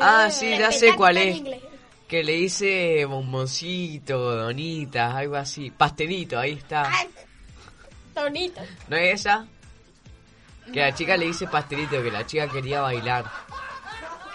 Ah, 0.00 0.30
sí, 0.30 0.48
ya 0.58 0.72
sé 0.72 0.94
cuál 0.94 1.18
es. 1.18 1.42
Que 2.08 2.24
le 2.24 2.32
dice 2.32 3.04
bomboncito, 3.04 4.18
donitas, 4.34 5.14
algo 5.14 5.36
así. 5.36 5.70
Pastelito, 5.70 6.38
ahí 6.38 6.52
está. 6.52 6.90
Bonito. 8.14 8.62
¿No 8.88 8.96
es 8.96 9.20
esa? 9.20 9.46
Que 10.72 10.80
la 10.80 10.94
chica 10.94 11.16
le 11.18 11.26
dice 11.26 11.46
pastelito, 11.46 12.02
que 12.02 12.10
la 12.10 12.26
chica 12.26 12.48
quería 12.48 12.80
bailar. 12.80 13.26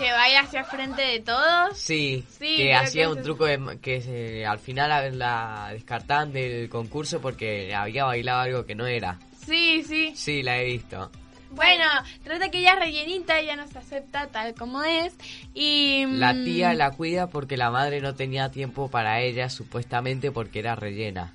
Que 0.04 0.12
vaya 0.12 0.41
hacia 0.41 0.64
frente 0.66 1.01
de 1.01 1.20
todos. 1.22 1.78
Sí, 1.78 2.24
Sí, 2.38 2.58
que 2.58 2.74
hacía 2.74 3.04
que 3.04 3.08
un 3.08 3.18
es- 3.20 3.24
truco 3.24 3.45
de, 3.45 3.80
que 3.82 4.01
se- 4.01 4.45
al 4.45 4.60
final 4.60 4.89
la, 4.89 5.10
la 5.10 5.70
descartaban 5.74 6.34
del 6.34 6.68
concurso 6.70 7.22
porque 7.22 7.74
había 7.74 8.04
bailado 8.06 8.41
algo 8.41 8.66
que 8.66 8.76
no 8.76 8.86
era. 8.86 9.18
Sí, 9.45 9.84
sí. 9.84 10.14
Sí, 10.16 10.43
la 10.43 10.60
he 10.60 10.66
visto. 10.66 11.10
Bueno, 11.51 11.84
trata 12.24 12.49
que 12.49 12.60
ella 12.60 12.74
es 12.74 12.80
rellenita, 12.80 13.39
ella 13.39 13.56
no 13.56 13.68
se 13.68 13.78
acepta 13.78 14.28
tal 14.28 14.56
como 14.56 14.84
es. 14.84 15.14
Y. 15.54 16.04
La 16.08 16.34
mm, 16.34 16.43
tía 16.43 16.74
la 16.74 16.91
cuida 16.91 17.28
porque 17.28 17.58
la 17.58 17.70
madre 17.72 18.01
no 18.01 18.16
tenía 18.16 18.49
tiempo 18.51 18.89
para 18.89 19.22
ella, 19.22 19.49
supuestamente 19.49 20.32
porque 20.32 20.60
era 20.60 20.76
rellena. 20.76 21.32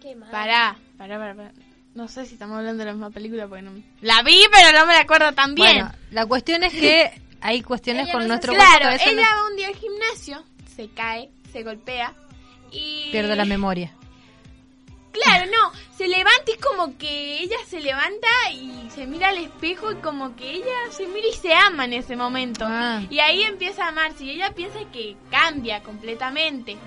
Qué 0.00 0.14
mal. 0.16 0.30
Pará, 0.30 0.76
pará, 0.96 1.18
pará, 1.18 1.34
pará. 1.34 1.50
No 2.00 2.08
sé 2.08 2.24
si 2.24 2.32
estamos 2.32 2.56
hablando 2.56 2.78
de 2.78 2.86
la 2.86 2.92
misma 2.92 3.10
película 3.10 3.46
porque 3.46 3.60
no. 3.60 3.72
La 4.00 4.22
vi, 4.22 4.42
pero 4.50 4.72
no 4.72 4.86
me 4.86 4.94
la 4.94 5.00
acuerdo 5.00 5.32
tan 5.32 5.54
bien. 5.54 5.80
Bueno, 5.80 5.92
la 6.12 6.24
cuestión 6.24 6.64
es 6.64 6.72
que 6.72 7.12
hay 7.42 7.60
cuestiones 7.60 8.04
Ella 8.04 8.12
con 8.12 8.22
no 8.22 8.28
nuestro 8.28 8.54
claro, 8.54 8.88
que 8.96 9.10
ella 9.10 9.28
va 9.36 9.46
un 9.50 9.56
día 9.56 9.68
al 9.68 9.76
gimnasio, 9.76 10.42
se 10.74 10.88
cae, 10.88 11.28
se 11.52 11.62
golpea 11.62 12.14
y. 12.72 13.10
pierde 13.12 13.36
la 13.36 13.44
memoria. 13.44 13.92
Claro, 15.12 15.50
no, 15.50 15.72
se 15.94 16.08
levanta 16.08 16.44
y 16.46 16.52
es 16.52 16.58
como 16.58 16.96
que 16.96 17.42
ella 17.42 17.58
se 17.68 17.80
levanta 17.80 18.28
y 18.50 18.88
se 18.94 19.06
mira 19.06 19.28
al 19.28 19.36
espejo 19.36 19.92
y 19.92 19.96
como 19.96 20.34
que 20.36 20.52
ella 20.52 20.90
se 20.90 21.06
mira 21.06 21.28
y 21.28 21.34
se 21.34 21.52
ama 21.52 21.84
en 21.84 21.92
ese 21.92 22.16
momento. 22.16 22.64
Ah. 22.66 23.02
Y 23.10 23.18
ahí 23.18 23.42
empieza 23.42 23.84
a 23.84 23.88
amarse 23.88 24.24
y 24.24 24.30
ella 24.30 24.54
piensa 24.54 24.78
que 24.90 25.18
cambia 25.30 25.82
completamente. 25.82 26.78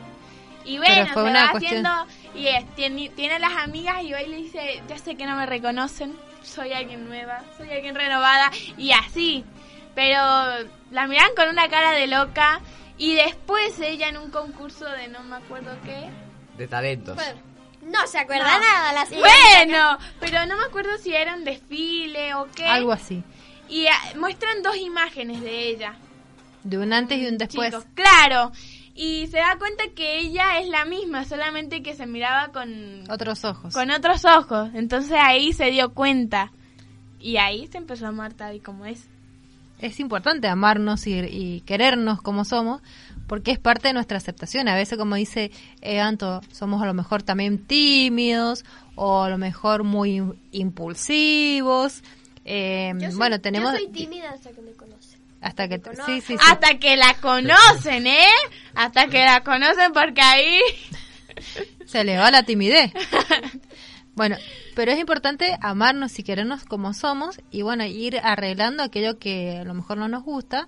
Y 0.65 0.79
Pero 0.79 0.93
bueno, 0.93 1.13
fue 1.13 1.23
se 1.23 1.29
una 1.29 1.43
va 1.45 1.51
cuestión- 1.51 1.85
haciendo 1.85 2.39
y 2.39 2.47
es- 2.47 2.75
tiene, 2.75 3.09
tiene 3.09 3.35
a 3.35 3.39
las 3.39 3.53
amigas 3.57 4.01
y 4.03 4.11
va 4.11 4.21
y 4.21 4.27
le 4.29 4.37
dice, 4.37 4.81
ya 4.87 4.97
sé 4.97 5.15
que 5.15 5.25
no 5.25 5.35
me 5.35 5.45
reconocen, 5.45 6.15
soy 6.41 6.73
alguien 6.73 7.07
nueva, 7.07 7.41
soy 7.57 7.69
alguien 7.69 7.95
renovada 7.95 8.49
y 8.77 8.91
así. 8.91 9.43
Pero 9.95 10.17
la 10.91 11.07
miran 11.07 11.29
con 11.35 11.49
una 11.49 11.67
cara 11.69 11.91
de 11.91 12.07
loca 12.07 12.61
y 12.97 13.13
después 13.13 13.79
ella 13.79 14.07
en 14.09 14.17
un 14.17 14.31
concurso 14.31 14.85
de 14.85 15.07
no 15.09 15.21
me 15.23 15.35
acuerdo 15.35 15.75
qué, 15.83 16.09
De 16.57 16.67
talentos. 16.67 17.15
Bueno, 17.15 17.39
no 17.81 18.07
se 18.07 18.19
acuerda 18.19 18.45
No. 18.53 18.59
nada 18.59 18.93
la 18.93 19.05
Bueno, 19.05 19.97
pero 20.19 20.45
no 20.45 20.55
me 20.57 20.63
acuerdo 20.65 20.97
si 20.97 21.13
era 21.13 21.33
un 21.35 21.43
desfile 21.43 22.33
o 22.35 22.47
qué. 22.55 22.65
Algo 22.65 22.91
así. 22.91 23.23
Y 23.69 23.87
ah, 23.87 23.99
muestran 24.17 24.61
dos 24.63 24.77
imágenes 24.77 25.41
de 25.41 25.67
ella. 25.69 25.95
De 26.63 26.77
un 26.77 26.93
antes 26.93 27.17
y 27.19 27.27
un 27.27 27.37
después. 27.37 27.71
Chicos, 27.71 27.85
claro. 27.95 28.51
Y 28.95 29.25
se 29.27 29.37
da 29.37 29.57
cuenta 29.57 29.83
que 29.95 30.19
ella 30.19 30.59
es 30.59 30.67
la 30.69 30.85
misma, 30.85 31.25
solamente 31.25 31.81
que 31.81 31.95
se 31.95 32.05
miraba 32.05 32.51
con, 32.51 33.09
Otros 33.09 33.43
ojos. 33.43 33.73
con 33.73 33.89
otros 33.89 34.23
ojos. 34.25 34.69
Entonces 34.75 35.17
ahí 35.19 35.51
se 35.53 35.71
dio 35.71 35.93
cuenta. 35.93 36.51
Y 37.19 37.37
ahí 37.37 37.67
se 37.67 37.77
empezó 37.79 38.05
a 38.05 38.09
amar 38.09 38.33
tal 38.33 38.55
y 38.55 38.59
como 38.59 38.85
es. 38.85 39.05
Es 39.79 39.99
importante 39.99 40.47
amarnos 40.47 41.07
y, 41.07 41.13
y 41.19 41.61
querernos 41.61 42.21
como 42.21 42.45
somos, 42.45 42.81
porque 43.27 43.51
es 43.51 43.59
parte 43.59 43.87
de 43.87 43.93
nuestra 43.95 44.17
aceptación. 44.17 44.67
A 44.67 44.75
veces, 44.75 44.97
como 44.97 45.15
dice 45.15 45.51
eh, 45.81 45.99
Anto, 45.99 46.41
somos 46.51 46.81
a 46.81 46.85
lo 46.85 46.93
mejor 46.93 47.23
también 47.23 47.57
tímidos 47.65 48.63
o 48.95 49.23
a 49.23 49.29
lo 49.29 49.37
mejor 49.39 49.83
muy 49.83 50.21
impulsivos. 50.51 52.03
Eh, 52.45 52.93
Yo 52.99 53.09
soy- 53.09 53.17
bueno, 53.17 53.41
tenemos 53.41 53.71
Yo 53.73 53.79
soy 53.79 53.87
tímida 53.89 54.29
hasta 54.31 54.51
que 54.51 54.61
me. 54.61 54.71
Hasta 55.43 55.67
que 55.67 55.77
me 55.77 55.83
sí, 55.83 55.89
conocen. 55.97 56.21
sí, 56.21 56.37
sí. 56.37 56.45
Hasta 56.49 56.79
que 56.79 56.95
la 56.97 57.13
conocen, 57.15 58.07
¿eh? 58.07 58.27
Hasta 58.75 59.07
que 59.07 59.23
la 59.23 59.43
conocen 59.43 59.91
porque 59.93 60.21
ahí... 60.21 60.59
Se 61.85 62.03
le 62.03 62.17
va 62.17 62.31
la 62.31 62.43
timidez. 62.43 62.91
Bueno, 64.15 64.37
pero 64.75 64.91
es 64.91 64.99
importante 64.99 65.57
amarnos 65.61 66.17
y 66.19 66.23
querernos 66.23 66.65
como 66.65 66.93
somos 66.93 67.41
y 67.51 67.63
bueno, 67.63 67.83
ir 67.85 68.19
arreglando 68.23 68.83
aquello 68.83 69.17
que 69.17 69.57
a 69.59 69.63
lo 69.63 69.73
mejor 69.73 69.97
no 69.97 70.07
nos 70.07 70.23
gusta, 70.23 70.67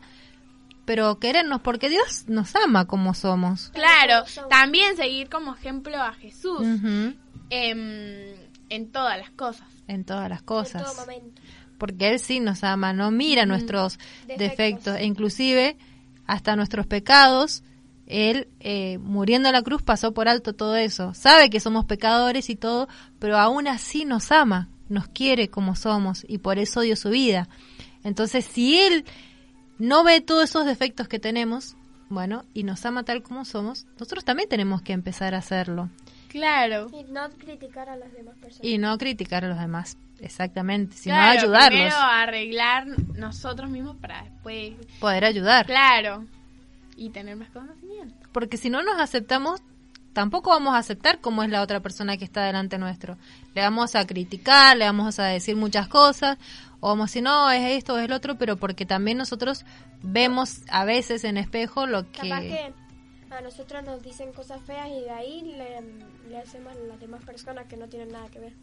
pero 0.86 1.19
querernos 1.19 1.61
porque 1.61 1.89
Dios 1.89 2.26
nos 2.28 2.55
ama 2.55 2.86
como 2.86 3.13
somos. 3.13 3.69
Claro, 3.73 4.26
también 4.49 4.95
seguir 4.95 5.30
como 5.30 5.53
ejemplo 5.55 5.95
a 6.01 6.13
Jesús 6.13 6.59
Ujú, 6.61 7.13
em, 7.51 8.36
en 8.69 8.91
todas 8.91 9.17
las 9.19 9.30
cosas. 9.32 9.67
En 9.88 10.03
todas 10.05 10.28
las 10.30 10.39
En 10.39 10.45
todo 10.45 10.57
cosas. 10.63 10.95
momento. 10.97 11.41
Porque 11.78 12.09
Él 12.09 12.19
sí 12.19 12.39
nos 12.39 12.63
ama, 12.63 12.93
no 12.93 13.11
mira 13.11 13.45
nuestros 13.45 13.97
Defectos. 14.28 14.38
defectos 14.38 14.95
e 14.97 15.05
inclusive 15.05 15.78
hasta 16.26 16.55
nuestros 16.55 16.88
pecados. 16.88 17.63
Él, 18.07 18.47
eh, 18.59 18.99
muriendo 18.99 19.49
en 19.49 19.53
la 19.53 19.63
cruz, 19.63 19.82
pasó 19.82 20.13
por 20.13 20.28
alto 20.28 20.53
todo 20.53 20.76
eso. 20.76 21.13
Sabe 21.13 21.49
que 21.49 21.59
somos 21.59 21.86
pecadores 21.86 22.49
y 22.49 22.55
todo, 22.55 22.88
pero 23.19 23.38
aún 23.38 23.67
así 23.67 24.05
nos 24.05 24.32
ama, 24.32 24.69
nos 24.89 25.07
quiere 25.07 25.49
como 25.49 25.76
somos 25.76 26.23
y 26.28 26.38
por 26.38 26.59
eso 26.59 26.82
dio 26.82 26.95
su 26.95 27.09
vida. 27.09 27.49
Entonces, 28.03 28.45
si 28.45 28.80
Él 28.80 29.05
no 29.80 30.03
ve 30.03 30.21
todos 30.21 30.43
esos 30.43 30.65
defectos 30.65 31.07
que 31.07 31.19
tenemos, 31.19 31.76
bueno, 32.09 32.45
y 32.53 32.63
nos 32.63 32.86
ama 32.86 33.03
tal 33.03 33.23
como 33.23 33.43
somos, 33.45 33.88
nosotros 33.93 34.23
también 34.23 34.47
tenemos 34.47 34.84
que 34.84 34.93
empezar 34.93 35.34
a 35.34 35.39
hacerlo 35.39 35.89
Claro. 36.36 36.89
Y 36.91 37.05
no 37.05 37.29
criticar 37.29 37.88
a 37.88 37.95
las 37.95 38.11
demás 38.11 38.36
personas. 38.36 38.65
y 38.65 38.77
no 38.77 38.97
criticar 38.97 39.45
a 39.45 39.47
los 39.47 39.57
demás, 39.57 39.97
exactamente, 40.19 40.97
sino 40.97 41.15
claro, 41.15 41.39
ayudarlos, 41.39 41.69
Primero 41.69 41.95
arreglar 41.95 42.88
nosotros 43.15 43.69
mismos 43.69 43.95
para 43.95 44.21
después... 44.23 44.73
poder 44.99 45.23
ayudar. 45.23 45.65
Claro. 45.65 46.25
Y 46.97 47.09
tener 47.11 47.38
más 47.38 47.49
conocimiento. 47.51 48.13
porque 48.33 48.57
si 48.57 48.69
no 48.69 48.83
nos 48.83 48.99
aceptamos, 48.99 49.61
tampoco 50.11 50.49
vamos 50.49 50.75
a 50.75 50.79
aceptar 50.79 51.21
cómo 51.21 51.41
es 51.41 51.49
la 51.49 51.61
otra 51.61 51.79
persona 51.79 52.17
que 52.17 52.25
está 52.25 52.43
delante 52.43 52.77
nuestro. 52.77 53.17
Le 53.53 53.61
vamos 53.61 53.95
a 53.95 54.05
criticar, 54.05 54.75
le 54.75 54.83
vamos 54.83 55.19
a 55.19 55.25
decir 55.27 55.55
muchas 55.55 55.88
cosas, 55.88 56.38
o 56.81 56.89
vamos 56.89 57.05
a 57.05 57.07
decir, 57.11 57.23
no, 57.23 57.49
es 57.49 57.77
esto, 57.77 57.97
es 57.97 58.03
el 58.03 58.11
otro, 58.11 58.38
pero 58.38 58.57
porque 58.57 58.86
también 58.86 59.17
nosotros 59.17 59.63
vemos 60.03 60.63
a 60.69 60.83
veces 60.83 61.23
en 61.23 61.38
espejo 61.38 61.88
lo 61.88 62.11
que... 62.11 62.27
Capaz 62.29 62.41
que 62.41 62.84
a 63.36 63.41
nosotros 63.41 63.83
nos 63.83 64.01
dicen 64.01 64.33
cosas 64.33 64.61
feas 64.61 64.89
y 64.89 65.01
de 65.01 65.11
ahí 65.11 65.41
le, 65.41 66.29
le 66.29 66.38
hacemos 66.38 66.73
a 66.73 66.79
las 66.79 66.99
demás 66.99 67.23
personas 67.23 67.67
que 67.67 67.77
no 67.77 67.88
tienen 67.88 68.11
nada 68.11 68.27
que 68.29 68.39
ver. 68.39 68.53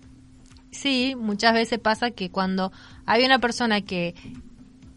Sí, 0.70 1.14
muchas 1.16 1.52
veces 1.52 1.78
pasa 1.78 2.10
que 2.10 2.30
cuando 2.30 2.72
hay 3.04 3.24
una 3.24 3.38
persona 3.38 3.82
que 3.82 4.14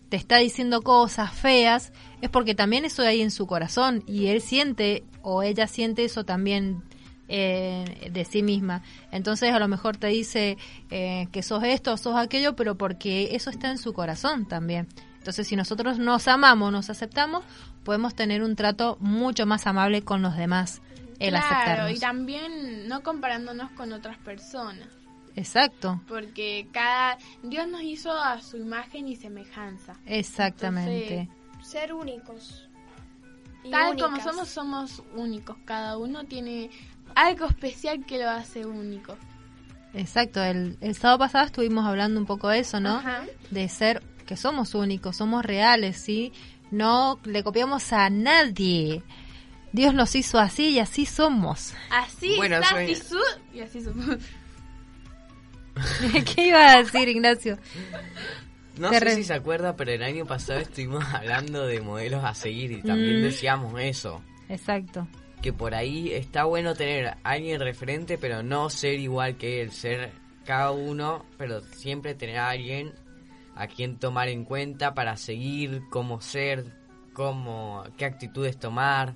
te 0.09 0.17
está 0.17 0.37
diciendo 0.37 0.81
cosas 0.81 1.33
feas, 1.33 1.91
es 2.21 2.29
porque 2.29 2.55
también 2.55 2.85
eso 2.85 3.01
hay 3.03 3.21
en 3.21 3.31
su 3.31 3.45
corazón 3.45 4.03
y 4.07 4.27
él 4.27 4.41
siente 4.41 5.03
o 5.21 5.43
ella 5.43 5.67
siente 5.67 6.05
eso 6.05 6.23
también 6.23 6.83
eh, 7.27 8.09
de 8.11 8.23
sí 8.23 8.43
misma. 8.43 8.83
Entonces 9.11 9.51
a 9.51 9.59
lo 9.59 9.67
mejor 9.67 9.97
te 9.97 10.07
dice 10.07 10.57
eh, 10.91 11.27
que 11.31 11.43
sos 11.43 11.63
esto, 11.63 11.97
sos 11.97 12.15
aquello, 12.15 12.55
pero 12.55 12.75
porque 12.75 13.35
eso 13.35 13.49
está 13.49 13.69
en 13.69 13.77
su 13.77 13.93
corazón 13.93 14.47
también. 14.47 14.87
Entonces 15.17 15.47
si 15.47 15.55
nosotros 15.55 15.97
nos 15.97 16.27
amamos, 16.27 16.71
nos 16.71 16.89
aceptamos, 16.89 17.43
podemos 17.85 18.13
tener 18.15 18.43
un 18.43 18.57
trato 18.57 18.97
mucho 18.99 19.45
más 19.45 19.65
amable 19.67 20.01
con 20.01 20.21
los 20.21 20.35
demás. 20.35 20.81
El 21.19 21.29
claro, 21.29 21.45
aceptarnos. 21.45 21.91
y 21.91 21.99
también 21.99 22.87
no 22.89 23.01
comparándonos 23.01 23.71
con 23.71 23.93
otras 23.93 24.17
personas. 24.17 24.89
Exacto, 25.37 26.01
Porque 26.07 26.67
cada... 26.71 27.17
Dios 27.43 27.67
nos 27.67 27.81
hizo 27.83 28.11
a 28.11 28.41
su 28.41 28.57
imagen 28.57 29.07
y 29.07 29.15
semejanza. 29.15 29.95
exactamente. 30.05 31.29
Ser 31.61 31.93
únicos. 31.93 32.67
Y 33.63 33.71
Tal 33.71 33.97
como 33.97 34.21
somos, 34.21 34.47
somos 34.49 35.03
únicos. 35.15 35.57
Cada 35.65 35.97
uno 35.97 36.23
tiene 36.25 36.69
algo 37.15 37.45
especial 37.47 38.05
que 38.05 38.19
lo 38.19 38.29
hace 38.29 38.65
único. 38.65 39.17
Exacto, 39.93 40.43
el, 40.43 40.77
el 40.81 40.95
sábado 40.95 41.19
pasado 41.19 41.45
estuvimos 41.45 41.85
hablando 41.85 42.19
un 42.19 42.25
poco 42.25 42.49
de 42.49 42.59
eso, 42.59 42.79
¿no? 42.79 42.97
Ajá. 42.97 43.23
De 43.51 43.67
ser 43.69 44.03
que 44.25 44.37
somos 44.37 44.75
únicos, 44.75 45.15
somos 45.17 45.45
reales, 45.45 45.97
¿sí? 45.97 46.33
No 46.75 47.19
le 47.23 47.43
copiamos 47.43 47.93
a 47.93 48.09
nadie. 48.09 49.01
Dios 49.71 49.93
nos 49.93 50.15
hizo 50.15 50.39
así 50.39 50.69
y 50.71 50.79
así 50.79 51.05
somos. 51.05 51.73
Así 51.89 52.35
Bueno, 52.37 52.57
está 52.57 52.69
soy- 52.71 52.87
Jesús 52.87 53.39
y 53.53 53.59
así 53.61 53.81
somos. 53.81 54.17
¿Qué 56.35 56.47
iba 56.47 56.71
a 56.73 56.77
decir, 56.83 57.07
Ignacio? 57.09 57.57
No 58.77 58.89
Te 58.89 58.99
sé 58.99 59.05
re- 59.05 59.15
si 59.15 59.23
se 59.23 59.33
acuerda, 59.33 59.75
pero 59.75 59.91
el 59.91 60.03
año 60.03 60.25
pasado 60.25 60.59
estuvimos 60.59 61.03
hablando 61.13 61.65
de 61.65 61.81
modelos 61.81 62.23
a 62.23 62.33
seguir 62.33 62.71
y 62.71 62.81
también 62.81 63.19
Mm. 63.21 63.23
decíamos 63.23 63.73
eso. 63.79 64.21
Exacto, 64.49 65.07
Que 65.41 65.53
por 65.53 65.73
ahí 65.75 66.11
está 66.11 66.43
bueno 66.45 66.73
tener 66.75 67.07
a 67.07 67.17
alguien 67.23 67.59
referente, 67.59 68.17
pero 68.17 68.41
no 68.43 68.69
ser 68.69 68.99
igual 68.99 69.37
que 69.37 69.61
él, 69.61 69.71
ser 69.71 70.11
cada 70.45 70.71
uno, 70.71 71.25
pero 71.37 71.61
siempre 71.61 72.15
tener 72.15 72.37
a 72.37 72.49
alguien 72.49 72.93
a 73.55 73.67
quien 73.67 73.97
tomar 73.97 74.27
en 74.27 74.43
cuenta 74.43 74.93
para 74.93 75.17
seguir 75.17 75.83
cómo 75.89 76.21
ser, 76.21 76.73
cómo, 77.13 77.83
qué 77.97 78.05
actitudes 78.05 78.57
tomar. 78.57 79.15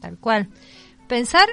tal 0.00 0.18
cual. 0.18 0.48
Pensar 1.08 1.48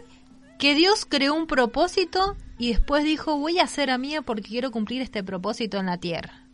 que 0.59 0.75
Dios 0.75 1.05
creó 1.05 1.33
un 1.33 1.47
propósito 1.47 2.35
y 2.57 2.69
después 2.69 3.03
dijo, 3.03 3.37
voy 3.37 3.59
a 3.59 3.63
hacer 3.63 3.89
a 3.89 3.97
mía 3.97 4.21
porque 4.21 4.49
quiero 4.49 4.71
cumplir 4.71 5.01
este 5.01 5.23
propósito 5.23 5.77
en 5.77 5.87
la 5.87 5.97
tierra. 5.97 6.47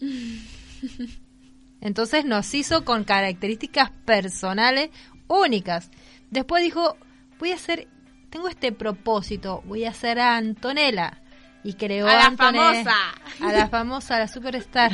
Entonces 1.80 2.24
nos 2.24 2.52
hizo 2.54 2.84
con 2.84 3.04
características 3.04 3.90
personales 4.04 4.90
únicas. 5.28 5.90
Después 6.30 6.62
dijo, 6.62 6.96
voy 7.38 7.52
a 7.52 7.56
hacer, 7.56 7.88
tengo 8.30 8.48
este 8.48 8.72
propósito, 8.72 9.62
voy 9.66 9.84
a 9.84 9.90
hacer 9.90 10.18
a 10.18 10.36
Antonella. 10.36 11.22
Y 11.66 11.74
creó 11.74 12.06
A 12.06 12.14
la 12.14 12.30
famosa. 12.32 12.94
A 13.40 13.52
la 13.52 13.68
famosa, 13.68 14.16
a 14.16 14.18
la 14.20 14.28
superstar. 14.28 14.92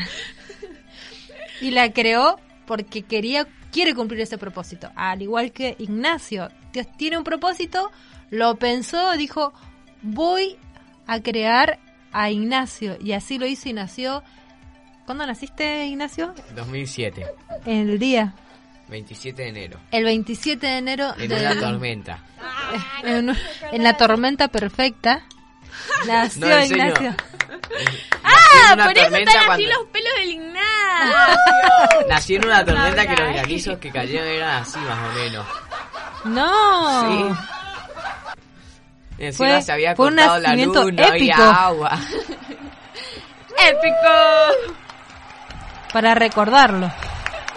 y 1.60 1.70
la 1.70 1.92
creó 1.92 2.38
porque 2.66 3.02
quería, 3.02 3.46
quiere 3.70 3.94
cumplir 3.94 4.20
ese 4.22 4.38
propósito. 4.38 4.90
Al 4.96 5.20
igual 5.22 5.52
que 5.52 5.76
Ignacio, 5.78 6.48
Dios 6.72 6.86
tiene 6.96 7.18
un 7.18 7.24
propósito, 7.24 7.90
lo 8.30 8.56
pensó, 8.56 9.12
dijo, 9.12 9.52
voy 10.00 10.56
a 11.06 11.20
crear 11.20 11.78
a 12.12 12.30
Ignacio. 12.30 12.96
Y 13.00 13.12
así 13.12 13.38
lo 13.38 13.46
hizo 13.46 13.68
y 13.68 13.72
nació. 13.74 14.22
¿Cuándo 15.04 15.26
naciste, 15.26 15.84
Ignacio? 15.86 16.34
2007, 16.54 17.26
En 17.66 17.90
el 17.90 17.98
día. 17.98 18.34
27 18.88 19.42
de 19.42 19.48
enero, 19.48 19.78
El 19.90 20.04
27 20.04 20.66
de 20.66 20.76
enero 20.78 21.14
en 21.18 21.28
del- 21.28 21.40
una 21.52 21.60
tormenta. 21.60 22.18
en, 23.04 23.30
en 23.72 23.82
la 23.82 23.96
tormenta 23.96 24.48
perfecta. 24.48 25.24
Nació 26.06 26.46
No. 26.48 26.64
Ignacio. 26.64 27.14
¡Ah! 28.24 28.76
Por 28.84 28.98
eso 28.98 29.16
están 29.16 29.36
así 29.36 29.46
cuando- 29.46 29.68
los 29.68 29.86
pelos 29.88 30.12
del 30.18 30.30
Ignacio. 30.30 31.16
Nací 32.08 32.34
en 32.36 32.46
una 32.46 32.64
tormenta 32.64 33.06
que 33.06 33.22
los 33.22 33.32
granizos 33.34 33.78
que 33.78 33.90
cayeron 33.90 34.26
eran 34.28 34.62
así 34.62 34.78
más 34.78 34.98
o 35.10 35.12
menos. 35.18 35.46
No. 36.24 37.10
Sí. 37.10 37.34
Encima 39.18 39.48
Fue- 39.48 39.62
se 39.62 39.72
había 39.72 39.94
fue 39.96 40.06
un 40.08 40.14
cortado 40.16 40.38
la 40.38 40.48
nacimiento 40.48 40.82
luz, 40.84 40.92
no 40.94 41.04
había 41.06 41.16
épico. 41.34 41.42
agua. 41.42 41.98
¡Épico! 43.58 44.76
Para 45.92 46.14
recordarlo. 46.14 46.90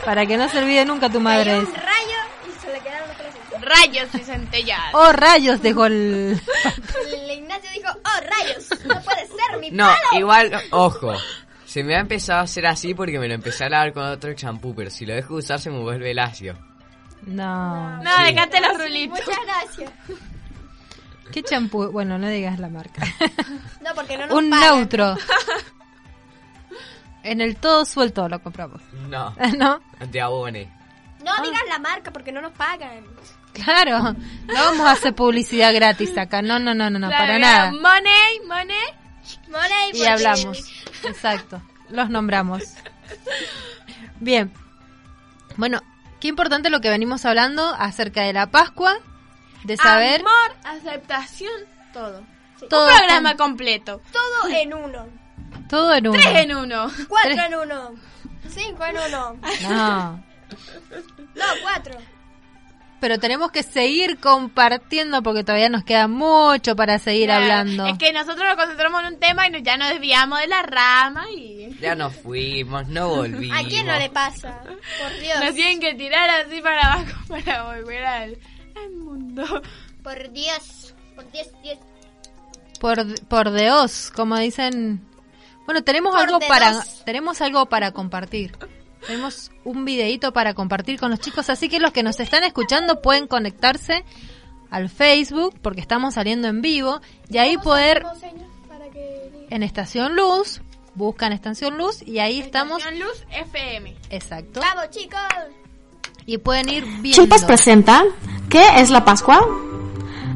Para 0.04 0.26
que 0.26 0.38
no 0.38 0.48
se 0.50 0.60
olvide 0.60 0.86
nunca 0.86 1.10
tu 1.10 1.20
madre. 1.20 1.58
Un 1.60 1.66
rayo 1.74 2.18
y 2.48 2.52
se 2.62 2.72
le 2.72 2.80
quedaron 2.80 3.08
los. 3.10 3.62
Rayos 3.62 4.10
y 4.14 4.20
centellas. 4.20 4.80
Oh, 4.94 5.12
rayos, 5.14 5.62
dejó 5.62 5.86
el... 5.88 6.40
No 8.86 9.02
puede 9.02 9.28
ser 9.28 9.60
mi 9.60 9.72
No, 9.72 9.86
palo. 9.88 10.20
igual, 10.20 10.52
ojo. 10.72 11.14
Se 11.66 11.84
me 11.84 11.96
ha 11.96 12.00
empezado 12.00 12.40
a 12.40 12.44
hacer 12.44 12.66
así 12.68 12.94
porque 12.94 13.20
me 13.20 13.28
lo 13.28 13.34
empecé 13.34 13.66
a 13.66 13.70
lavar 13.70 13.92
con 13.94 14.04
otro 14.06 14.34
champú, 14.34 14.74
pero 14.76 14.90
si 14.90 15.06
lo 15.06 15.14
dejo 15.14 15.34
de 15.34 15.40
usar 15.40 15.60
se 15.60 15.70
me 15.70 15.80
vuelve 15.80 16.14
lacio. 16.14 16.58
No. 17.24 18.02
No, 18.04 18.18
Sí. 18.18 18.24
dejate 18.34 18.62
los 18.62 18.78
rulitos. 18.78 19.20
Muchas 19.26 19.40
gracias. 19.46 19.92
¿Qué 21.32 21.42
champú? 21.44 21.92
Bueno, 21.92 22.18
no 22.20 22.28
digas 22.30 22.60
la 22.60 22.70
marca. 22.70 23.02
No, 23.82 23.94
porque 23.94 24.18
no 24.18 24.26
nos 24.28 24.36
Un 24.38 24.50
pagan. 24.50 24.76
neutro. 24.78 25.16
En 27.24 27.42
el 27.42 27.56
todo 27.56 27.86
suelto 27.86 28.30
lo 28.30 28.40
compramos. 28.42 28.82
No, 29.10 29.36
¿No? 29.58 29.82
de 30.12 30.22
abone. 30.22 30.72
No 31.24 31.32
Ah. 31.36 31.42
digas 31.42 31.62
la 31.68 31.80
marca 31.80 32.12
porque 32.12 32.32
no 32.32 32.40
nos 32.42 32.52
pagan. 32.54 33.04
Claro. 33.64 34.00
No 34.48 34.54
vamos 34.54 34.86
a 34.88 34.92
hacer 34.92 35.16
publicidad 35.16 35.74
gratis 35.74 36.18
acá. 36.18 36.42
No, 36.42 36.60
no, 36.60 36.74
no, 36.76 36.90
no, 36.90 37.00
no, 37.00 37.08
Claro, 37.08 37.24
para 37.24 37.40
nada. 37.40 37.72
Money, 37.72 38.40
money. 38.48 38.76
Money, 39.50 39.92
Y 39.94 40.06
hablamos. 40.06 40.60
Exacto. 41.04 41.62
Los 41.90 42.10
nombramos. 42.10 42.64
Bien. 44.20 44.52
Bueno, 45.58 45.82
qué 46.20 46.28
importante 46.28 46.70
lo 46.70 46.82
que 46.82 46.90
venimos 46.90 47.26
hablando 47.26 47.74
acerca 47.78 48.22
de 48.24 48.34
la 48.34 48.52
Pascua, 48.52 48.98
de 49.64 49.78
saber 49.78 50.22
Amor, 50.22 50.56
aceptación, 50.64 51.52
todo. 51.94 52.24
Sí. 52.60 52.66
todo 52.70 52.88
Un 52.90 52.98
programa 52.98 53.36
completo. 53.36 54.02
Todo 54.12 54.50
en 54.52 54.74
uno. 54.74 55.08
Todo 55.70 55.94
en 55.94 56.08
uno. 56.08 56.20
Tres 56.20 56.36
en 56.36 56.56
uno. 56.56 56.92
Cuatro 57.08 57.32
Tres. 57.34 57.46
en 57.48 57.56
uno. 57.56 57.92
Cinco 58.50 58.86
en 58.86 58.96
uno. 58.98 59.38
No. 59.64 60.24
No, 61.36 61.44
cuatro. 61.64 61.98
Pero 63.08 63.20
tenemos 63.20 63.52
que 63.52 63.62
seguir 63.62 64.18
compartiendo 64.18 65.22
porque 65.22 65.44
todavía 65.44 65.70
nos 65.70 65.84
queda 65.84 66.08
mucho 66.08 66.76
para 66.76 66.98
seguir 66.98 67.28
Claro, 67.28 67.44
hablando. 67.44 67.86
Es 67.86 68.00
que 68.00 68.12
nosotros 68.12 68.40
nos 68.44 68.56
concentramos 68.56 69.00
en 69.04 69.14
un 69.14 69.20
tema 69.20 69.48
y 69.48 69.52
nos- 69.52 69.62
ya 69.62 69.78
nos 69.78 69.90
desviamos 69.90 70.40
de 70.40 70.48
la 70.48 70.64
rama 70.64 71.26
y 71.32 71.70
Ya 71.80 71.94
nos 71.94 72.16
fuimos, 72.16 72.88
no 72.88 73.10
volvimos. 73.10 73.56
¿A 73.60 73.64
quién 73.68 73.86
no 73.86 73.96
le 74.00 74.10
pasa? 74.10 74.60
Por 74.64 75.20
Dios. 75.22 75.40
nos 75.40 75.54
tienen 75.54 75.80
que 75.80 75.94
tirar 75.94 76.28
así 76.32 76.60
para 76.62 76.94
abajo 76.94 77.20
para 77.28 77.64
volver 77.76 78.04
al, 78.06 78.38
al 78.76 78.92
mundo. 78.94 79.62
Por 80.02 80.32
Dios. 80.32 80.96
Por 81.16 81.32
Dios, 81.32 81.48
Dios. 81.62 81.78
Por, 82.80 83.28
por 83.28 83.52
Dios, 83.54 84.12
como 84.16 84.36
dicen. 84.40 85.00
Bueno, 85.68 85.84
tenemos 85.84 86.12
Por 86.16 86.24
algo 86.24 86.40
para 86.40 86.72
dos. 86.74 87.04
tenemos 87.06 87.40
algo 87.42 87.68
para 87.68 87.92
compartir. 87.92 88.58
Tenemos 89.08 89.52
un 89.64 89.86
videíto 89.86 90.34
para 90.34 90.54
compartir 90.54 91.00
con 91.00 91.12
los 91.12 91.20
chicos, 91.20 91.50
así 91.50 91.70
que 91.70 91.80
los 91.80 91.92
que 91.92 92.04
nos 92.04 92.20
están 92.20 92.44
escuchando 92.44 93.02
pueden 93.02 93.28
conectarse 93.28 94.04
al 94.70 94.90
Facebook 94.90 95.56
porque 95.62 95.82
estamos 95.82 96.16
saliendo 96.16 96.48
en 96.48 96.62
vivo 96.62 97.02
y 97.30 97.38
ahí 97.38 97.58
poder 97.58 98.04
en 99.50 99.64
Estación 99.64 100.16
Luz, 100.16 100.62
buscan 100.96 101.34
Estación 101.34 101.78
Luz 101.78 102.02
y 102.02 102.20
ahí 102.20 102.40
estamos, 102.40 102.80
Estación 102.80 103.00
Luz 103.08 103.24
FM. 103.30 103.96
exacto, 104.10 104.60
Vamos, 104.60 104.90
chicos. 104.90 105.20
y 106.26 106.38
pueden 106.40 106.70
ir 106.70 106.84
viendo. 107.02 107.22
Chipas 107.24 107.46
presenta 107.46 108.04
¿Qué 108.50 108.64
es 108.78 108.90
la 108.90 109.06
Pascua? 109.06 109.46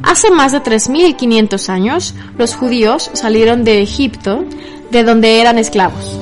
Hace 0.03 0.31
más 0.31 0.51
de 0.51 0.61
3.500 0.63 1.69
años, 1.69 2.15
los 2.37 2.55
judíos 2.55 3.09
salieron 3.13 3.63
de 3.63 3.81
Egipto, 3.81 4.45
de 4.91 5.03
donde 5.03 5.41
eran 5.41 5.57
esclavos. 5.57 6.17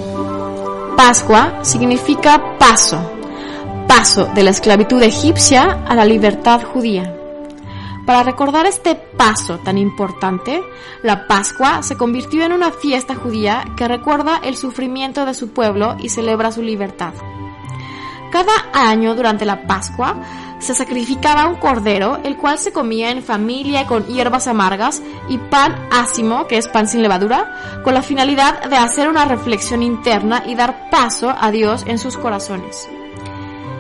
Pascua 0.97 1.63
significa 1.63 2.57
paso, 2.57 2.99
paso 3.87 4.25
de 4.33 4.41
la 4.41 4.49
esclavitud 4.49 5.01
egipcia 5.03 5.83
a 5.87 5.93
la 5.93 6.03
libertad 6.03 6.63
judía. 6.63 7.15
Para 8.07 8.23
recordar 8.23 8.65
este 8.65 8.95
paso 8.95 9.59
tan 9.59 9.77
importante, 9.77 10.63
la 11.03 11.27
Pascua 11.27 11.83
se 11.83 11.95
convirtió 11.95 12.43
en 12.43 12.51
una 12.51 12.71
fiesta 12.71 13.13
judía 13.13 13.63
que 13.77 13.87
recuerda 13.87 14.41
el 14.43 14.57
sufrimiento 14.57 15.23
de 15.27 15.35
su 15.35 15.51
pueblo 15.51 15.95
y 15.99 16.09
celebra 16.09 16.51
su 16.51 16.63
libertad. 16.63 17.13
Cada 18.31 18.53
año 18.73 19.13
durante 19.13 19.45
la 19.45 19.67
Pascua 19.67 20.15
se 20.59 20.73
sacrificaba 20.73 21.47
un 21.47 21.55
cordero, 21.55 22.19
el 22.23 22.37
cual 22.37 22.57
se 22.57 22.71
comía 22.71 23.11
en 23.11 23.21
familia 23.21 23.85
con 23.85 24.05
hierbas 24.07 24.47
amargas 24.47 25.01
y 25.29 25.37
pan 25.37 25.75
ácimo, 25.91 26.47
que 26.47 26.57
es 26.57 26.67
pan 26.67 26.87
sin 26.87 27.01
levadura, 27.01 27.81
con 27.83 27.93
la 27.93 28.01
finalidad 28.01 28.63
de 28.69 28.75
hacer 28.75 29.07
una 29.07 29.25
reflexión 29.25 29.83
interna 29.83 30.43
y 30.47 30.55
dar 30.55 30.89
paso 30.89 31.33
a 31.39 31.51
Dios 31.51 31.83
en 31.87 31.99
sus 31.99 32.17
corazones. 32.17 32.89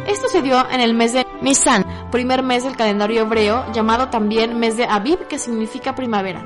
Esto 0.07 0.29
se 0.29 0.41
dio 0.41 0.69
en 0.69 0.79
el 0.79 0.93
mes 0.93 1.13
de 1.13 1.25
Nisan, 1.41 1.85
primer 2.11 2.43
mes 2.43 2.63
del 2.63 2.77
calendario 2.77 3.21
hebreo, 3.21 3.65
llamado 3.73 4.09
también 4.09 4.59
mes 4.59 4.77
de 4.77 4.85
Aviv, 4.85 5.27
que 5.27 5.39
significa 5.39 5.95
primavera. 5.95 6.45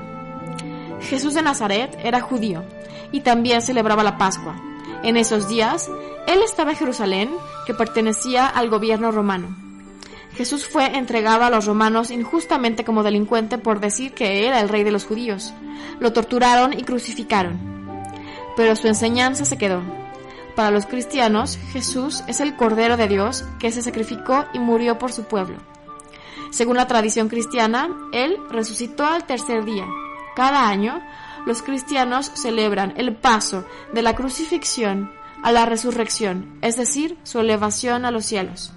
Jesús 1.01 1.33
de 1.33 1.41
Nazaret 1.41 1.97
era 2.03 2.21
judío 2.21 2.63
y 3.11 3.21
también 3.21 3.61
celebraba 3.61 4.03
la 4.03 4.17
Pascua. 4.17 4.55
En 5.03 5.17
esos 5.17 5.47
días, 5.47 5.89
él 6.27 6.41
estaba 6.41 6.71
en 6.71 6.77
Jerusalén, 6.77 7.31
que 7.65 7.73
pertenecía 7.73 8.47
al 8.47 8.69
gobierno 8.69 9.11
romano. 9.11 9.70
Jesús 10.35 10.65
fue 10.65 10.97
entregado 10.97 11.43
a 11.43 11.49
los 11.49 11.65
romanos 11.65 12.09
injustamente 12.09 12.83
como 12.85 13.03
delincuente 13.03 13.57
por 13.57 13.79
decir 13.79 14.13
que 14.13 14.47
era 14.47 14.59
el 14.59 14.69
rey 14.69 14.83
de 14.83 14.91
los 14.91 15.05
judíos. 15.05 15.53
Lo 15.99 16.13
torturaron 16.13 16.73
y 16.73 16.83
crucificaron. 16.83 17.59
Pero 18.55 18.75
su 18.75 18.87
enseñanza 18.87 19.45
se 19.45 19.57
quedó. 19.57 19.81
Para 20.55 20.71
los 20.71 20.85
cristianos, 20.85 21.57
Jesús 21.71 22.23
es 22.27 22.39
el 22.39 22.55
Cordero 22.55 22.97
de 22.97 23.07
Dios 23.07 23.45
que 23.59 23.71
se 23.71 23.81
sacrificó 23.81 24.45
y 24.53 24.59
murió 24.59 24.97
por 24.97 25.11
su 25.11 25.23
pueblo. 25.23 25.57
Según 26.51 26.75
la 26.75 26.87
tradición 26.87 27.29
cristiana, 27.29 27.89
Él 28.11 28.37
resucitó 28.49 29.05
al 29.05 29.25
tercer 29.25 29.63
día. 29.63 29.87
Cada 30.35 30.67
año, 30.67 31.01
los 31.45 31.61
cristianos 31.61 32.31
celebran 32.35 32.93
el 32.97 33.15
paso 33.15 33.65
de 33.93 34.01
la 34.01 34.15
crucifixión 34.15 35.11
a 35.43 35.51
la 35.51 35.65
resurrección, 35.65 36.57
es 36.61 36.77
decir, 36.77 37.17
su 37.23 37.39
elevación 37.39 38.05
a 38.05 38.11
los 38.11 38.25
cielos. 38.25 38.73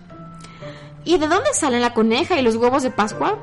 ¿Y 1.04 1.18
de 1.18 1.28
dónde 1.28 1.52
salen 1.52 1.82
la 1.82 1.94
coneja 1.94 2.38
y 2.38 2.42
los 2.42 2.56
huevos 2.56 2.82
de 2.82 2.90
Pascua? 2.90 3.38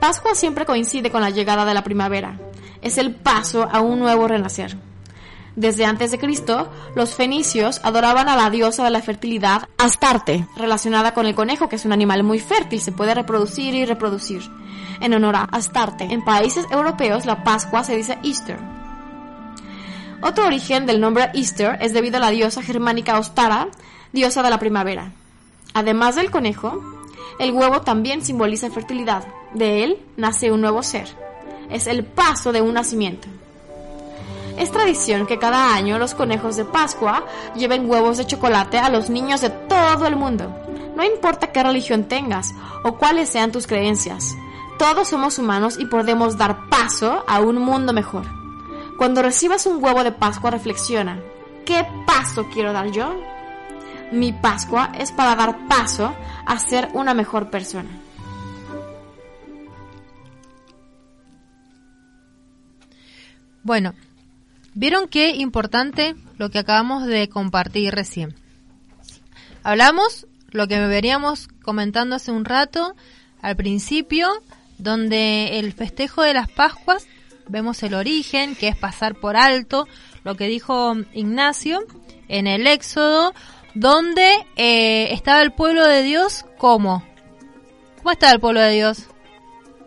Pascua 0.00 0.34
siempre 0.34 0.64
coincide 0.64 1.10
con 1.10 1.20
la 1.20 1.30
llegada 1.30 1.64
de 1.64 1.74
la 1.74 1.84
primavera. 1.84 2.38
Es 2.82 2.98
el 2.98 3.14
paso 3.14 3.68
a 3.70 3.80
un 3.80 3.98
nuevo 3.98 4.28
renacer. 4.28 4.76
Desde 5.56 5.84
antes 5.84 6.12
de 6.12 6.18
Cristo, 6.18 6.70
los 6.94 7.14
fenicios 7.14 7.80
adoraban 7.82 8.28
a 8.28 8.36
la 8.36 8.48
diosa 8.48 8.84
de 8.84 8.90
la 8.90 9.02
fertilidad, 9.02 9.68
Astarte, 9.76 10.46
relacionada 10.56 11.12
con 11.12 11.26
el 11.26 11.34
conejo, 11.34 11.68
que 11.68 11.76
es 11.76 11.84
un 11.84 11.92
animal 11.92 12.22
muy 12.22 12.38
fértil, 12.38 12.80
se 12.80 12.92
puede 12.92 13.14
reproducir 13.14 13.74
y 13.74 13.84
reproducir. 13.84 14.42
En 15.00 15.12
honor 15.12 15.36
a 15.36 15.44
Astarte, 15.44 16.04
en 16.04 16.24
países 16.24 16.66
europeos 16.70 17.26
la 17.26 17.42
Pascua 17.42 17.82
se 17.82 17.96
dice 17.96 18.18
Easter. 18.22 18.58
Otro 20.22 20.46
origen 20.46 20.86
del 20.86 21.00
nombre 21.00 21.30
Easter 21.34 21.78
es 21.80 21.92
debido 21.92 22.18
a 22.18 22.20
la 22.20 22.30
diosa 22.30 22.62
germánica 22.62 23.18
Ostara, 23.18 23.68
diosa 24.12 24.42
de 24.42 24.50
la 24.50 24.58
primavera. 24.58 25.12
Además 25.74 26.16
del 26.16 26.30
conejo, 26.30 26.82
el 27.38 27.52
huevo 27.52 27.80
también 27.82 28.22
simboliza 28.22 28.70
fertilidad. 28.70 29.24
De 29.54 29.84
él 29.84 29.98
nace 30.16 30.52
un 30.52 30.60
nuevo 30.60 30.82
ser. 30.82 31.08
Es 31.70 31.86
el 31.86 32.04
paso 32.04 32.52
de 32.52 32.60
un 32.60 32.74
nacimiento. 32.74 33.28
Es 34.56 34.70
tradición 34.70 35.26
que 35.26 35.38
cada 35.38 35.74
año 35.74 35.98
los 35.98 36.14
conejos 36.14 36.56
de 36.56 36.64
Pascua 36.64 37.24
lleven 37.54 37.88
huevos 37.88 38.18
de 38.18 38.26
chocolate 38.26 38.78
a 38.78 38.90
los 38.90 39.08
niños 39.08 39.40
de 39.40 39.50
todo 39.50 40.06
el 40.06 40.16
mundo. 40.16 40.54
No 40.94 41.04
importa 41.04 41.50
qué 41.50 41.62
religión 41.62 42.04
tengas 42.04 42.52
o 42.84 42.96
cuáles 42.96 43.30
sean 43.30 43.52
tus 43.52 43.66
creencias. 43.66 44.36
Todos 44.78 45.08
somos 45.08 45.38
humanos 45.38 45.78
y 45.78 45.86
podemos 45.86 46.36
dar 46.36 46.68
paso 46.68 47.24
a 47.26 47.40
un 47.40 47.56
mundo 47.56 47.92
mejor. 47.92 48.24
Cuando 48.98 49.22
recibas 49.22 49.64
un 49.64 49.82
huevo 49.82 50.04
de 50.04 50.12
Pascua 50.12 50.50
reflexiona, 50.50 51.20
¿qué 51.64 51.86
paso 52.06 52.46
quiero 52.52 52.74
dar 52.74 52.90
yo? 52.90 53.14
Mi 54.12 54.32
Pascua 54.32 54.92
es 54.98 55.12
para 55.12 55.36
dar 55.36 55.68
paso 55.68 56.14
a 56.46 56.58
ser 56.58 56.88
una 56.94 57.14
mejor 57.14 57.50
persona. 57.50 57.90
Bueno, 63.62 63.94
vieron 64.74 65.06
qué 65.06 65.30
importante 65.36 66.16
lo 66.38 66.50
que 66.50 66.58
acabamos 66.58 67.06
de 67.06 67.28
compartir 67.28 67.94
recién. 67.94 68.34
Hablamos 69.62 70.26
lo 70.50 70.66
que 70.66 70.80
veníamos 70.86 71.48
comentando 71.62 72.16
hace 72.16 72.32
un 72.32 72.44
rato 72.44 72.94
al 73.42 73.56
principio, 73.56 74.28
donde 74.78 75.58
el 75.58 75.72
festejo 75.72 76.22
de 76.22 76.34
las 76.34 76.50
Pascuas 76.50 77.06
vemos 77.48 77.82
el 77.82 77.94
origen, 77.94 78.56
que 78.56 78.68
es 78.68 78.76
pasar 78.76 79.14
por 79.14 79.36
alto 79.36 79.86
lo 80.24 80.36
que 80.36 80.48
dijo 80.48 80.94
Ignacio 81.12 81.80
en 82.28 82.46
el 82.46 82.66
Éxodo, 82.66 83.34
donde 83.74 84.46
eh, 84.56 85.12
estaba 85.12 85.42
el 85.42 85.52
pueblo 85.52 85.84
de 85.86 86.02
Dios 86.02 86.44
como. 86.58 87.04
¿Cómo 87.98 88.10
estaba 88.12 88.32
el 88.32 88.40
pueblo 88.40 88.60
de 88.60 88.72
Dios? 88.72 89.06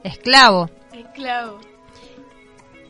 Esclavo 0.03 0.69
Esclavo. 0.91 1.59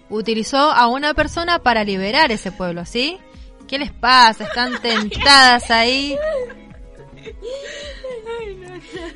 utilizó 0.10 0.58
a 0.72 0.88
una 0.88 1.14
persona 1.14 1.60
para 1.60 1.84
liberar 1.84 2.32
ese 2.32 2.52
pueblo, 2.52 2.86
¿sí? 2.86 3.20
¿Qué 3.68 3.78
les 3.80 3.92
pasa? 3.92 4.44
Están 4.46 4.80
tentadas 4.82 5.70
ahí. 5.72 6.18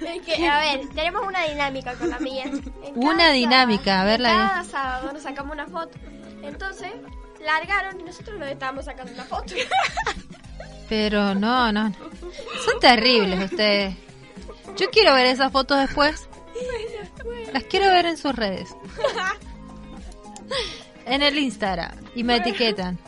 Es 0.07 0.21
que, 0.35 0.47
a 0.47 0.59
ver, 0.59 0.87
tenemos 0.95 1.25
una 1.27 1.43
dinámica 1.45 1.93
con 1.95 2.09
la 2.09 2.19
mía. 2.19 2.43
En 2.45 2.63
Una 2.95 3.17
cada 3.17 3.31
dinámica, 3.31 3.83
sábado- 3.85 4.01
a 4.01 4.05
ver 4.05 4.19
la 4.19 4.29
Cada 4.29 4.63
sábado 4.63 5.13
nos 5.13 5.23
sacamos 5.23 5.53
una 5.53 5.67
foto. 5.67 5.97
Entonces, 6.43 6.91
largaron 7.43 7.99
y 7.99 8.03
nosotros 8.03 8.39
nos 8.39 8.47
estábamos 8.49 8.85
sacando 8.85 9.11
una 9.13 9.23
foto. 9.25 9.53
Pero 10.89 11.35
no, 11.35 11.71
no. 11.71 11.93
Son 12.65 12.79
terribles 12.79 13.51
ustedes. 13.51 13.95
Yo 14.77 14.89
quiero 14.89 15.13
ver 15.13 15.25
esas 15.25 15.51
fotos 15.51 15.79
después. 15.79 16.27
Las 17.53 17.63
quiero 17.63 17.87
ver 17.87 18.05
en 18.05 18.17
sus 18.17 18.35
redes. 18.35 18.69
En 21.05 21.21
el 21.21 21.37
Instagram. 21.37 21.91
Y 22.15 22.23
me 22.23 22.37
etiquetan. 22.37 22.99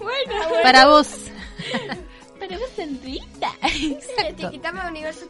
Para 0.63 0.87
vos. 0.87 1.09
Pero 2.39 2.59
vos 2.59 2.69
Sandrita. 2.75 3.51
Etiquetamos 4.25 4.83
a 4.83 4.87
Universo. 4.87 5.27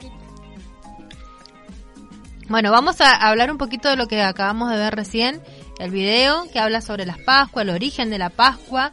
Bueno, 2.47 2.71
vamos 2.71 2.99
a 3.01 3.15
hablar 3.15 3.51
un 3.51 3.57
poquito 3.57 3.89
de 3.89 3.95
lo 3.95 4.07
que 4.07 4.21
acabamos 4.21 4.71
de 4.71 4.77
ver 4.77 4.95
recién. 4.95 5.41
El 5.79 5.91
video 5.91 6.49
que 6.51 6.59
habla 6.59 6.81
sobre 6.81 7.05
las 7.05 7.19
Pascuas, 7.19 7.63
el 7.63 7.69
origen 7.69 8.09
de 8.09 8.17
la 8.17 8.29
Pascua. 8.29 8.91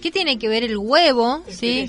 ¿Qué 0.00 0.10
tiene 0.10 0.38
que 0.38 0.48
ver 0.48 0.64
el 0.64 0.76
huevo? 0.76 1.42
¿Sí? 1.48 1.88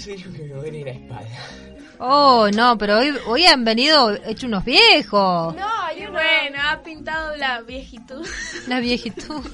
Oh, 1.99 2.49
no, 2.53 2.77
pero 2.77 2.97
hoy, 2.97 3.13
hoy 3.27 3.45
han 3.45 3.63
venido 3.63 4.11
hechos 4.25 4.45
unos 4.45 4.65
viejos. 4.65 5.55
No, 5.55 5.67
hay 5.83 5.99
Y 5.99 6.03
uno. 6.03 6.13
bueno, 6.13 6.57
ha 6.63 6.81
pintado 6.81 7.35
la 7.37 7.61
viejitud. 7.61 8.25
La 8.67 8.79
viejitud. 8.79 9.45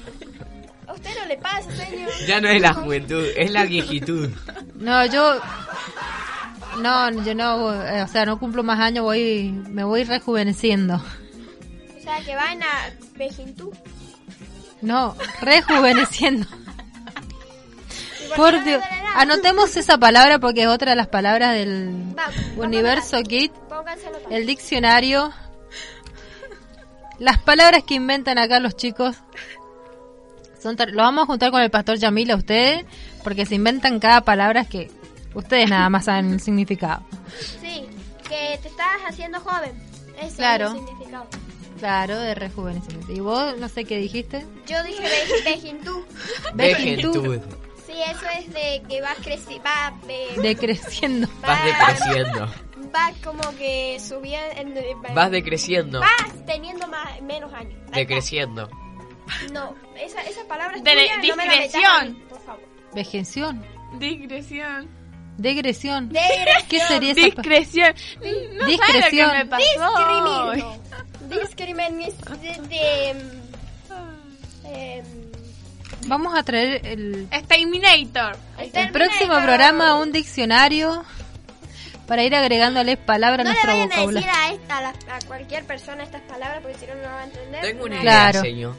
O 0.88 0.92
usted 0.94 1.10
no 1.20 1.26
le 1.26 1.36
pasa, 1.36 1.70
señor. 1.76 2.10
Ya 2.26 2.40
no 2.40 2.48
es 2.48 2.62
la 2.62 2.72
juventud, 2.72 3.22
es 3.36 3.50
la 3.50 3.64
viejitud. 3.66 4.30
No, 4.76 5.04
yo. 5.06 5.38
No, 6.80 7.10
yo 7.22 7.34
no. 7.34 7.84
eh, 7.84 8.02
O 8.02 8.08
sea, 8.08 8.24
no 8.24 8.38
cumplo 8.38 8.62
más 8.62 8.80
años, 8.80 9.04
voy, 9.04 9.50
me 9.68 9.84
voy 9.84 10.04
rejuveneciendo. 10.04 10.94
O 10.94 12.00
sea, 12.02 12.20
que 12.24 12.34
van 12.34 12.62
a 12.62 12.90
Vejintú. 13.16 13.70
No, 14.80 15.14
rejuveneciendo. 15.42 16.46
¿Y 18.32 18.36
por 18.36 18.64
Dios. 18.64 18.82
Anotemos 19.16 19.76
esa 19.76 19.98
palabra 19.98 20.38
porque 20.38 20.62
es 20.62 20.68
otra 20.68 20.90
de 20.92 20.96
las 20.96 21.08
palabras 21.08 21.54
del 21.54 21.90
Vamos, 22.14 22.34
universo 22.56 23.22
Kit. 23.22 23.52
El 24.30 24.46
diccionario. 24.46 25.32
Las 27.18 27.38
palabras 27.38 27.82
que 27.84 27.94
inventan 27.94 28.38
acá 28.38 28.60
los 28.60 28.76
chicos. 28.76 29.16
Son 30.62 30.76
lo 30.92 31.02
vamos 31.02 31.24
a 31.24 31.26
juntar 31.26 31.50
con 31.50 31.62
el 31.62 31.70
pastor 31.70 31.98
Yamil 31.98 32.30
a 32.30 32.36
ustedes. 32.36 32.84
Porque 33.24 33.46
se 33.46 33.56
inventan 33.56 33.98
cada 33.98 34.20
palabra 34.22 34.64
que 34.64 34.90
ustedes 35.34 35.68
nada 35.68 35.88
más 35.88 36.04
saben 36.06 36.32
el 36.32 36.40
significado. 36.40 37.02
Sí, 37.60 37.84
que 38.28 38.58
te 38.62 38.68
estás 38.68 38.86
haciendo 39.06 39.40
joven. 39.40 39.72
Ese 40.20 40.36
Claro. 40.36 40.68
es 40.68 40.72
el 40.74 40.78
significado. 40.86 41.26
Claro, 41.78 42.18
de 42.18 42.34
rejuvenecimiento. 42.34 43.12
¿Y 43.12 43.20
vos 43.20 43.56
no 43.58 43.68
sé 43.68 43.84
qué 43.84 43.98
dijiste? 43.98 44.44
Yo 44.66 44.82
dije 44.82 45.00
ve- 45.02 45.50
Vejintú. 46.64 47.42
Sí, 47.88 47.94
eso 48.02 48.26
es 48.38 48.52
de 48.52 48.82
que 48.88 49.00
vas 49.00 49.16
creciendo. 49.24 49.64
Va, 49.64 49.92
de- 50.06 50.42
Decreciendo. 50.42 51.28
Vas 51.40 51.64
decreciendo. 51.64 52.46
va 52.94 53.12
como 53.24 53.40
que 53.56 53.98
subiendo. 53.98 54.80
Vas 55.14 55.30
decreciendo. 55.30 56.00
Vas 56.00 56.44
teniendo 56.46 56.86
más, 56.88 57.20
menos 57.22 57.52
años. 57.54 57.72
Ahí 57.74 57.84
está. 57.86 57.96
Decreciendo. 57.96 58.68
No, 59.52 59.74
esa, 59.98 60.20
esa 60.22 60.44
palabra 60.46 60.76
es 60.76 60.84
De- 60.84 60.92
tuya, 60.92 61.16
no 61.16 61.36
me 61.36 61.46
la 61.46 61.52
metas 61.52 61.72
discreción. 61.72 62.18
por 62.28 62.40
favor. 62.42 62.62
Vejención. 62.94 63.64
Discreción. 63.98 64.88
Degresión. 65.38 66.08
Digresión. 66.08 66.66
¿Qué 66.68 66.80
sería 66.80 67.12
esa 67.12 67.20
Discreción. 67.22 67.94
No 67.94 68.22
sabes 68.24 68.50
lo 68.52 68.66
que 68.66 68.72
Discreción. 68.72 69.30
me 69.32 69.46
pasó. 69.46 69.64
Discrimino. 71.28 72.08
De... 72.68 73.14
de, 74.68 75.02
Vamos 76.06 76.34
a 76.38 76.42
traer 76.42 76.86
el, 76.86 77.28
Exterminator. 77.30 78.36
el 78.58 78.90
próximo 78.92 79.34
programa 79.34 79.96
un 79.96 80.12
diccionario 80.12 81.04
para 82.06 82.22
ir 82.24 82.34
agregándole 82.34 82.96
palabras 82.96 83.44
No 83.44 83.50
a 83.50 83.54
le 83.54 83.60
nuestro 83.60 83.72
vayan 83.72 83.92
a 83.92 83.96
decir 83.96 84.06
vocabulario. 84.06 84.40
a, 84.40 84.52
esta, 84.54 84.78
a, 84.78 84.80
la- 84.80 85.16
a 85.16 85.18
cualquier 85.26 85.64
persona 85.64 86.04
estas 86.04 86.22
palabras 86.22 86.60
porque 86.62 86.78
si 86.78 86.86
no, 86.86 86.94
no 86.94 87.02
lo 87.02 87.08
va 87.08 87.20
a 87.20 87.24
entender. 87.24 87.60
Tengo 87.60 87.84
una 87.84 87.94
idea, 87.96 88.02
Claro. 88.02 88.40
señor. 88.40 88.76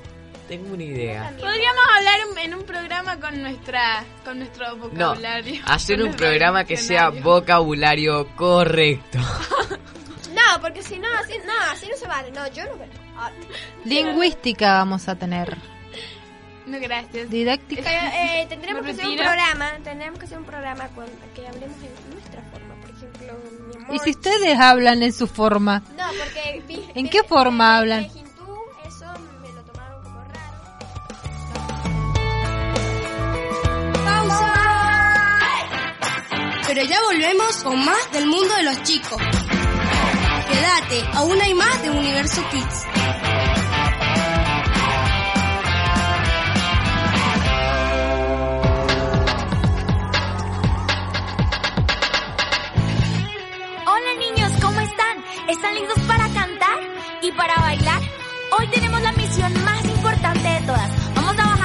Tengo 0.47 0.74
una 0.74 0.84
idea. 0.84 1.30
Podríamos 1.39 1.84
hablar 1.95 2.15
en- 2.41 2.53
un 2.55 2.63
programa 2.63 3.20
con 3.20 3.39
nuestra 3.41 4.03
con 4.26 4.39
nuestro 4.39 4.67
No, 4.70 4.78
vocabulario. 4.89 5.61
hacer 5.67 5.99
Con 5.99 6.07
un 6.09 6.15
programa 6.15 6.63
que 6.63 6.78
sea 6.78 7.09
vocabulario 7.09 8.28
correcto. 8.36 9.20
No, 10.34 10.61
porque 10.61 10.82
si 10.82 10.97
no, 10.99 11.07
así 11.22 11.34
no, 11.45 11.53
así 11.72 11.88
no 11.89 11.97
se 11.97 12.07
vale. 12.07 12.32
No, 12.32 12.47
yo 12.53 12.63
no 12.65 12.78
me... 12.78 12.86
Ah, 13.17 13.32
Lingüística 13.84 14.74
vamos 14.74 15.07
a 15.09 15.15
tener. 15.15 15.57
No, 16.70 16.80
gracias. 16.80 17.30
Didáctica. 17.30 17.82
Pero 17.84 18.01
eh, 18.13 18.45
tendremos 18.49 18.84
que 18.86 18.91
hacer 18.91 19.07
un 19.07 19.15
programa, 19.17 19.72
tendremos 19.84 20.20
que 20.20 20.26
hacer 20.26 20.38
un 20.38 20.45
programa 20.45 20.88
con, 20.89 21.05
que 21.36 21.47
hablemos 21.47 21.78
en 21.78 22.13
nuestra 22.13 22.41
forma, 22.51 22.76
por 22.82 22.89
ejemplo, 22.91 23.34
mi 23.70 23.76
amor. 23.84 23.95
¿Y 23.95 23.99
si 23.99 24.11
ustedes 24.11 24.59
hablan 24.59 25.01
en 25.03 25.13
su 25.13 25.28
forma? 25.28 25.82
No, 25.97 26.05
porque... 26.17 26.61
vi- 26.67 26.86
¿En 26.95 27.09
qué 27.09 27.24
forma 27.24 27.78
hablan? 27.78 28.03
Vejintú, 28.03 28.55
eso 28.88 29.05
me 29.41 29.51
lo 29.53 29.61
tomaron 29.63 30.03
como 30.03 30.20
raro. 30.26 31.49
Pero 36.67 36.84
ya 36.84 36.97
volvemos 37.01 37.63
con 37.63 37.84
más 37.84 38.11
del 38.11 38.28
mundo 38.28 38.53
de 38.55 38.63
los 38.63 38.84
chicos. 38.84 39.20
Quédate, 40.51 41.03
aún 41.13 41.41
hay 41.41 41.53
más 41.53 41.82
de 41.82 41.89
Universo 41.89 42.43
Kids. 42.51 42.86
Están? 55.50 55.76
¿Están 55.76 55.76
listos 55.76 56.04
para 56.04 56.28
cantar 56.30 56.80
y 57.22 57.32
para 57.32 57.56
bailar? 57.56 58.02
Hoy 58.58 58.68
tenemos 58.68 59.02
la 59.02 59.12
misión 59.14 59.52
más 59.64 59.84
importante 59.86 60.47
de 60.47 60.62
todas. 60.62 61.16
Vamos 61.16 61.34
a 61.39 61.43
bajar 61.43 61.59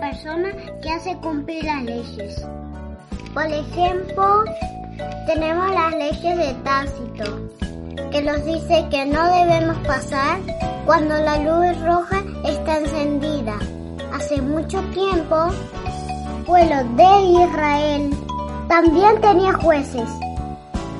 persona 0.00 0.52
que 0.82 0.90
hace 0.90 1.16
cumplir 1.18 1.64
las 1.64 1.82
leyes. 1.84 2.44
Por 3.32 3.46
ejemplo, 3.46 4.44
tenemos 5.26 5.70
las 5.70 5.92
leyes 5.94 6.36
de 6.36 6.54
Tácito, 6.62 7.50
que 8.10 8.22
nos 8.22 8.44
dice 8.44 8.86
que 8.90 9.06
no 9.06 9.24
debemos 9.34 9.76
pasar 9.86 10.38
cuando 10.84 11.16
la 11.16 11.38
luz 11.38 11.80
roja 11.82 12.22
está 12.44 12.78
encendida. 12.78 13.58
Hace 14.12 14.40
mucho 14.42 14.80
tiempo, 14.92 15.48
pueblo 16.46 16.76
de 16.96 17.44
Israel 17.44 18.10
también 18.68 19.20
tenía 19.20 19.54
jueces. 19.54 20.08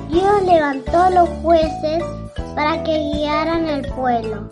Dios 0.09 0.41
levantó 0.43 1.09
los 1.11 1.29
jueces 1.41 2.03
para 2.55 2.83
que 2.83 2.97
guiaran 2.97 3.67
el 3.67 3.87
pueblo 3.93 4.49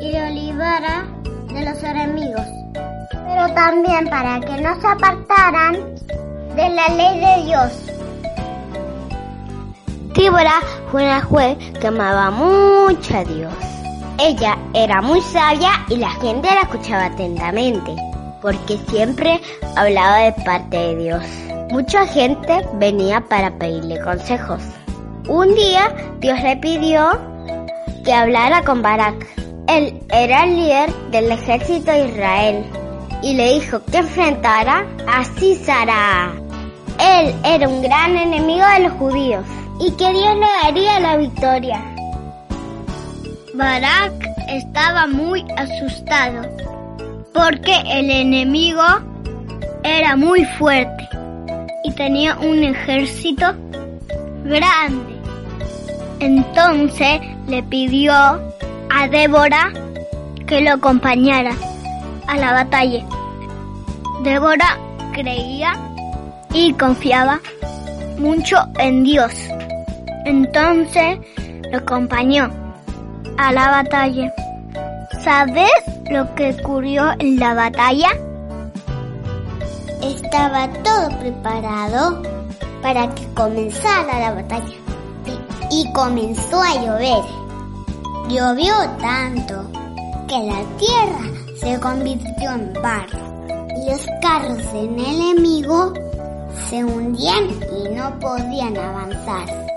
y 0.00 0.12
lo 0.12 0.28
librara 0.30 1.06
de 1.52 1.64
los 1.64 1.82
enemigos, 1.82 2.46
también 3.48 4.08
para 4.08 4.40
que 4.40 4.60
no 4.60 4.80
se 4.80 4.86
apartaran 4.86 5.74
de 6.54 6.68
la 6.68 6.88
ley 6.88 7.20
de 7.20 7.44
Dios. 7.44 7.72
Débora 10.14 10.60
fue 10.90 11.04
una 11.04 11.22
juez 11.22 11.56
que 11.80 11.86
amaba 11.86 12.30
mucho 12.30 13.16
a 13.16 13.24
Dios. 13.24 13.52
Ella 14.18 14.58
era 14.74 15.00
muy 15.00 15.20
sabia 15.22 15.70
y 15.88 15.96
la 15.96 16.10
gente 16.10 16.48
la 16.48 16.62
escuchaba 16.62 17.06
atentamente, 17.06 17.94
porque 18.42 18.76
siempre 18.88 19.40
hablaba 19.76 20.18
de 20.18 20.32
parte 20.44 20.76
de 20.76 20.96
Dios. 20.96 21.24
Mucha 21.70 22.06
gente 22.06 22.66
venía 22.74 23.20
para 23.20 23.50
pedirle 23.58 24.00
consejos. 24.00 24.62
Un 25.28 25.54
día 25.54 25.94
Dios 26.18 26.42
le 26.42 26.56
pidió 26.56 27.18
que 28.04 28.12
hablara 28.12 28.62
con 28.62 28.82
Barak. 28.82 29.26
Él 29.68 30.02
era 30.10 30.44
el 30.44 30.56
líder 30.56 30.92
del 31.12 31.30
ejército 31.30 31.92
de 31.92 32.08
Israel 32.08 32.79
y 33.22 33.34
le 33.34 33.54
dijo 33.54 33.82
que 33.84 33.98
enfrentara 33.98 34.86
a 35.06 35.24
Císara. 35.24 36.32
Él 36.98 37.34
era 37.44 37.68
un 37.68 37.82
gran 37.82 38.16
enemigo 38.16 38.64
de 38.74 38.80
los 38.80 38.92
judíos 38.94 39.44
y 39.78 39.90
que 39.92 40.12
Dios 40.12 40.34
le 40.36 40.46
daría 40.62 41.00
la 41.00 41.16
victoria. 41.16 41.82
Barak 43.54 44.12
estaba 44.48 45.06
muy 45.06 45.44
asustado 45.56 46.42
porque 47.32 47.74
el 47.86 48.10
enemigo 48.10 48.82
era 49.82 50.16
muy 50.16 50.44
fuerte 50.44 51.08
y 51.84 51.92
tenía 51.92 52.36
un 52.36 52.62
ejército 52.62 53.54
grande. 54.44 55.14
Entonces 56.20 57.20
le 57.48 57.62
pidió 57.62 58.12
a 58.12 59.08
Débora 59.10 59.72
que 60.46 60.60
lo 60.60 60.72
acompañara 60.72 61.52
a 62.30 62.36
la 62.36 62.52
batalla. 62.52 63.04
Débora 64.22 64.78
creía 65.12 65.72
y 66.54 66.72
confiaba 66.74 67.40
mucho 68.18 68.56
en 68.78 69.02
Dios. 69.02 69.32
Entonces 70.24 71.18
lo 71.72 71.78
acompañó 71.78 72.48
a 73.36 73.52
la 73.52 73.70
batalla. 73.70 74.32
¿Sabes 75.24 75.72
lo 76.08 76.32
que 76.36 76.56
ocurrió 76.60 77.10
en 77.18 77.38
la 77.40 77.54
batalla? 77.54 78.10
Estaba 80.00 80.68
todo 80.84 81.08
preparado 81.18 82.22
para 82.80 83.12
que 83.14 83.26
comenzara 83.34 84.20
la 84.20 84.32
batalla. 84.34 84.76
Y 85.72 85.92
comenzó 85.92 86.62
a 86.62 86.74
llover. 86.74 87.24
Llovió 88.28 88.74
tanto 89.00 89.64
que 90.28 90.38
la 90.38 90.62
tierra 90.78 91.39
se 91.60 91.78
convirtió 91.80 92.50
en 92.50 92.72
barro. 92.82 93.46
Y 93.76 93.90
los 93.90 94.06
carros 94.20 94.72
del 94.72 94.98
enemigo 94.98 95.92
se 96.68 96.84
hundían 96.84 97.50
y 97.50 97.94
no 97.94 98.18
podían 98.18 98.76
avanzar. 98.76 99.70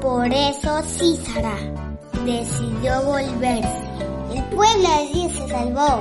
Por 0.00 0.32
eso 0.32 0.82
Císara 0.82 1.56
decidió 2.24 3.02
volverse. 3.02 3.82
El 4.32 4.44
pueblo 4.44 4.88
Dios 5.12 5.32
se 5.32 5.48
salvó. 5.48 6.00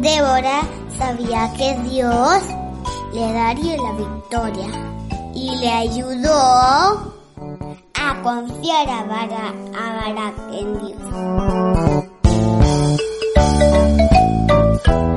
Débora 0.00 0.62
sabía 0.96 1.52
que 1.56 1.76
Dios 1.90 2.42
le 3.12 3.32
daría 3.32 3.76
la 3.76 3.92
victoria 3.92 4.66
y 5.34 5.56
le 5.56 5.70
ayudó 5.70 7.12
a 7.94 8.22
confiar 8.22 8.88
a 8.88 9.04
Barak, 9.04 9.54
a 9.76 9.94
Barak 9.94 10.34
en 10.52 10.78
Dios. 10.78 12.13
Tengo 14.82 15.00
un 15.00 15.13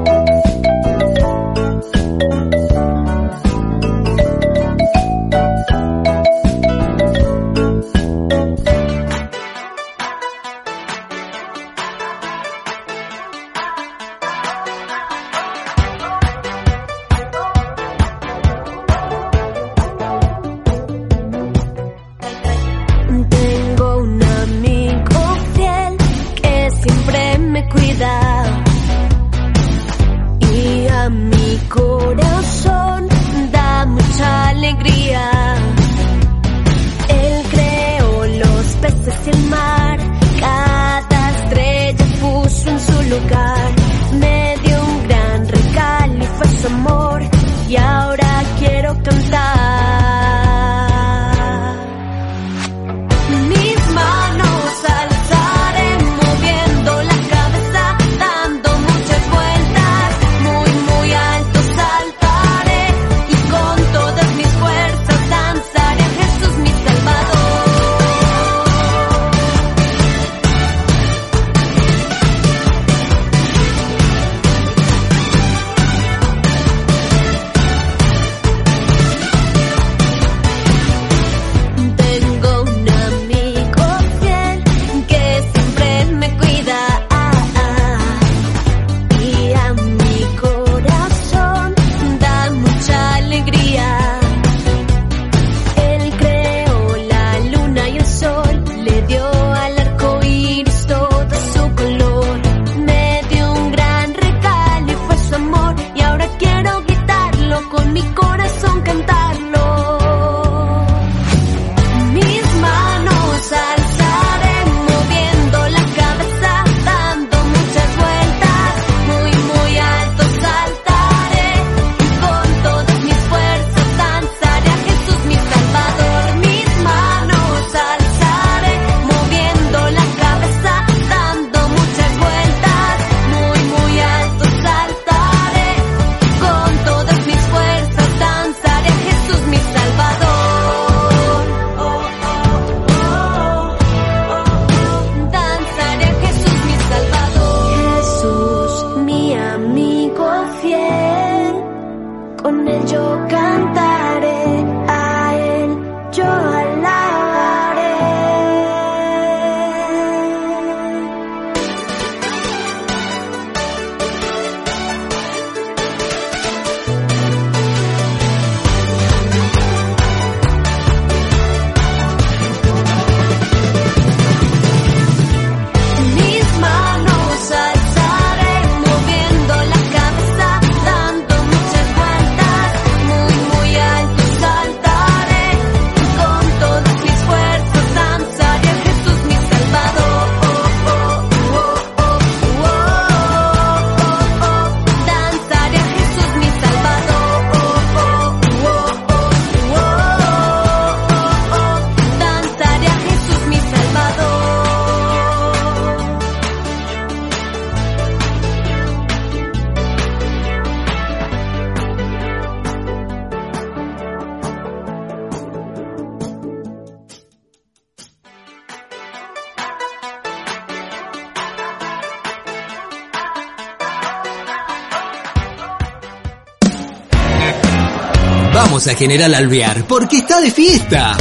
General 228.94 229.34
Alvear 229.34 229.86
porque 229.88 230.18
está 230.18 230.40
de 230.42 230.52
fiesta. 230.52 231.18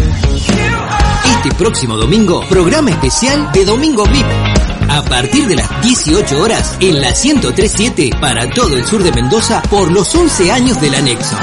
Este 1.37 1.55
próximo 1.57 1.97
domingo, 1.97 2.45
programa 2.49 2.91
especial 2.91 3.51
de 3.53 3.64
Domingo 3.64 4.05
VIP. 4.05 4.27
A 4.89 5.03
partir 5.03 5.47
de 5.47 5.57
las 5.57 5.83
18 5.83 6.41
horas 6.41 6.77
en 6.81 7.01
la 7.01 7.09
1037 7.11 8.11
para 8.21 8.49
todo 8.51 8.77
el 8.77 8.87
sur 8.87 9.03
de 9.03 9.12
Mendoza 9.12 9.62
por 9.62 9.91
los 9.91 10.14
11 10.14 10.53
años 10.53 10.81
del 10.81 10.95
anexo. 10.95 11.37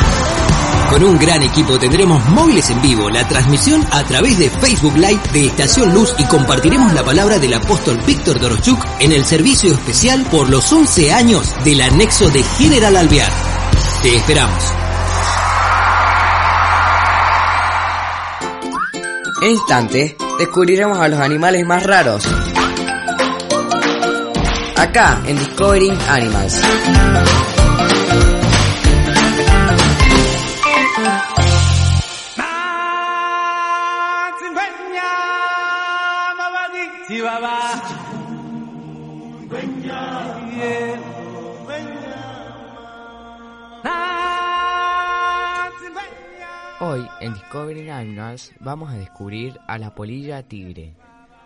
Con 0.89 1.03
un 1.03 1.17
gran 1.17 1.41
equipo 1.41 1.79
tendremos 1.79 2.23
móviles 2.29 2.69
en 2.69 2.81
vivo, 2.81 3.09
la 3.09 3.27
transmisión 3.27 3.83
a 3.91 4.03
través 4.03 4.37
de 4.37 4.49
Facebook 4.49 4.95
Live 4.95 5.21
de 5.33 5.47
Estación 5.47 5.93
Luz 5.93 6.13
y 6.19 6.23
compartiremos 6.25 6.93
la 6.93 7.03
palabra 7.03 7.39
del 7.39 7.55
apóstol 7.55 7.99
Víctor 8.05 8.39
Dorochuk 8.39 8.85
en 8.99 9.11
el 9.11 9.25
servicio 9.25 9.73
especial 9.73 10.23
por 10.29 10.49
los 10.49 10.71
11 10.71 11.11
años 11.11 11.53
del 11.63 11.81
anexo 11.81 12.29
de 12.29 12.43
General 12.43 12.95
Alvear. 12.95 13.31
Te 14.03 14.15
esperamos. 14.15 14.82
En 19.43 19.49
instante, 19.49 20.15
descubriremos 20.39 20.97
a 20.99 21.09
los 21.09 21.19
animales 21.19 21.65
más 21.65 21.83
raros. 21.83 22.25
Acá, 24.77 25.21
en 25.25 25.37
Discovering 25.37 25.97
Animals. 26.07 26.61
Discovering 47.73 47.89
Animals, 47.89 48.53
vamos 48.59 48.91
a 48.91 48.97
descubrir 48.97 49.59
a 49.67 49.79
la 49.79 49.95
polilla 49.95 50.43
tigre, 50.43 50.93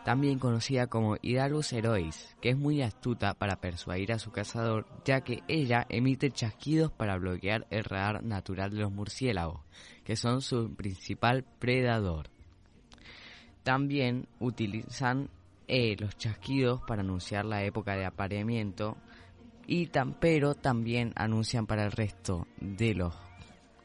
también 0.04 0.40
conocida 0.40 0.88
como 0.88 1.16
Hidalus 1.22 1.72
herois, 1.72 2.36
que 2.42 2.50
es 2.50 2.58
muy 2.58 2.82
astuta 2.82 3.34
para 3.34 3.62
persuadir 3.62 4.12
a 4.12 4.20
su 4.20 4.32
cazador, 4.32 4.86
ya 5.06 5.22
que 5.22 5.42
ella 5.48 5.86
emite 5.88 6.30
chasquidos 6.32 6.92
para 6.92 7.18
bloquear 7.18 7.66
el 7.70 7.86
radar 7.86 8.26
natural 8.26 8.72
de 8.72 8.80
los 8.80 8.92
murciélagos, 8.92 9.62
que 10.04 10.18
son 10.18 10.42
su 10.42 10.76
principal 10.76 11.46
predador. 11.60 12.28
También 13.64 14.28
utilizan 14.42 15.30
eh, 15.70 15.96
los 15.98 16.18
chasquidos 16.18 16.82
para 16.86 17.04
anunciar 17.04 17.46
la 17.46 17.64
época 17.64 17.96
de 17.96 18.06
apareamiento, 18.06 18.98
y 19.66 19.88
tan, 19.88 20.20
pero 20.20 20.56
también 20.56 21.14
anuncian 21.16 21.68
para 21.68 21.86
el 21.86 21.94
resto 21.94 22.48
de 22.60 22.96
los 22.96 23.16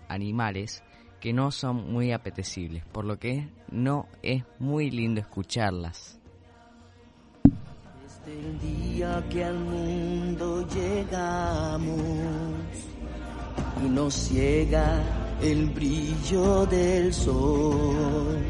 animales 0.09 0.83
que 1.23 1.33
no 1.33 1.53
son 1.53 1.93
muy 1.93 2.11
apetecibles, 2.11 2.85
por 2.85 3.05
lo 3.05 3.17
que 3.17 3.49
no 3.71 4.09
es 4.25 4.43
muy 4.59 4.91
lindo 4.91 5.21
escucharlas. 5.21 6.19
Desde 7.45 8.41
el 8.41 8.59
día 8.59 9.25
que 9.31 9.45
al 9.45 9.57
mundo 9.61 10.67
llegamos 10.67 11.95
y 13.85 13.89
nos 13.89 14.15
ciega 14.15 15.01
el 15.41 15.71
brillo 15.71 16.67
del 16.67 17.15
sol. 17.15 18.43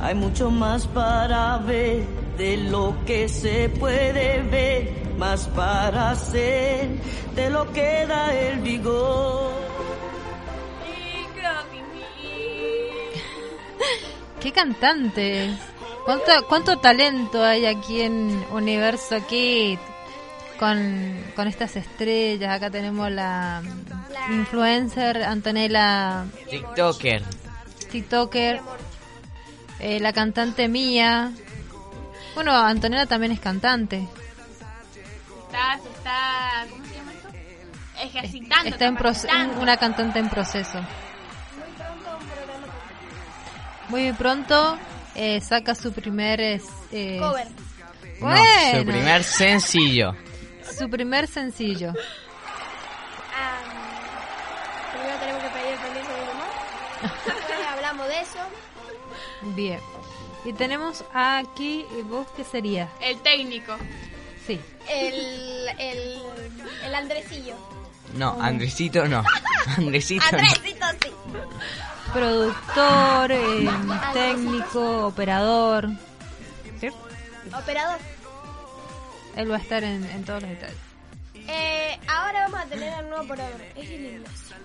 Hay 0.00 0.14
mucho 0.14 0.52
más 0.52 0.86
para 0.86 1.58
ver 1.58 2.06
de 2.38 2.56
lo 2.56 2.94
que 3.04 3.28
se 3.28 3.68
puede 3.68 4.42
ver, 4.42 5.16
más 5.18 5.48
para 5.48 6.10
hacer 6.10 7.00
de 7.34 7.50
lo 7.50 7.72
que 7.72 8.06
da 8.06 8.32
el 8.32 8.60
vigor. 8.60 9.64
¡Qué 14.40 14.52
cantantes! 14.52 15.56
¿Cuánto, 16.04 16.24
¿Cuánto 16.48 16.78
talento 16.78 17.42
hay 17.42 17.64
aquí 17.66 18.02
en 18.02 18.44
Universo 18.52 19.16
Kid? 19.26 19.78
Con, 20.58 21.24
con 21.34 21.48
estas 21.48 21.74
estrellas. 21.76 22.54
Acá 22.54 22.70
tenemos 22.70 23.10
la 23.10 23.62
influencer 24.30 25.22
Antonella 25.24 26.24
TikToker. 26.48 27.22
TikToker, 27.90 28.60
eh, 29.80 29.98
la 30.00 30.12
cantante 30.12 30.68
Mía. 30.68 31.32
Bueno, 32.34 32.52
Antonella 32.56 33.06
también 33.06 33.32
es 33.32 33.40
cantante. 33.40 34.06
Está, 35.46 35.78
se 35.82 35.88
está, 35.88 36.66
¿cómo 36.70 36.84
se 36.84 36.94
llama 36.94 37.12
esto? 37.12 37.28
Ejercitando. 38.02 38.68
Está 38.68 38.84
en 38.86 38.96
proce- 38.96 39.26
capacitando. 39.26 39.60
una 39.60 39.76
cantante 39.76 40.18
en 40.20 40.28
proceso. 40.28 40.80
Muy 43.88 44.12
pronto 44.12 44.78
eh, 45.14 45.40
saca 45.40 45.74
su 45.74 45.92
primer 45.92 46.40
eh, 46.40 46.60
eh, 46.92 47.18
Cover. 47.20 47.46
No, 48.20 48.26
Bueno. 48.28 48.78
su 48.80 48.84
primer 48.86 49.24
sencillo. 49.24 50.16
su 50.78 50.88
primer 50.88 51.26
sencillo. 51.28 51.92
Ah, 53.36 53.58
primero 54.92 55.18
tenemos 55.18 55.42
que 55.42 55.48
pedir 55.50 55.66
el 55.72 55.78
permiso 55.78 56.12
de 56.12 56.20
mi 56.20 56.26
mamá. 56.26 56.46
Después 57.26 57.66
hablamos 57.72 58.08
de 58.08 58.20
eso. 58.20 58.38
Bien. 59.54 59.80
Y 60.44 60.52
tenemos 60.52 61.04
aquí, 61.14 61.84
¿y 61.98 62.02
¿vos 62.02 62.26
qué 62.36 62.44
sería? 62.44 62.88
El 63.00 63.18
técnico. 63.20 63.76
Sí. 64.46 64.60
El, 64.88 65.68
el, 65.78 66.22
el 66.84 66.94
Andresillo. 66.94 67.54
No, 68.14 68.36
Andresito 68.40 69.06
no. 69.08 69.24
Andresito 69.76 70.24
no. 70.32 70.38
Andresito, 70.38 70.86
sí. 71.02 71.10
Productor, 72.14 73.32
eh, 73.32 73.68
técnico, 74.12 75.06
operador. 75.08 75.88
¿Sí? 76.80 76.88
Operador. 77.52 77.98
Él 79.36 79.50
va 79.50 79.56
a 79.56 79.58
estar 79.58 79.82
en, 79.82 80.04
en 80.04 80.24
todos 80.24 80.42
los 80.42 80.50
detalles. 80.50 80.76
Eh, 81.34 81.98
ahora 82.06 82.42
vamos 82.48 82.60
a 82.60 82.64
tener 82.66 82.92
al 82.94 83.08
nuevo 83.10 83.24
operador. 83.24 83.60
Es 83.74 83.90
el 83.90 84.04
Ignacio. 84.06 84.56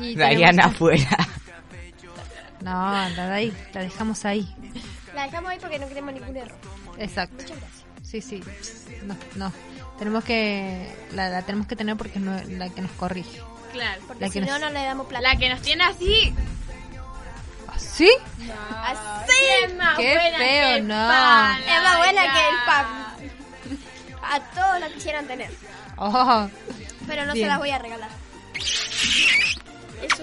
Y 0.00 0.14
tenemos- 0.14 0.64
afuera. 0.66 1.18
No, 2.60 2.90
la 2.92 3.26
de 3.28 3.32
ahí, 3.34 3.56
la 3.74 3.80
dejamos 3.82 4.24
ahí. 4.24 4.48
La 5.14 5.24
dejamos 5.24 5.50
ahí 5.50 5.58
porque 5.60 5.78
no 5.78 5.88
queremos 5.88 6.14
ningún 6.14 6.36
error. 6.36 6.56
Exacto. 6.98 7.36
Muchas 7.42 7.58
gracias. 7.58 7.84
Sí, 8.02 8.20
sí. 8.22 8.42
No, 9.04 9.16
no. 9.34 9.52
Tenemos 9.98 10.22
que. 10.24 10.94
La, 11.12 11.28
la 11.28 11.42
tenemos 11.42 11.66
que 11.66 11.74
tener 11.76 11.96
porque 11.96 12.18
es 12.18 12.48
la 12.50 12.68
que 12.70 12.82
nos 12.82 12.90
corrige. 12.92 13.40
Claro. 13.76 14.02
Porque 14.06 14.24
La 14.26 14.30
si 14.30 14.40
no, 14.40 14.58
no 14.58 14.70
le 14.70 14.82
damos 14.82 15.06
plata. 15.06 15.22
La 15.32 15.36
que 15.38 15.48
nos 15.48 15.62
tiene 15.62 15.84
así. 15.84 16.34
¿Sí? 17.78 18.10
Así. 18.82 19.32
Es 19.64 19.74
más 19.76 19.96
Qué 19.96 20.12
buena 20.14 20.38
feo, 20.38 20.38
que 20.38 20.74
el 20.76 20.88
no. 20.88 20.94
pan, 20.94 21.60
Es 21.62 21.82
más 21.82 21.96
buena 21.98 22.24
ya. 22.24 22.32
que 22.32 22.38
el 22.48 22.56
pan. 22.66 22.86
A 24.22 24.40
todos 24.54 24.80
lo 24.80 24.94
quisieran 24.94 25.26
tener. 25.26 25.50
Oh, 25.96 26.48
Pero 27.06 27.24
no 27.26 27.32
Bien. 27.32 27.44
se 27.46 27.48
las 27.48 27.58
voy 27.58 27.70
a 27.70 27.78
regalar. 27.78 28.10
Eso. 30.02 30.22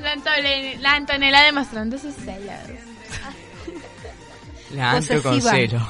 La, 0.00 0.14
Antole- 0.14 0.78
la 0.78 0.92
Antonella 0.92 1.42
demostrando 1.42 1.98
sus 1.98 2.14
celos. 2.14 2.54
La 4.70 4.90
Anto 4.92 5.22
con 5.22 5.40
cero. 5.40 5.80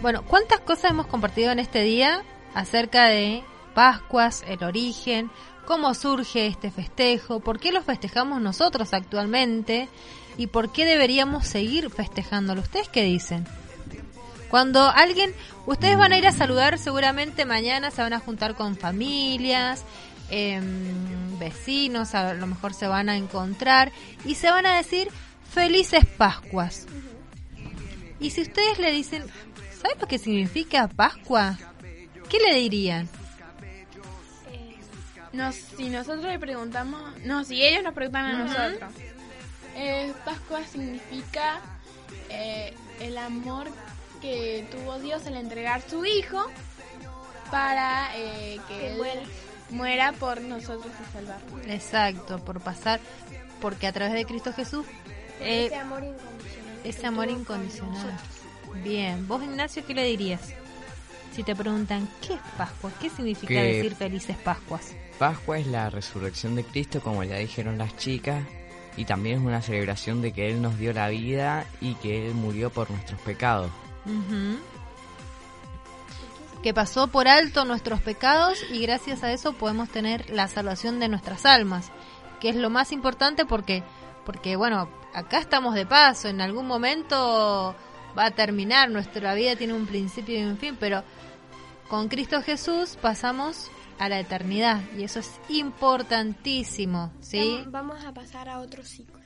Bueno, 0.00 0.22
¿cuántas 0.22 0.60
cosas 0.60 0.92
hemos 0.92 1.08
compartido 1.08 1.50
en 1.50 1.58
este 1.58 1.82
día 1.82 2.22
acerca 2.54 3.06
de 3.06 3.42
Pascuas, 3.74 4.44
el 4.46 4.62
origen, 4.62 5.28
cómo 5.66 5.92
surge 5.92 6.46
este 6.46 6.70
festejo, 6.70 7.40
por 7.40 7.58
qué 7.58 7.72
lo 7.72 7.82
festejamos 7.82 8.40
nosotros 8.40 8.94
actualmente 8.94 9.88
y 10.36 10.46
por 10.46 10.70
qué 10.70 10.84
deberíamos 10.84 11.48
seguir 11.48 11.90
festejándolo? 11.90 12.60
¿Ustedes 12.60 12.88
qué 12.88 13.02
dicen? 13.02 13.44
Cuando 14.48 14.88
alguien, 14.88 15.34
ustedes 15.66 15.98
van 15.98 16.12
a 16.12 16.18
ir 16.18 16.28
a 16.28 16.32
saludar 16.32 16.78
seguramente 16.78 17.44
mañana, 17.44 17.90
se 17.90 18.00
van 18.00 18.12
a 18.12 18.20
juntar 18.20 18.54
con 18.54 18.76
familias, 18.76 19.84
em, 20.30 21.38
vecinos, 21.40 22.14
a 22.14 22.34
lo 22.34 22.46
mejor 22.46 22.72
se 22.72 22.86
van 22.86 23.08
a 23.08 23.16
encontrar 23.16 23.90
y 24.24 24.36
se 24.36 24.48
van 24.48 24.64
a 24.64 24.76
decir 24.76 25.08
felices 25.52 26.06
Pascuas. 26.06 26.86
Y 28.20 28.30
si 28.30 28.42
ustedes 28.42 28.78
le 28.78 28.90
dicen, 28.90 29.24
¿sabes 29.80 30.00
lo 30.00 30.06
que 30.06 30.18
significa 30.18 30.88
Pascua? 30.88 31.56
¿Qué 32.28 32.38
le 32.38 32.54
dirían? 32.58 33.08
Nos, 35.32 35.54
si 35.56 35.90
nosotros 35.90 36.24
le 36.24 36.38
preguntamos, 36.38 37.02
no, 37.24 37.44
si 37.44 37.62
ellos 37.62 37.82
nos 37.84 37.94
preguntan 37.94 38.24
a 38.24 38.44
nosotros. 38.44 38.90
Eh, 39.76 40.12
Pascua 40.24 40.64
significa 40.64 41.60
eh, 42.30 42.74
el 43.00 43.16
amor 43.18 43.68
que 44.20 44.66
tuvo 44.72 44.98
Dios 44.98 45.26
al 45.26 45.36
entregar 45.36 45.82
su 45.88 46.04
hijo 46.04 46.44
para 47.50 48.08
eh, 48.16 48.58
que, 48.66 48.74
Que 48.74 48.86
él 48.92 48.96
muera. 48.96 49.22
muera 49.70 50.12
por 50.12 50.40
nosotros 50.40 50.92
y 50.92 51.12
salvarnos. 51.12 51.66
Exacto, 51.68 52.44
por 52.44 52.60
pasar, 52.60 52.98
porque 53.60 53.86
a 53.86 53.92
través 53.92 54.14
de 54.14 54.24
Cristo 54.24 54.52
Jesús, 54.52 54.86
eh, 55.40 55.66
Ese 55.66 55.76
amor 55.76 56.02
incondicional. 56.04 56.78
ese 56.84 57.06
amor 57.06 57.30
incondicional. 57.30 58.18
Bien, 58.82 59.26
vos 59.26 59.42
Ignacio, 59.42 59.84
¿qué 59.86 59.94
le 59.94 60.04
dirías? 60.04 60.40
Si 61.32 61.42
te 61.42 61.54
preguntan, 61.54 62.08
¿qué 62.26 62.34
es 62.34 62.40
Pascua? 62.56 62.90
¿Qué 63.00 63.10
significa 63.10 63.54
Que- 63.54 63.62
decir 63.74 63.94
felices 63.94 64.36
Pascuas? 64.36 64.92
Pascua 65.18 65.58
es 65.58 65.66
la 65.66 65.90
resurrección 65.90 66.54
de 66.54 66.64
Cristo, 66.64 67.00
como 67.00 67.22
ya 67.24 67.36
dijeron 67.36 67.76
las 67.78 67.96
chicas, 67.96 68.44
y 68.96 69.04
también 69.04 69.38
es 69.40 69.44
una 69.44 69.62
celebración 69.62 70.22
de 70.22 70.32
que 70.32 70.48
Él 70.48 70.62
nos 70.62 70.78
dio 70.78 70.92
la 70.92 71.08
vida 71.08 71.64
y 71.80 71.94
que 71.96 72.26
Él 72.26 72.34
murió 72.34 72.70
por 72.70 72.90
nuestros 72.90 73.20
pecados. 73.20 73.70
Que 76.62 76.74
pasó 76.74 77.06
por 77.08 77.28
alto 77.28 77.64
nuestros 77.64 78.00
pecados 78.00 78.58
y 78.72 78.80
gracias 78.82 79.22
a 79.22 79.32
eso 79.32 79.52
podemos 79.52 79.88
tener 79.90 80.28
la 80.30 80.48
salvación 80.48 80.98
de 80.98 81.08
nuestras 81.08 81.46
almas, 81.46 81.90
que 82.40 82.48
es 82.48 82.56
lo 82.56 82.70
más 82.70 82.90
importante 82.90 83.44
porque, 83.44 83.84
porque 84.26 84.56
bueno, 84.56 84.88
acá 85.14 85.38
estamos 85.38 85.74
de 85.74 85.86
paso, 85.86 86.28
en 86.28 86.40
algún 86.40 86.66
momento 86.66 87.76
va 88.18 88.26
a 88.26 88.30
terminar, 88.32 88.90
nuestra 88.90 89.34
vida 89.34 89.54
tiene 89.56 89.74
un 89.74 89.86
principio 89.86 90.38
y 90.38 90.42
un 90.44 90.58
fin, 90.58 90.76
pero 90.78 91.04
con 91.88 92.08
Cristo 92.08 92.42
Jesús 92.42 92.98
pasamos 93.00 93.70
a 93.98 94.08
la 94.08 94.20
eternidad 94.20 94.80
y 94.96 95.04
eso 95.04 95.20
es 95.20 95.30
importantísimo, 95.48 97.12
¿sí? 97.20 97.38
Vam- 97.64 97.70
Vamos 97.70 98.04
a 98.04 98.12
pasar 98.12 98.48
a 98.48 98.60
otro 98.60 98.82
ciclo. 98.84 99.18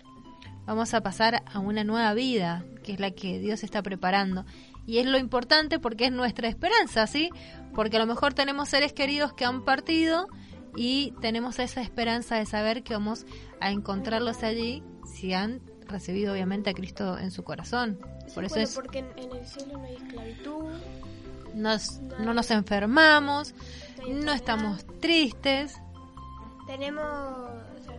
vamos 0.67 0.95
a 0.95 1.01
pasar 1.01 1.43
a 1.53 1.59
una 1.59 1.83
nueva 1.85 2.15
vida, 2.15 2.65
que 2.85 2.93
es 2.93 3.01
la 3.01 3.11
que 3.11 3.39
Dios 3.41 3.65
está 3.65 3.83
preparando. 3.83 4.45
Y 4.87 4.99
es 4.99 5.07
lo 5.07 5.19
importante 5.19 5.79
porque 5.79 6.07
es 6.07 6.13
nuestra 6.13 6.49
esperanza, 6.49 7.07
¿sí? 7.07 7.31
Porque 7.75 7.97
a 7.97 8.01
lo 8.01 8.07
mejor 8.07 8.35
tenemos 8.35 8.69
seres 8.69 8.93
queridos 8.93 9.33
que 9.33 9.45
han 9.45 9.65
partido 9.65 10.29
y 10.77 11.13
tenemos 11.21 11.59
esa 11.59 11.81
esperanza 11.83 12.37
de 12.37 12.47
saber 12.47 12.83
que 12.83 12.95
vamos 12.95 13.27
a 13.61 13.71
encontrarlos 13.71 14.43
allí 14.43 14.83
si 15.05 15.35
han 15.35 15.61
recibido 15.89 16.33
obviamente 16.33 16.71
a 16.71 16.75
Cristo 16.75 17.19
en 17.19 17.31
su 17.31 17.45
corazón. 17.45 17.99
Por 18.35 18.45
eso 18.45 18.55
bueno, 18.55 18.69
es, 18.69 18.75
porque 18.75 18.99
en, 19.01 19.07
en 19.17 19.33
el 19.37 19.47
cielo 19.47 19.79
no 19.79 19.85
hay 19.85 19.95
esclavitud. 19.95 20.65
nos, 21.55 22.01
no 22.21 22.35
nos 22.35 22.51
enfermamos, 22.51 23.55
no 24.09 24.33
estamos 24.33 24.85
tristes, 25.01 25.75
Tenemos, 26.67 27.05
o 27.05 27.85
sea, 27.85 27.99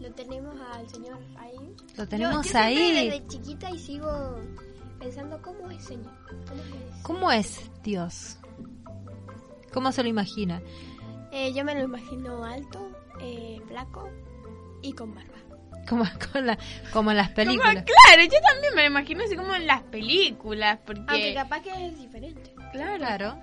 lo 0.00 0.12
tenemos 0.12 0.54
al 0.72 0.88
Señor 0.88 1.18
ahí. 1.36 1.76
Lo 1.96 2.06
tenemos 2.06 2.46
yo, 2.46 2.52
yo 2.52 2.58
ahí. 2.58 3.10
Desde 3.10 3.26
chiquita 3.26 3.70
y 3.70 3.78
sigo 3.78 4.38
pensando 4.98 5.42
cómo 5.42 5.70
es 5.70 5.84
Señor. 5.84 6.12
¿Cómo 6.48 6.62
es? 6.62 7.02
¿cómo 7.02 7.32
es 7.32 7.70
Dios? 7.82 8.38
¿Cómo 9.72 9.92
se 9.92 10.02
lo 10.02 10.08
imagina? 10.08 10.62
Eh, 11.32 11.52
yo 11.52 11.64
me 11.64 11.74
lo 11.74 11.82
imagino 11.82 12.44
alto, 12.44 12.92
eh, 13.20 13.60
flaco 13.66 14.08
y 14.82 14.92
con 14.92 15.14
barba. 15.14 15.34
Como, 15.88 16.04
con 16.32 16.46
la- 16.46 16.58
como 16.92 17.10
en 17.10 17.16
las 17.18 17.28
Como- 17.28 17.36
películas. 17.36 17.72
claro, 17.84 18.22
yo 18.22 18.38
también 18.52 18.74
me 18.74 18.82
lo 18.82 18.86
imagino 18.88 19.24
así 19.24 19.36
como 19.36 19.54
en 19.54 19.66
las 19.66 19.82
películas, 19.82 20.78
porque... 20.86 21.02
Aunque 21.08 21.34
capaz 21.34 21.60
que 21.62 21.86
es 21.86 21.98
diferente. 21.98 22.54
Claro. 22.72 23.38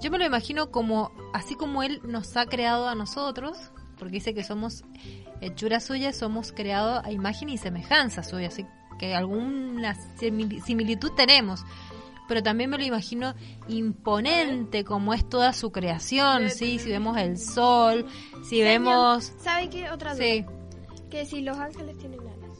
Yo 0.00 0.10
me 0.10 0.18
lo 0.18 0.24
imagino 0.26 0.70
como, 0.70 1.10
así 1.34 1.54
como 1.56 1.82
Él 1.82 2.00
nos 2.04 2.36
ha 2.36 2.46
creado 2.46 2.88
a 2.88 2.94
nosotros, 2.94 3.58
porque 3.98 4.12
dice 4.14 4.32
que 4.34 4.44
somos 4.44 4.84
hechura 5.40 5.80
suya, 5.80 6.12
somos 6.12 6.52
creados 6.52 7.04
a 7.04 7.10
imagen 7.10 7.48
y 7.48 7.58
semejanza 7.58 8.22
suya, 8.22 8.48
así 8.48 8.64
que 9.00 9.14
alguna 9.14 9.96
simil- 10.20 10.62
similitud 10.62 11.10
tenemos. 11.16 11.64
Pero 12.28 12.42
también 12.42 12.68
me 12.70 12.76
lo 12.78 12.84
imagino 12.84 13.34
imponente 13.68 14.84
como 14.84 15.14
es 15.14 15.26
toda 15.28 15.52
su 15.54 15.72
creación, 15.72 16.50
¿sí? 16.50 16.78
Si 16.78 16.90
vemos 16.90 17.16
el 17.16 17.38
sol, 17.38 18.06
si 18.48 18.60
vemos... 18.60 19.32
¿Sabe 19.42 19.70
qué? 19.70 19.90
Otra 19.90 20.14
duda. 20.14 20.22
Sí. 20.24 20.44
Que 21.10 21.24
si 21.24 21.40
los 21.42 21.56
ángeles 21.58 21.96
tienen 21.98 22.20
alas. 22.20 22.58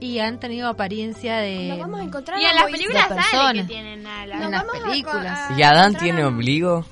Y 0.00 0.18
han 0.20 0.38
tenido 0.38 0.68
apariencia 0.68 1.38
de... 1.38 1.68
Nos 1.68 1.78
vamos 1.78 2.00
a 2.00 2.04
encontrar 2.04 2.40
Y 2.40 2.44
a 2.44 2.50
en 2.50 2.56
las 2.56 2.64
películas 2.66 3.08
sale 3.30 3.60
que 3.62 3.66
tienen 3.66 4.06
alas. 4.06 4.36
Nos 4.38 4.46
en 4.46 4.52
las 4.52 4.64
películas. 4.64 5.50
a- 5.50 5.58
¿Y 5.58 5.62
Adán 5.62 5.96
tiene 5.96 6.22
a- 6.22 6.28
ombligo? 6.28 6.84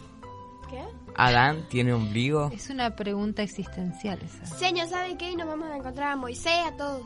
¿Qué? 0.69 0.83
¿Adán 1.15 1.67
tiene 1.69 1.93
ombligo? 1.93 2.51
Es 2.53 2.69
una 2.69 2.97
pregunta 2.97 3.43
existencial 3.43 4.19
esa. 4.23 4.45
Señor, 4.47 4.89
¿sabe 4.89 5.17
qué? 5.17 5.31
Y 5.31 5.37
nos 5.37 5.47
vamos 5.47 5.71
a 5.71 5.77
encontrar 5.77 6.13
a 6.13 6.17
Moisés, 6.17 6.53
a 6.67 6.77
todos. 6.77 7.03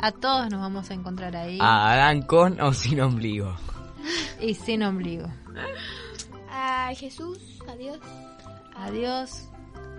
A 0.00 0.12
todos 0.12 0.50
nos 0.50 0.60
vamos 0.60 0.90
a 0.90 0.94
encontrar 0.94 1.36
ahí. 1.36 1.58
¿A 1.60 1.92
Adán 1.92 2.22
con 2.22 2.58
o 2.60 2.72
sin 2.72 3.00
ombligo? 3.02 3.54
Y 4.40 4.54
sin 4.54 4.82
ombligo. 4.82 5.26
A 6.50 6.90
Jesús, 6.96 7.38
a 7.68 8.90
Dios. 8.90 9.48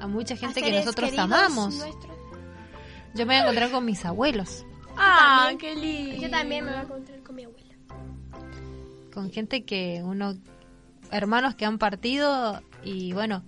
A 0.02 0.08
mucha 0.08 0.36
gente 0.36 0.60
a 0.60 0.64
que 0.64 0.72
nosotros 0.72 1.18
amamos. 1.18 1.76
nuestros. 1.76 2.16
Yo 3.14 3.26
me 3.26 3.34
voy 3.34 3.36
a 3.36 3.42
encontrar 3.44 3.72
con 3.72 3.86
mis 3.86 4.04
abuelos, 4.06 4.66
Ah, 4.98 5.52
qué 5.60 5.76
lindo. 5.76 6.22
Yo 6.22 6.30
también 6.30 6.64
me 6.66 6.72
voy 6.72 6.80
a 6.80 6.84
encontrar 6.84 7.20
con 7.24 7.36
mi 7.36 7.44
abuela. 7.44 7.66
con 9.14 9.32
gente 9.32 9.64
que 9.64 10.02
uno, 10.04 10.36
hermanos 11.12 11.56
que 11.56 11.66
han 11.66 11.78
partido 11.78 12.62
y 12.84 13.14
bueno, 13.14 13.44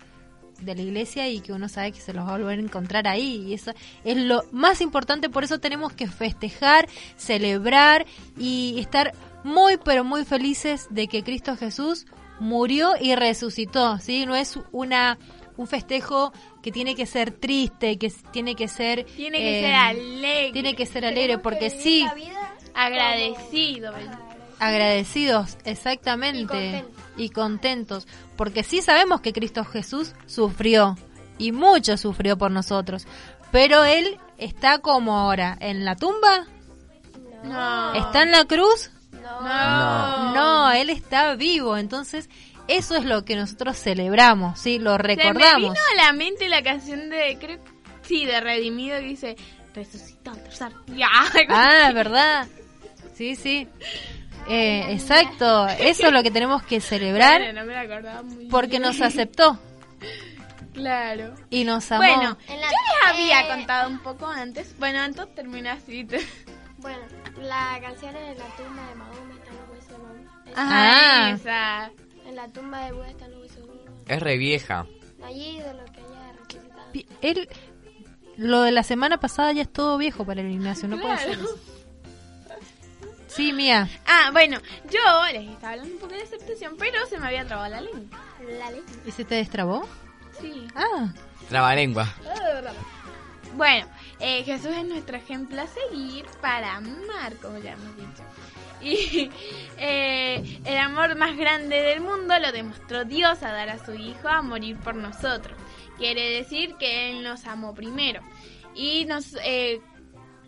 de 0.61 0.75
la 0.75 0.81
iglesia 0.81 1.27
y 1.29 1.41
que 1.41 1.51
uno 1.53 1.67
sabe 1.69 1.91
que 1.91 1.99
se 1.99 2.13
los 2.13 2.25
va 2.25 2.35
a 2.35 2.37
volver 2.37 2.59
a 2.59 2.61
encontrar 2.61 3.07
ahí. 3.07 3.45
Y 3.47 3.53
eso 3.53 3.73
es 4.03 4.17
lo 4.17 4.43
más 4.51 4.79
importante, 4.81 5.29
por 5.29 5.43
eso 5.43 5.59
tenemos 5.59 5.91
que 5.93 6.07
festejar, 6.07 6.87
celebrar 7.17 8.05
y 8.37 8.79
estar 8.79 9.13
muy, 9.43 9.77
pero 9.77 10.03
muy 10.03 10.23
felices 10.25 10.87
de 10.89 11.07
que 11.07 11.23
Cristo 11.23 11.55
Jesús 11.57 12.05
murió 12.39 12.93
y 12.99 13.15
resucitó, 13.15 13.99
¿sí? 13.99 14.25
No 14.25 14.35
es 14.35 14.57
una 14.71 15.17
un 15.57 15.67
festejo 15.67 16.31
que 16.61 16.71
tiene 16.71 16.95
que 16.95 17.05
ser 17.05 17.31
triste, 17.31 17.97
que 17.97 18.09
tiene 18.31 18.55
que 18.55 18.67
ser 18.67 19.05
Tiene 19.05 19.37
que 19.39 19.59
eh, 19.59 19.61
ser 19.63 19.73
alegre. 19.75 20.51
tiene 20.53 20.75
que 20.75 20.85
ser 20.85 21.03
alegre 21.05 21.23
Tenemos 21.37 21.43
porque 21.43 21.69
sí, 21.69 22.07
Agradecido. 22.73 23.91
agradecidos 24.59 25.57
exactamente 25.65 26.41
Y 26.43 26.47
contentos. 26.47 27.03
y 27.17 27.29
contentos 27.29 28.07
porque 28.35 28.63
sí 28.63 28.81
sabemos 28.81 29.21
que 29.21 29.33
Cristo 29.33 29.65
Jesús 29.65 30.13
sufrió 30.25 30.95
y 31.37 31.51
mucho 31.51 31.97
sufrió 31.97 32.37
por 32.37 32.51
nosotros 32.51 33.07
pero 33.51 33.83
él 33.85 34.17
está 34.37 34.79
como 34.79 35.17
ahora 35.17 35.57
en 35.59 35.85
la 35.85 35.95
tumba 35.95 36.45
No. 37.43 37.93
está 37.93 38.23
en 38.23 38.31
la 38.31 38.45
cruz 38.45 38.91
No. 39.11 40.33
no 40.33 40.71
él 40.71 40.89
está 40.89 41.35
vivo 41.35 41.77
entonces 41.77 42.29
eso 42.67 42.95
es 42.95 43.05
lo 43.05 43.23
que 43.25 43.35
nosotros 43.35 43.77
celebramos 43.77 44.59
sí 44.59 44.79
lo 44.79 44.91
Se 44.91 44.97
me 45.03 45.03
recordamos 45.15 45.57
vino 45.73 45.73
a 45.93 45.95
la 46.05 46.13
mente 46.13 46.47
la 46.49 46.61
canción 46.63 47.09
de, 47.09 47.37
creo, 47.39 47.59
sí, 48.03 48.25
de 48.25 48.39
Redimido 48.41 48.97
que 48.99 49.05
dice, 49.05 49.35
resucitó 49.73 50.31
al 50.31 50.43
tercer 50.43 50.71
día. 50.87 51.07
ah 51.49 51.91
verdad 51.93 52.47
sí 53.15 53.35
sí 53.35 53.67
Eh, 54.49 54.85
exacto 54.93 55.67
eso 55.67 56.07
es 56.07 56.13
lo 56.13 56.23
que 56.23 56.31
tenemos 56.31 56.63
que 56.63 56.79
celebrar 56.81 57.39
Claro, 57.41 57.53
no 57.59 57.65
me 57.65 57.73
la 57.73 57.81
acordaba 57.81 58.23
muy 58.23 58.45
porque 58.45 58.79
bien. 58.79 58.83
nos 58.83 59.01
aceptó 59.01 59.59
Claro. 60.73 61.33
y 61.49 61.63
nos 61.63 61.91
amó 61.91 62.03
Bueno, 62.03 62.37
la- 62.47 62.55
yo 62.55 62.59
les 62.59 63.07
había 63.13 63.41
eh, 63.41 63.47
contado 63.49 63.89
un 63.89 63.99
poco 63.99 64.27
antes. 64.27 64.77
Bueno, 64.77 65.03
entonces 65.03 65.33
termina 65.35 65.73
así. 65.73 66.07
Bueno, 66.77 66.99
la 67.41 67.79
canción 67.81 68.15
es 68.15 68.27
de 68.27 68.35
la 68.35 68.45
tumba 68.55 68.87
de 68.87 68.95
Mahoma, 68.95 69.33
está 69.33 69.49
en 69.49 69.57
los 69.57 69.69
huesos 69.71 69.89
de 69.89 69.97
Mahoma. 69.97 70.51
Ah. 70.55 71.31
esa. 71.35 71.91
En 72.27 72.35
la 72.35 72.47
tumba 72.49 72.85
de 72.85 72.91
Buda 72.91 73.09
están 73.09 73.31
los 73.31 73.41
huesos. 73.41 73.65
Es 74.07 74.19
re 74.21 74.37
vieja. 74.37 74.85
No 75.19 75.25
hay 75.25 75.57
ídolo 75.57 75.83
que 75.85 76.01
haya 76.01 76.33
resucitado. 76.33 77.17
Él, 77.21 77.49
lo 78.37 78.61
de 78.61 78.71
la 78.71 78.83
semana 78.83 79.19
pasada 79.19 79.51
ya 79.53 79.63
es 79.63 79.71
todo 79.73 79.97
viejo 79.97 80.25
para 80.25 80.41
el 80.41 80.51
Ignacio, 80.51 80.87
no 80.87 80.99
puede 80.99 81.17
ser 81.17 81.37
Claro. 81.37 81.43
eso. 81.45 81.57
Sí, 83.27 83.53
Mía. 83.53 83.87
Ah, 84.07 84.29
bueno, 84.31 84.59
yo 84.89 84.99
les 85.31 85.47
estaba 85.49 85.73
hablando 85.73 85.93
un 85.93 85.99
poco 85.99 86.13
de 86.15 86.23
aceptación, 86.23 86.75
pero 86.77 87.05
se 87.07 87.19
me 87.19 87.27
había 87.27 87.45
trabado 87.45 87.69
la 87.69 87.81
lengua. 87.81 88.19
La. 88.57 88.71
¿Y 89.05 89.11
se 89.11 89.25
te 89.25 89.35
destrabó? 89.35 89.87
Sí. 90.41 90.67
Ah, 90.75 91.13
Trabalengua. 91.49 92.07
Bueno, 93.55 93.87
eh, 94.19 94.43
Jesús 94.43 94.67
es 94.75 94.85
nuestro 94.85 95.17
ejemplo 95.17 95.61
a 95.61 95.67
seguir 95.67 96.25
para 96.41 96.75
amar, 96.75 97.33
como 97.41 97.57
ya 97.59 97.73
hemos 97.73 97.95
dicho. 97.95 98.23
Y 98.81 99.29
eh, 99.77 100.59
el 100.65 100.77
amor 100.77 101.15
más 101.15 101.35
grande 101.37 101.81
del 101.81 102.01
mundo 102.01 102.37
lo 102.39 102.51
demostró 102.51 103.05
Dios 103.05 103.43
a 103.43 103.51
dar 103.51 103.69
a 103.69 103.83
su 103.83 103.93
Hijo 103.93 104.27
a 104.27 104.41
morir 104.41 104.77
por 104.77 104.95
nosotros. 104.95 105.57
Quiere 105.97 106.29
decir 106.29 106.75
que 106.75 107.09
Él 107.11 107.23
nos 107.23 107.45
amó 107.45 107.73
primero. 107.73 108.21
Y 108.75 109.05
nos, 109.05 109.35
eh, 109.43 109.81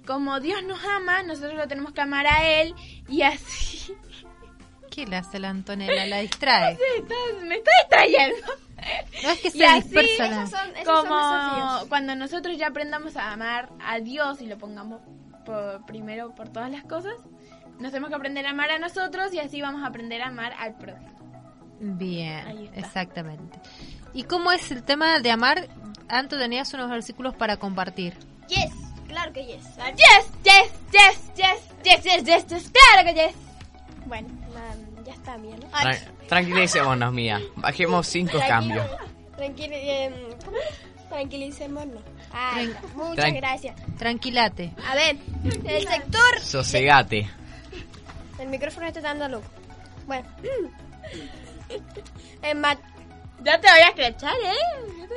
como 0.06 0.40
Dios 0.40 0.64
nos 0.64 0.84
ama, 0.86 1.24
nosotros 1.24 1.56
lo 1.56 1.68
tenemos 1.68 1.94
que 1.94 2.02
amar 2.02 2.28
a 2.28 2.62
Él 2.62 2.76
y 3.08 3.22
así... 3.24 3.96
¿qué 4.92 5.06
le 5.06 5.18
hace 5.18 5.40
la 5.40 5.50
Antonella? 5.50 6.06
La 6.08 6.20
distrae. 6.20 6.74
Estás- 6.98 7.44
me 7.44 7.56
está 7.56 7.72
distrayendo. 7.82 8.48
No 9.24 9.30
es 9.30 9.40
que 9.42 9.48
Y 9.50 9.52
se 9.52 9.66
así. 9.66 9.98
Esos 9.98 10.50
son, 10.50 10.76
esos 10.76 10.86
son 10.86 11.08
como 11.08 11.90
cuando 11.90 12.16
nosotros 12.16 12.58
ya 12.58 12.68
aprendamos 12.68 13.18
a 13.18 13.32
amar 13.34 13.70
a 13.80 14.00
Dios 14.00 14.42
y 14.42 14.48
lo 14.48 14.58
pongamos 14.58 15.02
por, 15.46 15.86
primero 15.86 16.34
por 16.34 16.50
todas 16.50 16.72
las 16.72 16.84
cosas, 16.84 17.14
nos 17.80 17.92
tenemos 17.92 18.10
que 18.10 18.16
aprender 18.16 18.46
a 18.46 18.52
amar 18.52 18.70
a 18.72 18.80
nosotros 18.80 19.34
y 19.34 19.40
así 19.40 19.62
vamos 19.62 19.84
a 19.84 19.88
aprender 19.88 20.22
a 20.22 20.28
amar 20.28 20.54
al 20.60 20.76
prójimo. 20.76 21.10
Bien, 21.80 22.70
exactamente. 22.76 23.60
¿Y 24.14 24.24
cómo 24.24 24.52
es 24.52 24.72
el 24.72 24.84
tema 24.84 25.20
de 25.20 25.32
amar? 25.32 25.68
Anto, 26.10 26.38
tenías 26.38 26.74
unos 26.74 26.90
versículos 26.90 27.36
para 27.36 27.58
compartir. 27.58 28.18
Yes, 28.48 28.72
claro 29.08 29.32
que 29.32 29.46
yes. 29.46 29.64
Ah, 29.80 29.92
Yes, 29.92 30.28
yes, 30.44 30.72
yes, 30.92 31.32
yes, 31.38 31.64
yes, 31.84 32.04
yes, 32.04 32.24
yes, 32.26 32.48
yes, 32.48 32.72
claro 32.72 33.08
que 33.08 33.14
yes. 33.14 33.36
Bueno, 34.08 34.28
na- 34.54 35.04
ya 35.06 35.14
está 35.14 35.38
bien, 35.38 35.60
¿no? 35.60 35.70
Tra- 35.70 36.00
tranquilicémonos, 36.28 37.14
Mía. 37.14 37.40
Bajemos 37.56 38.08
cinco 38.08 38.40
cambios. 38.48 38.86
Tranquilo, 39.38 39.76
em, 39.76 40.14
¿cómo? 40.44 40.58
Tranquilicémonos. 41.10 42.02
Ay, 42.32 42.68
Tran- 42.68 42.94
muchas 42.96 43.26
Tran- 43.26 43.36
gracias. 43.36 43.76
Tranquilate. 43.98 44.74
A 44.88 44.96
ver, 44.96 45.18
el 45.66 45.88
sector... 45.88 46.40
Sosegate. 46.42 47.30
El 48.40 48.48
micrófono 48.48 48.88
está 48.88 49.02
dando 49.02 49.28
loco. 49.28 49.48
Bueno. 50.08 50.28
En 52.42 52.60
mat- 52.62 52.80
Ya 53.44 53.60
te 53.62 53.68
voy 53.70 53.80
a 53.80 53.90
escrachar, 53.90 54.36
¿eh? 54.44 55.08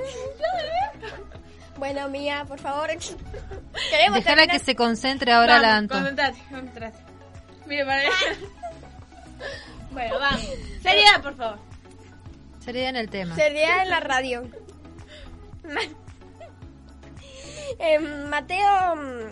Bueno, 1.78 2.08
Mía, 2.08 2.44
por 2.46 2.58
favor. 2.58 2.88
Queremos 3.90 4.22
terminar- 4.22 4.50
que 4.50 4.58
se 4.58 4.74
concentre 4.76 5.32
ahora 5.32 5.54
Vamos, 5.54 5.62
la 5.68 5.76
Anto. 5.76 5.94
Concentrate, 5.94 6.38
concentrate. 6.50 6.98
Mira 7.66 7.86
para 7.86 8.00
allá. 8.02 8.10
Bueno, 9.92 10.18
vamos. 10.18 10.40
Seriedad, 10.82 11.20
por 11.22 11.36
favor. 11.36 11.58
Sería 12.64 12.88
en 12.88 12.96
el 12.96 13.10
tema. 13.10 13.34
Seriedad 13.34 13.82
en 13.82 13.90
la 13.90 14.00
radio. 14.00 14.42
Em, 17.78 18.28
Mateo. 18.28 19.30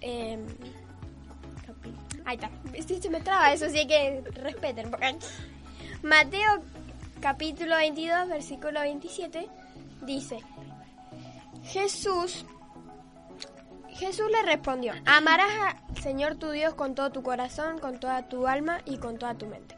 capi- 0.00 0.46
ahí 2.26 2.36
está. 2.36 2.50
Sí, 2.86 3.00
se 3.00 3.08
me 3.08 3.20
traba 3.20 3.52
eso, 3.52 3.66
así 3.66 3.86
que 3.86 4.22
respeten. 4.32 4.90
Mateo 6.02 6.62
capítulo 7.20 7.76
22, 7.76 8.28
versículo 8.28 8.80
27 8.80 9.48
dice: 10.02 10.38
Jesús. 11.64 12.44
Jesús 13.88 14.26
le 14.30 14.42
respondió: 14.42 14.92
Amarás 15.06 15.48
al 15.88 16.02
Señor 16.02 16.34
tu 16.34 16.50
Dios 16.50 16.74
con 16.74 16.94
todo 16.94 17.10
tu 17.10 17.22
corazón, 17.22 17.78
con 17.78 17.98
toda 17.98 18.28
tu 18.28 18.46
alma 18.46 18.80
y 18.84 18.98
con 18.98 19.18
toda 19.18 19.34
tu 19.34 19.46
mente. 19.46 19.74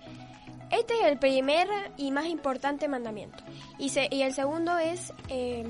Este 0.71 0.95
es 0.95 1.07
el 1.07 1.19
primer 1.19 1.67
y 1.97 2.11
más 2.11 2.27
importante 2.27 2.89
mandamiento. 2.89 3.43
Y 3.79 3.91
el 4.23 4.35
segundo 4.35 4.77
es, 4.79 5.15
eh, 5.29 5.65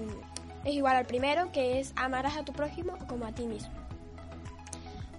es 0.64 0.74
igual 0.74 0.96
al 0.96 1.06
primero, 1.06 1.52
que 1.52 1.78
es 1.78 1.92
amarás 1.94 2.36
a 2.36 2.44
tu 2.44 2.52
prójimo 2.52 2.96
como 3.06 3.26
a 3.26 3.32
ti 3.32 3.46
mismo. 3.46 3.87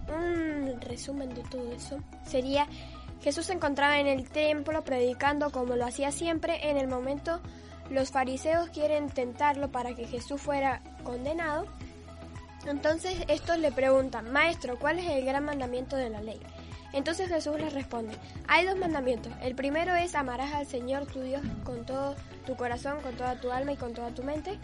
Un 0.10 0.80
resumen 0.82 1.30
de 1.30 1.42
todo 1.44 1.72
eso 1.72 2.00
sería, 2.26 2.68
Jesús 3.22 3.46
se 3.48 3.54
encontraba 3.54 4.00
en 4.00 4.08
el 4.08 4.30
templo 4.30 4.84
predicando 4.84 5.52
como 5.52 5.76
lo 5.76 5.86
hacía 5.86 6.12
siempre. 6.12 6.70
En 6.70 6.78
el 6.78 6.88
momento 6.88 7.42
los 7.90 8.12
fariseos 8.12 8.70
quieren 8.70 9.10
tentarlo 9.10 9.72
para 9.72 9.94
que 9.96 10.08
Jesús 10.08 10.42
fuera 10.42 10.82
condenado. 11.04 11.66
Entonces 12.66 13.24
estos 13.28 13.58
le 13.58 13.72
preguntan, 13.72 14.32
Maestro, 14.32 14.78
¿cuál 14.78 15.00
es 15.00 15.10
el 15.10 15.26
gran 15.26 15.46
mandamiento 15.46 15.96
de 15.96 16.10
la 16.10 16.22
ley? 16.22 16.40
Entonces 16.92 17.30
Jesús 17.30 17.60
les 17.60 17.74
responde, 17.74 18.16
hay 18.48 18.66
dos 18.66 18.78
mandamientos. 18.78 19.32
El 19.42 19.56
primero 19.56 19.96
es 19.96 20.16
amarás 20.16 20.54
al 20.54 20.66
Señor 20.66 21.06
tu 21.06 21.22
Dios 21.22 21.42
con 21.64 21.86
todo 21.86 22.16
tu 22.46 22.56
corazón, 22.56 23.02
con 23.02 23.16
toda 23.16 23.40
tu 23.40 23.52
alma 23.52 23.74
y 23.74 23.78
con 23.78 23.94
toda 23.94 24.10
tu 24.12 24.24
mente, 24.24 24.58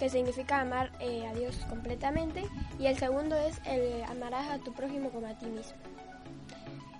que 0.00 0.08
significa 0.08 0.62
amar 0.62 0.90
eh, 0.98 1.26
a 1.28 1.34
Dios 1.34 1.54
completamente. 1.68 2.42
Y 2.78 2.86
el 2.86 2.96
segundo 2.98 3.36
es 3.36 3.60
el 3.66 4.02
amarás 4.04 4.48
a 4.48 4.58
tu 4.58 4.72
prójimo 4.72 5.10
como 5.10 5.26
a 5.26 5.34
ti 5.38 5.44
mismo. 5.46 5.76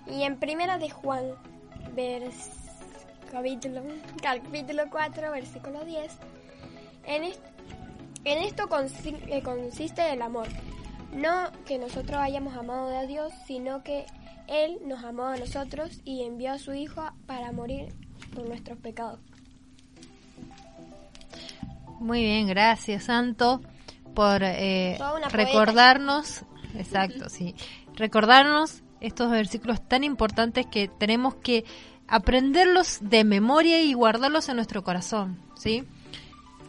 Y 0.05 0.21
en 0.21 0.37
primera 0.37 0.77
de 0.77 0.89
Juan, 0.91 1.33
vers- 1.95 2.51
capítulo, 3.31 3.81
capítulo 4.21 4.83
4, 4.91 5.31
versículo 5.31 5.83
10, 5.83 6.11
en, 7.05 7.23
en 8.23 8.37
esto 8.43 8.69
eh, 9.27 9.41
consiste 9.41 10.13
el 10.13 10.21
amor. 10.21 10.47
No 11.11 11.51
que 11.65 11.79
nosotros 11.79 12.19
hayamos 12.21 12.55
amado 12.55 12.95
a 12.95 13.07
Dios, 13.07 13.33
sino 13.47 13.83
que 13.83 14.05
Él 14.47 14.77
nos 14.85 15.03
amó 15.03 15.23
a 15.25 15.37
nosotros 15.37 16.01
y 16.05 16.23
envió 16.23 16.51
a 16.51 16.59
su 16.59 16.73
Hijo 16.73 17.01
para 17.25 17.51
morir 17.51 17.93
por 18.35 18.47
nuestros 18.47 18.77
pecados. 18.77 19.19
Muy 22.01 22.23
bien, 22.23 22.47
gracias, 22.47 23.03
Santo, 23.03 23.61
por 24.15 24.41
eh, 24.41 24.97
recordarnos, 25.29 26.41
exacto, 26.73 27.29
sí, 27.29 27.53
recordarnos 27.93 28.81
estos 29.01 29.29
versículos 29.29 29.87
tan 29.87 30.03
importantes 30.03 30.65
que 30.65 30.87
tenemos 30.87 31.35
que 31.35 31.63
aprenderlos 32.07 32.97
de 33.01 33.23
memoria 33.23 33.83
y 33.83 33.93
guardarlos 33.93 34.49
en 34.49 34.55
nuestro 34.55 34.83
corazón, 34.83 35.39
¿sí? 35.55 35.83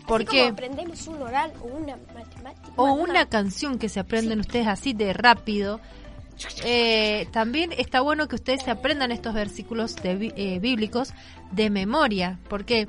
Porque 0.07 0.49
aprendemos 0.49 1.07
un 1.07 1.23
oral 1.23 1.51
o 1.63 1.67
una 1.79 1.97
matemática. 2.15 2.69
o 2.77 2.93
una 2.93 3.25
canción 3.25 3.79
que 3.79 3.89
se 3.89 4.01
aprenden 4.01 4.39
ustedes 4.39 4.67
así 4.67 4.93
de 4.93 5.15
rápido. 5.15 5.81
Eh, 6.63 7.27
también 7.33 7.73
está 7.73 8.03
bueno 8.03 8.29
que 8.29 8.35
ustedes 8.35 8.65
se 8.65 8.71
aprendan 8.71 9.13
estos 9.13 9.33
versículos 9.33 9.97
de 9.97 10.31
eh, 10.37 10.59
bíblicos 10.59 11.15
de 11.53 11.71
memoria. 11.71 12.39
¿Por 12.51 12.67
qué? 12.67 12.87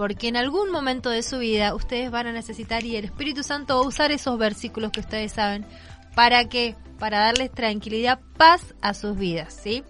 Porque 0.00 0.28
en 0.28 0.38
algún 0.38 0.70
momento 0.72 1.10
de 1.10 1.22
su 1.22 1.40
vida 1.40 1.74
ustedes 1.74 2.10
van 2.10 2.26
a 2.26 2.32
necesitar 2.32 2.84
y 2.84 2.96
el 2.96 3.04
Espíritu 3.04 3.42
Santo 3.42 3.74
va 3.74 3.84
a 3.84 3.86
usar 3.86 4.10
esos 4.12 4.38
versículos 4.38 4.92
que 4.92 5.00
ustedes 5.00 5.32
saben. 5.32 5.66
¿Para 6.14 6.48
qué? 6.48 6.74
Para 6.98 7.18
darles 7.18 7.52
tranquilidad, 7.52 8.18
paz 8.38 8.74
a 8.80 8.94
sus 8.94 9.18
vidas, 9.18 9.60
¿sí? 9.62 9.84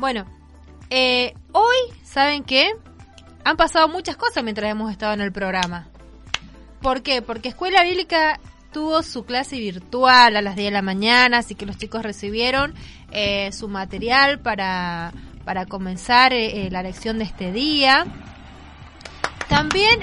Bueno, 0.00 0.26
eh, 0.90 1.32
hoy, 1.52 1.76
¿saben 2.02 2.42
qué? 2.42 2.72
Han 3.44 3.56
pasado 3.56 3.86
muchas 3.86 4.16
cosas 4.16 4.42
mientras 4.42 4.68
hemos 4.68 4.90
estado 4.90 5.12
en 5.12 5.20
el 5.20 5.30
programa. 5.30 5.86
¿Por 6.82 7.04
qué? 7.04 7.22
Porque 7.22 7.50
Escuela 7.50 7.84
Bíblica 7.84 8.40
tuvo 8.72 9.04
su 9.04 9.24
clase 9.24 9.60
virtual 9.60 10.34
a 10.34 10.42
las 10.42 10.56
10 10.56 10.66
de 10.66 10.72
la 10.72 10.82
mañana, 10.82 11.38
así 11.38 11.54
que 11.54 11.66
los 11.66 11.78
chicos 11.78 12.02
recibieron 12.02 12.74
eh, 13.12 13.52
su 13.52 13.68
material 13.68 14.40
para, 14.40 15.12
para 15.44 15.66
comenzar 15.66 16.32
eh, 16.32 16.66
eh, 16.66 16.70
la 16.72 16.82
lección 16.82 17.18
de 17.18 17.24
este 17.26 17.52
día. 17.52 18.06
También 19.48 20.00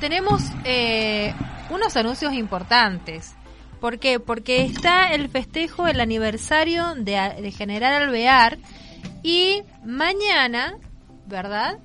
tenemos 0.00 0.42
eh, 0.64 1.34
unos 1.70 1.96
anuncios 1.96 2.32
importantes. 2.34 3.34
¿Por 3.80 3.98
qué? 3.98 4.20
Porque 4.20 4.62
está 4.62 5.12
el 5.12 5.28
festejo, 5.28 5.88
el 5.88 6.00
aniversario 6.00 6.94
de, 6.94 7.12
de 7.40 7.50
General 7.50 8.02
Alvear 8.02 8.58
y 9.22 9.62
mañana, 9.84 10.76
¿verdad? 11.26 11.78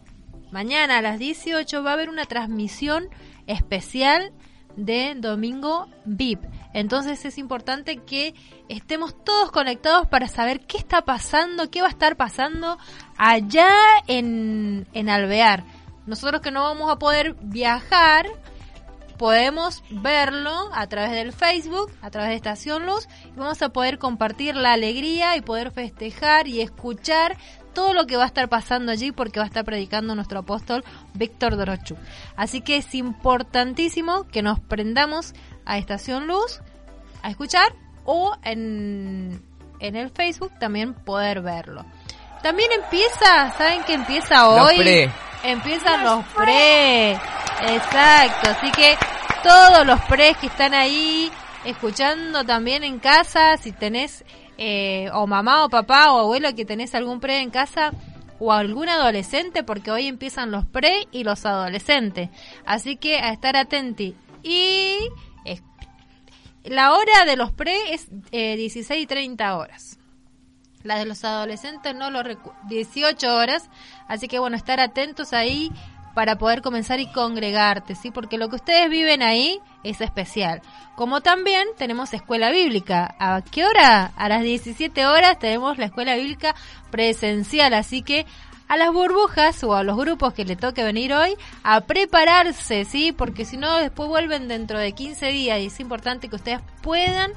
Mañana 0.52 0.98
a 0.98 1.02
las 1.02 1.20
18 1.20 1.84
va 1.84 1.92
a 1.92 1.94
haber 1.94 2.10
una 2.10 2.26
transmisión 2.26 3.10
especial 3.48 4.32
de 4.76 5.16
Domingo 5.16 5.88
VIP. 6.06 6.40
Entonces 6.74 7.26
es 7.26 7.38
importante 7.38 7.98
que 7.98 8.36
estemos 8.70 9.16
todos 9.24 9.52
conectados 9.52 10.08
para 10.08 10.28
saber 10.28 10.62
qué 10.62 10.78
está 10.78 11.02
pasando, 11.02 11.72
qué 11.72 11.82
va 11.82 11.88
a 11.88 11.92
estar 11.92 12.16
pasando 12.16 12.78
allá 13.18 13.72
en, 14.08 14.88
en 14.94 15.10
Alvear. 15.10 15.64
Nosotros 16.08 16.42
que 16.42 16.52
no 16.52 16.64
vamos 16.64 16.90
a 16.92 16.98
poder 16.98 17.36
viajar, 17.42 18.26
podemos 19.18 19.84
verlo 19.90 20.70
a 20.74 20.88
través 20.88 21.12
del 21.12 21.34
Facebook, 21.34 21.92
a 22.02 22.10
través 22.10 22.30
de 22.30 22.36
Estación 22.36 22.86
Luz, 22.86 23.08
y 23.26 23.38
vamos 23.38 23.62
a 23.62 23.70
poder 23.70 23.98
compartir 23.98 24.56
la 24.56 24.74
alegría 24.74 25.36
y 25.36 25.42
poder 25.42 25.72
festejar 25.72 26.48
y 26.48 26.62
escuchar 26.62 27.38
todo 27.74 27.94
lo 27.94 28.08
que 28.08 28.18
va 28.18 28.24
a 28.24 28.28
estar 28.28 28.50
pasando 28.50 28.92
allí 28.92 29.12
porque 29.12 29.40
va 29.40 29.44
a 29.44 29.48
estar 29.48 29.66
predicando 29.66 30.16
nuestro 30.16 30.40
apóstol 30.40 30.84
Víctor 31.14 31.58
Dorochu. 31.58 31.96
Así 32.36 32.62
que 32.62 32.78
es 32.78 32.96
importantísimo 32.96 34.24
que 34.30 34.42
nos 34.42 34.60
prendamos 34.60 35.34
a 35.66 35.78
Estación 35.78 36.26
Luz 36.26 36.62
a 37.22 37.30
escuchar 37.30 37.76
o 38.06 38.34
en, 38.44 39.44
en 39.80 39.96
el 39.96 40.10
Facebook 40.10 40.58
también 40.60 40.94
poder 40.94 41.42
verlo. 41.42 41.86
También 42.42 42.72
empieza, 42.72 43.52
¿saben 43.58 43.84
que 43.84 43.94
empieza 43.94 44.48
hoy? 44.50 44.78
pre. 44.78 45.27
Empiezan 45.44 46.04
los 46.04 46.26
pre. 46.28 47.12
Exacto, 47.14 48.50
así 48.52 48.72
que 48.72 48.96
todos 49.44 49.86
los 49.86 50.00
pre 50.02 50.36
que 50.40 50.48
están 50.48 50.74
ahí 50.74 51.32
escuchando 51.66 52.44
también 52.44 52.84
en 52.84 53.00
casa, 53.00 53.58
si 53.58 53.72
tenés 53.72 54.24
eh, 54.58 55.10
o 55.14 55.26
mamá 55.28 55.66
o 55.66 55.70
papá 55.70 56.12
o 56.12 56.20
abuelo 56.20 56.54
que 56.56 56.66
tenés 56.66 56.94
algún 56.96 57.20
pre 57.20 57.40
en 57.42 57.50
casa 57.50 57.92
o 58.40 58.52
algún 58.54 58.90
adolescente, 58.90 59.64
porque 59.64 59.90
hoy 59.92 60.08
empiezan 60.08 60.52
los 60.52 60.66
pre 60.66 61.08
y 61.12 61.24
los 61.24 61.46
adolescentes. 61.46 62.30
Así 62.66 62.96
que 62.98 63.18
a 63.20 63.32
estar 63.32 63.56
atenti. 63.56 64.16
Y 64.44 64.96
es- 65.46 65.64
la 66.64 66.94
hora 66.94 67.26
de 67.26 67.36
los 67.36 67.52
pre 67.52 67.76
es 67.94 68.08
eh, 68.32 68.56
16 68.56 69.04
y 69.04 69.08
30 69.08 69.58
horas. 69.58 69.97
La 70.84 70.98
de 70.98 71.06
los 71.06 71.24
adolescentes 71.24 71.96
no 71.96 72.12
lo 72.12 72.24
recu 72.24 72.52
18 72.68 73.36
horas. 73.36 73.70
Así 74.08 74.28
que 74.28 74.40
bueno, 74.40 74.56
estar 74.56 74.80
atentos 74.80 75.34
ahí 75.34 75.72
para 76.14 76.38
poder 76.38 76.64
comenzar 76.64 77.00
y 77.00 77.12
congregarte, 77.12 77.94
¿sí? 77.94 78.10
Porque 78.10 78.40
lo 78.40 78.50
que 78.50 78.56
ustedes 78.56 78.90
viven 78.90 79.22
ahí 79.22 79.60
es 79.84 80.02
especial. 80.02 80.62
Como 80.96 81.22
también 81.22 81.68
tenemos 81.78 82.12
escuela 82.12 82.50
bíblica. 82.50 83.16
¿A 83.20 83.44
qué 83.44 83.66
hora? 83.66 84.12
A 84.16 84.28
las 84.28 84.42
17 84.42 85.06
horas 85.06 85.38
tenemos 85.38 85.78
la 85.78 85.86
escuela 85.86 86.16
bíblica 86.16 86.56
presencial. 86.90 87.76
Así 87.76 88.02
que 88.02 88.26
a 88.68 88.78
las 88.78 88.92
burbujas 88.92 89.64
o 89.64 89.76
a 89.76 89.84
los 89.84 89.96
grupos 89.96 90.34
que 90.34 90.44
le 90.44 90.56
toque 90.56 90.84
venir 90.84 91.14
hoy 91.14 91.36
a 91.64 91.82
prepararse, 91.82 92.86
¿sí? 92.86 93.12
Porque 93.12 93.46
si 93.46 93.58
no, 93.58 93.78
después 93.78 94.10
vuelven 94.10 94.48
dentro 94.48 94.80
de 94.80 94.94
15 94.94 95.28
días 95.28 95.60
y 95.60 95.68
es 95.68 95.80
importante 95.80 96.30
que 96.30 96.36
ustedes 96.36 96.62
puedan 96.82 97.32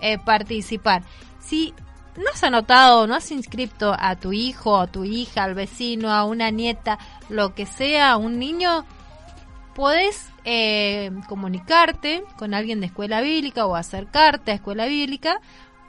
eh, 0.00 0.18
participar. 0.18 1.02
Si 1.40 1.74
no 2.16 2.30
has 2.32 2.42
anotado, 2.44 3.06
no 3.06 3.14
has 3.14 3.30
inscrito 3.30 3.94
a 3.98 4.16
tu 4.16 4.32
hijo, 4.32 4.78
a 4.78 4.86
tu 4.86 5.04
hija, 5.04 5.44
al 5.44 5.54
vecino, 5.54 6.12
a 6.12 6.24
una 6.24 6.50
nieta, 6.50 6.98
lo 7.28 7.54
que 7.54 7.66
sea, 7.66 8.16
un 8.16 8.38
niño, 8.38 8.84
podés 9.74 10.28
eh, 10.44 11.10
comunicarte 11.28 12.24
con 12.38 12.54
alguien 12.54 12.80
de 12.80 12.86
escuela 12.86 13.20
bíblica 13.20 13.66
o 13.66 13.76
acercarte 13.76 14.52
a 14.52 14.54
escuela 14.54 14.86
bíblica 14.86 15.40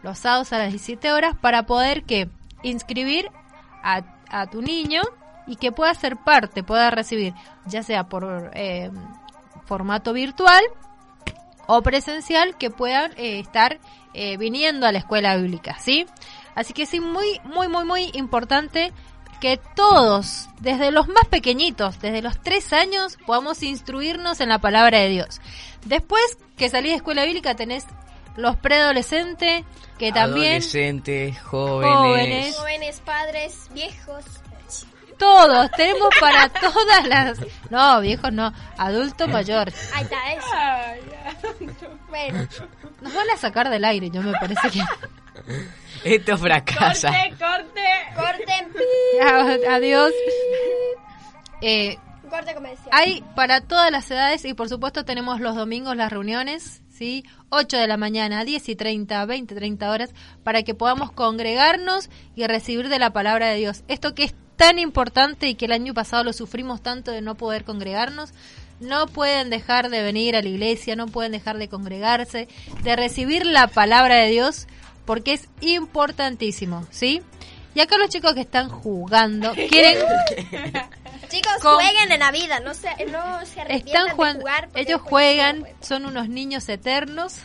los 0.04 0.20
sábados 0.20 0.54
a 0.54 0.58
las 0.58 0.72
17 0.72 1.12
horas 1.14 1.36
para 1.40 1.64
poder 1.64 2.04
que 2.04 2.30
inscribir 2.64 3.30
a, 3.84 4.04
a 4.30 4.48
tu 4.48 4.62
niño 4.62 5.02
y 5.48 5.56
que 5.56 5.72
pueda 5.72 5.94
ser 5.95 6.18
parte, 6.18 6.64
pueda 6.64 6.91
recibir, 6.91 7.34
ya 7.66 7.82
sea 7.82 8.04
por 8.10 8.52
eh, 8.54 8.91
formato 9.66 10.14
virtual 10.14 10.64
o 11.68 11.82
presencial, 11.82 12.58
que 12.58 12.70
puedan 12.70 13.12
eh, 13.18 13.40
estar 13.40 13.80
eh, 14.19 14.35
viniendo 14.35 14.88
a 14.88 14.91
la 14.91 14.98
escuela 14.98 15.35
bíblica, 15.38 15.77
¿sí? 15.80 16.07
Así 16.56 16.73
que 16.73 16.88
sí, 16.88 16.99
muy, 16.99 17.39
muy, 17.44 17.68
muy, 17.68 17.85
muy 17.85 18.10
importante 18.15 18.91
que 19.39 19.60
todos, 19.76 20.49
desde 20.60 20.89
los 20.91 21.07
más 21.07 21.26
pequeñitos, 21.26 22.02
desde 22.02 22.23
los 22.23 22.41
tres 22.41 22.73
años, 22.73 23.19
podamos 23.27 23.61
instruirnos 23.61 24.41
en 24.41 24.49
la 24.49 24.57
palabra 24.57 24.98
de 24.98 25.10
Dios. 25.10 25.39
Después 25.85 26.39
que 26.57 26.68
salís 26.68 26.94
de 26.94 26.95
escuela 26.95 27.26
bíblica 27.26 27.56
tenés 27.56 27.85
los 28.35 28.56
preadolescentes, 28.56 29.64
que 29.99 30.11
también 30.11 30.53
Adolescentes, 30.53 31.39
jóvenes. 31.39 31.95
Jóvenes. 31.95 32.57
Jóvenes, 32.57 33.02
padres, 33.06 33.69
viejos. 33.76 34.26
Todos, 35.18 35.72
tenemos 35.72 36.10
para 36.19 36.49
todas 36.49 37.07
las... 37.07 37.39
No, 37.69 37.99
viejos 38.02 38.31
no, 38.31 38.53
adulto 38.77 39.27
mayor. 39.27 39.72
Ahí 39.94 40.03
está 40.03 40.34
eso. 40.34 41.88
Bueno, 42.10 42.48
Nos 43.02 43.14
van 43.14 43.30
a 43.30 43.38
sacar 43.38 43.69
del 43.69 43.84
aire, 43.85 44.10
yo 44.10 44.22
me 44.22 44.31
parece 44.34 44.69
que... 44.69 44.81
Esto 46.03 46.38
fracasa. 46.38 47.11
corte. 47.38 47.81
corten. 48.15 48.72
Adiós. 49.69 50.11
Eh, 51.61 51.98
Corte 52.30 52.53
comercial. 52.53 52.89
Hay 52.91 53.23
para 53.35 53.61
todas 53.61 53.91
las 53.91 54.10
edades 54.11 54.44
y 54.45 54.53
por 54.53 54.69
supuesto 54.69 55.06
tenemos 55.06 55.39
los 55.39 55.56
domingos 55.56 55.95
las 55.95 56.11
reuniones, 56.11 56.81
¿sí? 56.89 57.23
8 57.49 57.77
de 57.77 57.88
la 57.88 57.98
mañana, 57.98 58.44
10 58.44 58.69
y 58.69 58.76
30, 58.76 59.26
20, 59.26 59.56
30 59.56 59.89
horas, 59.89 60.14
para 60.44 60.64
que 60.64 60.76
podamos 60.76 61.11
congregarnos 61.11 62.10
y 62.35 62.45
recibir 62.45 62.89
de 62.89 62.99
la 62.99 63.11
palabra 63.11 63.48
de 63.48 63.56
Dios. 63.56 63.84
Esto 63.88 64.14
que 64.14 64.26
es 64.26 64.35
tan 64.58 64.80
importante 64.80 65.48
y 65.48 65.56
que 65.56 65.66
el 65.66 65.72
año 65.72 65.94
pasado 65.94 66.24
lo 66.26 66.34
sufrimos 66.34 66.82
tanto 66.82 67.12
de 67.12 67.22
no 67.22 67.36
poder 67.36 67.64
congregarnos, 67.64 68.32
no 68.80 69.08
pueden 69.08 69.50
dejar 69.50 69.90
de 69.90 70.04
venir 70.04 70.36
a 70.36 70.42
la 70.42 70.50
iglesia, 70.50 70.96
no 70.96 71.08
pueden 71.08 71.32
dejar 71.32 71.58
de 71.58 71.68
congregarse, 71.70 72.48
de 72.84 72.96
recibir 72.96 73.46
la 73.46 73.68
palabra 73.68 74.16
de 74.16 74.30
Dios, 74.30 74.68
porque 75.06 75.34
es 75.34 75.48
importantísimo, 75.62 76.86
¿sí? 76.92 77.22
Y 77.76 77.80
acá 77.80 77.98
los 77.98 78.10
chicos 78.10 78.34
que 78.34 78.42
están 78.42 78.70
jugando, 78.70 79.54
quieren 79.70 79.98
Chicos, 81.30 81.54
Con- 81.62 81.76
jueguen 81.76 82.12
en 82.12 82.20
la 82.20 82.32
vida, 82.32 82.60
no 82.62 82.74
se, 82.74 82.88
no 83.12 83.46
se 83.46 83.60
arrepientan 83.62 84.08
están 84.08 84.36
de 84.36 84.40
jugar. 84.40 84.70
ellos 84.76 84.88
después 84.88 85.02
juegan, 85.10 85.66
son 85.82 86.06
unos 86.06 86.30
niños 86.30 86.68
eternos. 86.70 87.36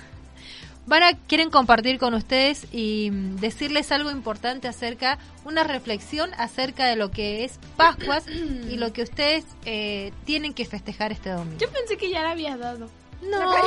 Van 0.85 1.03
a, 1.05 1.13
quieren 1.17 1.51
compartir 1.51 1.99
con 1.99 2.13
ustedes 2.15 2.67
y 2.73 3.11
mm, 3.13 3.37
decirles 3.37 3.93
algo 3.93 4.11
importante 4.11 4.67
acerca, 4.67 5.19
una 5.45 5.63
reflexión 5.63 6.31
acerca 6.37 6.87
de 6.87 6.97
lo 6.97 7.11
que 7.13 7.45
es 7.45 7.61
Pascuas 7.77 8.25
y 8.29 8.77
lo 8.77 8.93
que 8.93 9.03
ustedes 9.03 9.45
eh, 9.65 10.13
tienen 10.25 10.55
que 10.55 10.65
festejar 10.65 11.13
este 11.13 11.31
domingo. 11.31 11.59
Yo 11.59 11.71
pensé 11.71 11.97
que 11.97 12.11
ya 12.11 12.23
la 12.23 12.33
habías 12.33 12.59
dado. 12.59 12.89
No, 13.23 13.55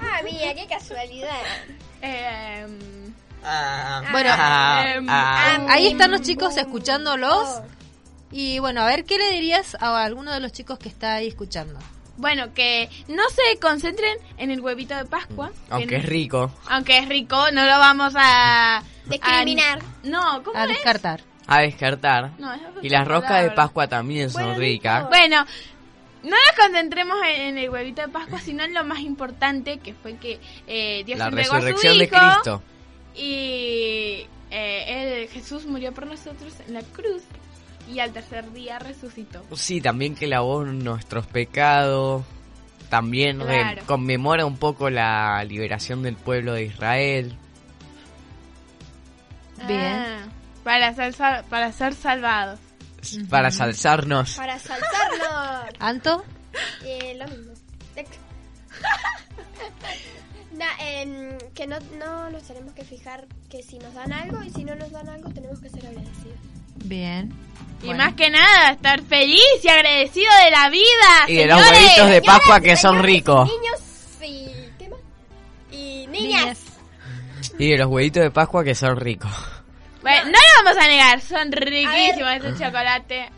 Ah, 0.00 0.20
mira, 0.24 0.54
qué 0.54 0.66
casualidad. 0.68 1.30
Em, 2.02 2.78
bueno, 4.12 4.30
Ah, 4.32 4.84
em, 4.94 5.06
ah. 5.08 5.66
ahí 5.70 5.86
están 5.88 6.10
los 6.10 6.20
chicos 6.22 6.56
escuchándolos 6.56 7.48
Oh. 7.48 7.64
y 8.30 8.58
bueno, 8.58 8.82
a 8.82 8.86
ver 8.86 9.04
qué 9.04 9.16
le 9.18 9.30
dirías 9.32 9.76
a 9.80 10.02
alguno 10.04 10.32
de 10.32 10.40
los 10.40 10.52
chicos 10.52 10.78
que 10.78 10.88
está 10.88 11.14
ahí 11.14 11.28
escuchando. 11.28 11.78
Bueno, 12.16 12.52
que 12.54 12.88
no 13.08 13.22
se 13.30 13.58
concentren 13.58 14.16
en 14.38 14.50
el 14.50 14.60
huevito 14.60 14.94
de 14.96 15.04
Pascua. 15.04 15.50
Aunque 15.70 15.88
que 15.88 15.96
es 15.96 16.06
rico. 16.06 16.50
Aunque 16.68 16.98
es 16.98 17.08
rico, 17.08 17.50
no 17.52 17.64
lo 17.64 17.78
vamos 17.78 18.12
a... 18.16 18.82
Discriminar. 19.06 19.78
a- 19.80 20.06
no, 20.06 20.42
¿cómo 20.44 20.56
A 20.58 20.64
es? 20.64 20.68
descartar. 20.68 21.20
A 21.46 21.60
descartar. 21.60 22.30
No, 22.38 22.52
esa 22.52 22.68
es 22.68 22.74
Y 22.84 22.88
las 22.90 23.08
roscas 23.08 23.42
de. 23.42 23.50
Pascua 23.50 23.88
también 23.88 24.30
son 24.30 24.56
ricas. 24.56 25.08
Bueno, 25.08 25.44
no 26.22 26.30
nos 26.30 26.56
concentremos 26.56 27.16
en, 27.34 27.40
en 27.40 27.58
el 27.58 27.70
huevito 27.70 28.02
de 28.02 28.08
Pascua, 28.08 28.38
sino 28.40 28.62
en 28.62 28.72
lo 28.74 28.84
más 28.84 29.00
importante, 29.00 29.78
que 29.78 29.94
fue 29.94 30.16
que 30.16 30.38
eh, 30.68 31.02
Dios 31.04 31.18
La 31.18 31.26
entregó 31.26 31.54
a 31.54 31.60
su 31.60 31.66
resurrección 31.66 31.98
de 31.98 32.08
Cristo. 32.08 32.62
y 33.16 34.26
eh, 34.52 35.22
él, 35.22 35.28
Jesús 35.28 35.66
murió 35.66 35.92
por 35.92 36.06
nosotros 36.06 36.52
en 36.66 36.74
la 36.74 36.82
cruz 36.82 37.22
y 37.92 38.00
al 38.00 38.12
tercer 38.12 38.52
día 38.52 38.78
resucitó. 38.78 39.44
Sí, 39.54 39.80
también 39.80 40.14
que 40.14 40.26
lavó 40.26 40.64
nuestros 40.64 41.26
pecados. 41.26 42.24
También 42.88 43.38
Claro. 43.38 43.82
conmemora 43.86 44.44
un 44.46 44.56
poco 44.56 44.90
la 44.90 45.42
liberación 45.44 46.02
del 46.02 46.16
pueblo 46.16 46.54
de 46.54 46.64
Israel. 46.64 47.36
Bien. 49.66 49.80
Ah, 49.82 50.18
para, 50.64 50.92
ser, 50.94 51.14
para 51.48 51.72
ser 51.72 51.94
salvados. 51.94 52.58
Para 53.28 53.50
salzarnos. 53.50 54.34
Para 54.36 54.58
saltarnos. 54.58 55.74
¿Anto? 55.78 56.24
Eh, 56.84 57.14
lo 57.16 57.26
mismo. 57.28 57.52
Na, 60.52 60.66
em, 60.80 61.38
que 61.54 61.66
no, 61.66 61.78
no 61.98 62.28
nos 62.30 62.42
tenemos 62.42 62.72
que 62.74 62.84
fijar 62.84 63.26
que 63.48 63.62
si 63.62 63.78
nos 63.78 63.94
dan 63.94 64.12
algo 64.12 64.42
y 64.42 64.50
si 64.50 64.64
no 64.64 64.74
nos 64.74 64.90
dan 64.90 65.08
algo 65.08 65.30
tenemos 65.30 65.60
que 65.60 65.70
ser 65.70 65.86
agradecidos. 65.86 66.38
Bien. 66.84 67.32
Y 67.82 67.86
Bueno. 67.86 68.04
más 68.04 68.14
que 68.14 68.28
nada, 68.30 68.72
estar 68.72 69.00
feliz 69.02 69.40
y 69.62 69.68
agradecido 69.68 70.30
de 70.44 70.50
la 70.50 70.68
vida. 70.68 70.84
Y 71.28 71.34
de 71.36 71.46
los 71.46 71.60
huevitos 71.60 72.10
de 72.10 72.22
Pascua 72.22 72.60
que 72.60 72.76
Señores, 72.76 72.80
son 72.80 73.02
ricos. 73.02 73.48
Niños 73.48 73.80
y... 74.22 74.48
¿Qué 74.78 74.88
más? 74.88 74.98
Y 75.72 76.06
niñas. 76.08 76.58
Y 77.58 77.70
de 77.70 77.78
los 77.78 77.86
huevitos 77.88 78.22
de 78.22 78.30
Pascua 78.30 78.64
que 78.64 78.74
son 78.74 78.96
ricos. 78.96 79.30
Bueno, 80.02 80.24
no 80.26 80.30
lo 80.32 80.64
vamos 80.64 80.82
a 80.82 80.88
negar, 80.88 81.20
son 81.20 81.52
riquísimos 81.52 82.30
ese 82.36 82.64
chocolate. 82.64 83.28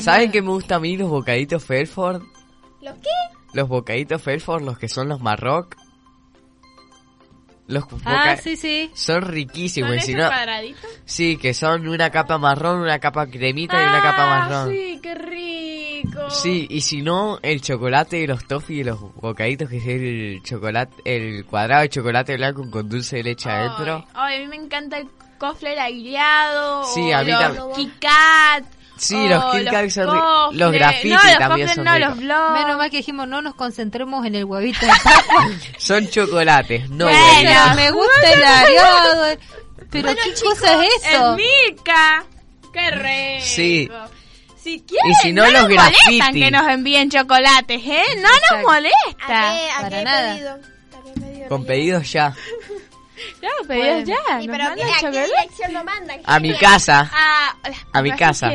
¿Saben 0.00 0.30
qué 0.32 0.40
me 0.42 0.48
gusta 0.50 0.76
a 0.76 0.80
mí 0.80 0.96
los 0.96 1.08
bocaditos 1.10 1.64
Felford? 1.64 2.22
¿Los 2.80 2.94
qué? 2.94 3.10
Los 3.52 3.68
bocaditos 3.68 4.22
Felford, 4.22 4.62
los 4.62 4.78
que 4.78 4.88
son 4.88 5.08
los 5.08 5.20
Marroc. 5.20 5.76
Los 7.66 7.84
Ah, 8.04 8.36
sí, 8.36 8.56
sí. 8.56 8.90
Son 8.94 9.22
riquísimos. 9.22 9.90
¿Son 9.92 10.00
si 10.00 10.14
no, 10.14 10.26
cuadraditos? 10.28 10.90
sí, 11.06 11.36
que 11.38 11.54
son 11.54 11.88
una 11.88 12.10
capa 12.10 12.36
marrón, 12.36 12.80
una 12.80 12.98
capa 12.98 13.26
cremita 13.26 13.82
y 13.82 13.86
una 13.86 14.02
capa 14.02 14.24
Ah, 14.24 14.38
marrón. 14.40 14.70
sí, 14.72 15.00
qué 15.02 15.14
rico. 15.14 16.28
Sí, 16.30 16.66
y 16.68 16.82
si 16.82 17.00
no, 17.00 17.38
el 17.42 17.60
chocolate 17.62 18.18
y 18.20 18.26
los 18.26 18.46
toffee 18.46 18.80
y 18.80 18.84
los 18.84 19.00
bocaditos, 19.14 19.68
que 19.70 19.78
es 19.78 19.86
el 19.86 20.42
chocolate, 20.42 20.94
el 21.04 21.44
cuadrado 21.46 21.82
de 21.82 21.88
chocolate 21.88 22.36
blanco 22.36 22.70
con 22.70 22.88
dulce 22.88 23.16
de 23.16 23.22
leche 23.24 23.48
adentro. 23.50 24.04
Ay, 24.14 24.36
a 24.36 24.40
mí 24.40 24.46
me 24.46 24.56
encanta 24.56 24.98
el 24.98 25.08
cofler 25.38 25.78
agriado. 25.78 26.84
Sí, 26.84 27.12
o 27.12 27.16
a 27.16 27.22
mí 27.24 27.30
los 27.32 27.40
también. 27.40 27.72
Kit 27.74 27.98
Kat, 27.98 28.64
Sí, 28.96 29.14
o 29.16 29.28
los 29.28 29.44
Kit 29.54 29.70
Kat 29.70 29.90
son 29.90 30.06
cofres. 30.06 30.58
los 30.60 30.72
graffiti 30.72 31.08
no, 31.08 31.14
los 31.22 31.38
también 31.38 31.66
cofres 31.68 31.74
son 31.74 31.84
no, 31.84 31.94
ricos. 31.94 32.08
los 32.10 32.18
blogs. 32.18 32.60
Menos 32.60 32.76
mal 32.78 32.90
que 32.90 32.96
dijimos 32.98 33.28
no 33.28 33.42
nos 33.42 33.54
concentremos 33.54 34.24
en 34.26 34.34
el 34.36 34.44
huevito 34.44 34.86
de. 34.86 34.92
Son 35.78 36.08
chocolates, 36.08 36.88
no 36.90 37.06
Bueno. 37.06 37.18
huevitos. 37.50 37.76
me 37.76 37.90
gusta 37.90 38.32
el 38.32 38.44
areado. 38.44 39.38
Pero 39.90 40.08
qué 40.14 40.34
cosa 40.42 40.84
es 40.84 40.90
eso. 41.04 41.36
Es 41.36 41.44
Milka. 41.68 42.24
Qué 42.72 42.90
rico. 42.90 43.44
Sí. 43.44 43.88
Si 44.62 44.80
quieren, 44.80 45.10
Y 45.10 45.14
si 45.16 45.32
no, 45.32 45.44
no 45.44 45.50
los 45.50 45.62
nos 45.62 45.70
molestan 45.70 45.92
graffiti. 46.16 46.40
que 46.40 46.50
nos 46.50 46.68
envíen 46.68 47.10
chocolates, 47.10 47.82
¿eh? 47.84 48.02
No 48.16 48.22
nos 48.22 48.36
Exacto. 48.38 48.68
molesta. 48.68 49.50
¿A 49.50 49.54
qué, 49.54 49.70
a 49.70 49.80
para 49.82 49.98
qué 49.98 50.04
nada. 50.04 50.34
pedido? 50.34 50.50
¿A 50.52 51.04
qué 51.04 51.20
pedido 51.20 51.48
Con 51.48 51.64
pedidos 51.66 52.12
ya. 52.12 52.34
Ya, 53.42 53.48
pedidos 53.68 54.04
Bueno. 54.04 54.06
ya. 54.28 54.40
¿Y 54.42 54.46
nos 54.46 54.56
pero 54.56 54.68
mandan 54.68 54.76
qué- 54.76 54.82
a 54.82 54.86
qué 54.86 55.00
chocolate. 55.06 55.26
dirección 55.26 55.72
lo 55.74 55.84
mandan? 55.84 56.20
A 56.24 56.40
mi 56.40 56.54
casa. 56.56 57.10
A, 57.12 57.54
A 57.92 58.02
mi 58.02 58.12
casa. 58.12 58.50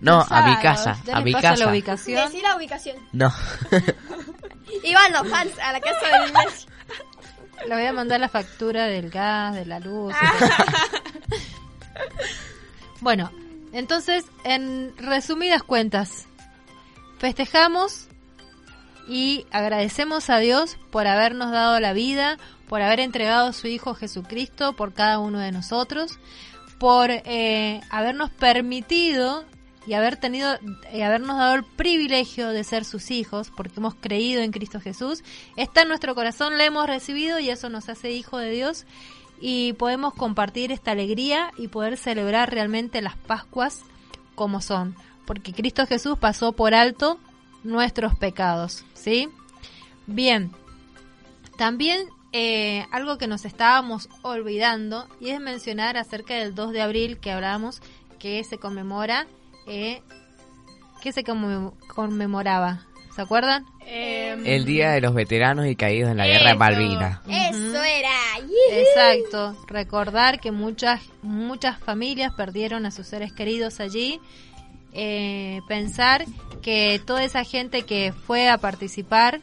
No, 0.00 0.26
a 0.28 0.42
mi 0.48 0.56
casa. 0.56 0.96
A 1.12 1.20
mi 1.20 1.32
casa. 1.32 1.56
la 1.64 1.70
ubicación. 1.70 2.24
Decí 2.30 2.42
la 2.42 2.56
ubicación. 2.56 2.96
No. 3.12 3.32
Iban 4.84 5.12
los 5.12 5.28
fans 5.28 5.52
a 5.62 5.72
la 5.72 5.80
casa 5.80 6.06
del 6.06 6.28
Ignacio. 6.28 6.70
Le 7.68 7.74
voy 7.74 7.86
a 7.86 7.92
mandar 7.92 8.20
la 8.20 8.28
factura 8.28 8.86
del 8.86 9.08
gas, 9.10 9.54
de 9.54 9.64
la 9.64 9.78
luz. 9.80 10.14
bueno, 13.00 13.30
entonces, 13.72 14.24
en 14.44 14.94
resumidas 14.98 15.62
cuentas, 15.62 16.26
festejamos 17.18 18.08
y 19.08 19.46
agradecemos 19.50 20.30
a 20.30 20.38
Dios 20.38 20.76
por 20.90 21.06
habernos 21.06 21.50
dado 21.52 21.78
la 21.80 21.92
vida, 21.92 22.38
por 22.68 22.82
haber 22.82 23.00
entregado 23.00 23.52
su 23.52 23.66
Hijo 23.66 23.94
Jesucristo 23.94 24.74
por 24.74 24.92
cada 24.92 25.18
uno 25.18 25.38
de 25.38 25.52
nosotros, 25.52 26.18
por 26.78 27.10
eh, 27.10 27.80
habernos 27.90 28.30
permitido 28.30 29.44
y 29.86 29.94
haber 29.94 30.16
tenido, 30.16 30.54
eh, 30.90 31.04
habernos 31.04 31.36
dado 31.36 31.54
el 31.54 31.64
privilegio 31.64 32.48
de 32.48 32.64
ser 32.64 32.84
sus 32.84 33.10
hijos, 33.10 33.52
porque 33.54 33.74
hemos 33.78 33.94
creído 33.94 34.42
en 34.42 34.50
Cristo 34.50 34.80
Jesús. 34.80 35.22
Está 35.56 35.82
en 35.82 35.88
nuestro 35.88 36.14
corazón, 36.14 36.56
le 36.56 36.64
hemos 36.64 36.86
recibido 36.86 37.38
y 37.38 37.50
eso 37.50 37.68
nos 37.68 37.88
hace 37.88 38.10
hijo 38.10 38.38
de 38.38 38.50
Dios 38.50 38.86
y 39.40 39.74
podemos 39.74 40.14
compartir 40.14 40.72
esta 40.72 40.92
alegría 40.92 41.50
y 41.58 41.68
poder 41.68 41.96
celebrar 41.96 42.50
realmente 42.50 43.02
las 43.02 43.16
Pascuas 43.16 43.82
como 44.34 44.60
son, 44.60 44.96
porque 45.26 45.52
Cristo 45.52 45.86
Jesús 45.86 46.18
pasó 46.18 46.52
por 46.52 46.74
alto 46.74 47.18
nuestros 47.62 48.14
pecados, 48.16 48.84
¿sí? 48.94 49.28
Bien, 50.06 50.50
también 51.56 52.08
eh, 52.36 52.84
algo 52.90 53.16
que 53.16 53.28
nos 53.28 53.44
estábamos 53.44 54.08
olvidando 54.22 55.06
y 55.20 55.30
es 55.30 55.40
mencionar 55.40 55.96
acerca 55.96 56.34
del 56.34 56.52
2 56.54 56.72
de 56.72 56.82
abril 56.82 57.18
que 57.18 57.30
hablábamos 57.30 57.80
que 58.18 58.42
se 58.42 58.58
conmemora, 58.58 59.26
eh, 59.68 60.02
que 61.00 61.12
se 61.12 61.22
conmem- 61.22 61.72
conmemoraba, 61.86 62.86
¿se 63.14 63.22
acuerdan? 63.22 63.64
Em, 63.86 64.44
El 64.46 64.64
día 64.64 64.90
de 64.90 65.00
los 65.00 65.14
veteranos 65.14 65.66
y 65.66 65.76
caídos 65.76 66.10
en 66.10 66.16
la 66.16 66.26
guerra 66.26 66.50
de. 66.50 66.54
Malvinas. 66.56 67.20
Eso 67.28 67.82
era. 67.84 68.10
Exacto, 68.72 69.56
recordar 69.68 70.40
que 70.40 70.50
muchas 70.50 71.00
muchas 71.22 71.78
familias 71.78 72.32
perdieron 72.34 72.84
a 72.86 72.90
sus 72.90 73.06
seres 73.06 73.32
queridos 73.32 73.78
allí, 73.78 74.20
eh, 74.92 75.60
pensar 75.68 76.24
que 76.62 77.00
toda 77.04 77.22
esa 77.24 77.44
gente 77.44 77.82
que 77.82 78.12
fue 78.12 78.48
a 78.48 78.58
participar, 78.58 79.40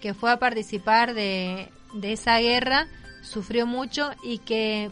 que 0.00 0.14
fue 0.14 0.32
a 0.32 0.38
participar 0.38 1.12
de, 1.14 1.68
de 1.92 2.12
esa 2.12 2.38
guerra, 2.38 2.88
sufrió 3.22 3.66
mucho 3.66 4.10
y 4.22 4.38
que 4.38 4.90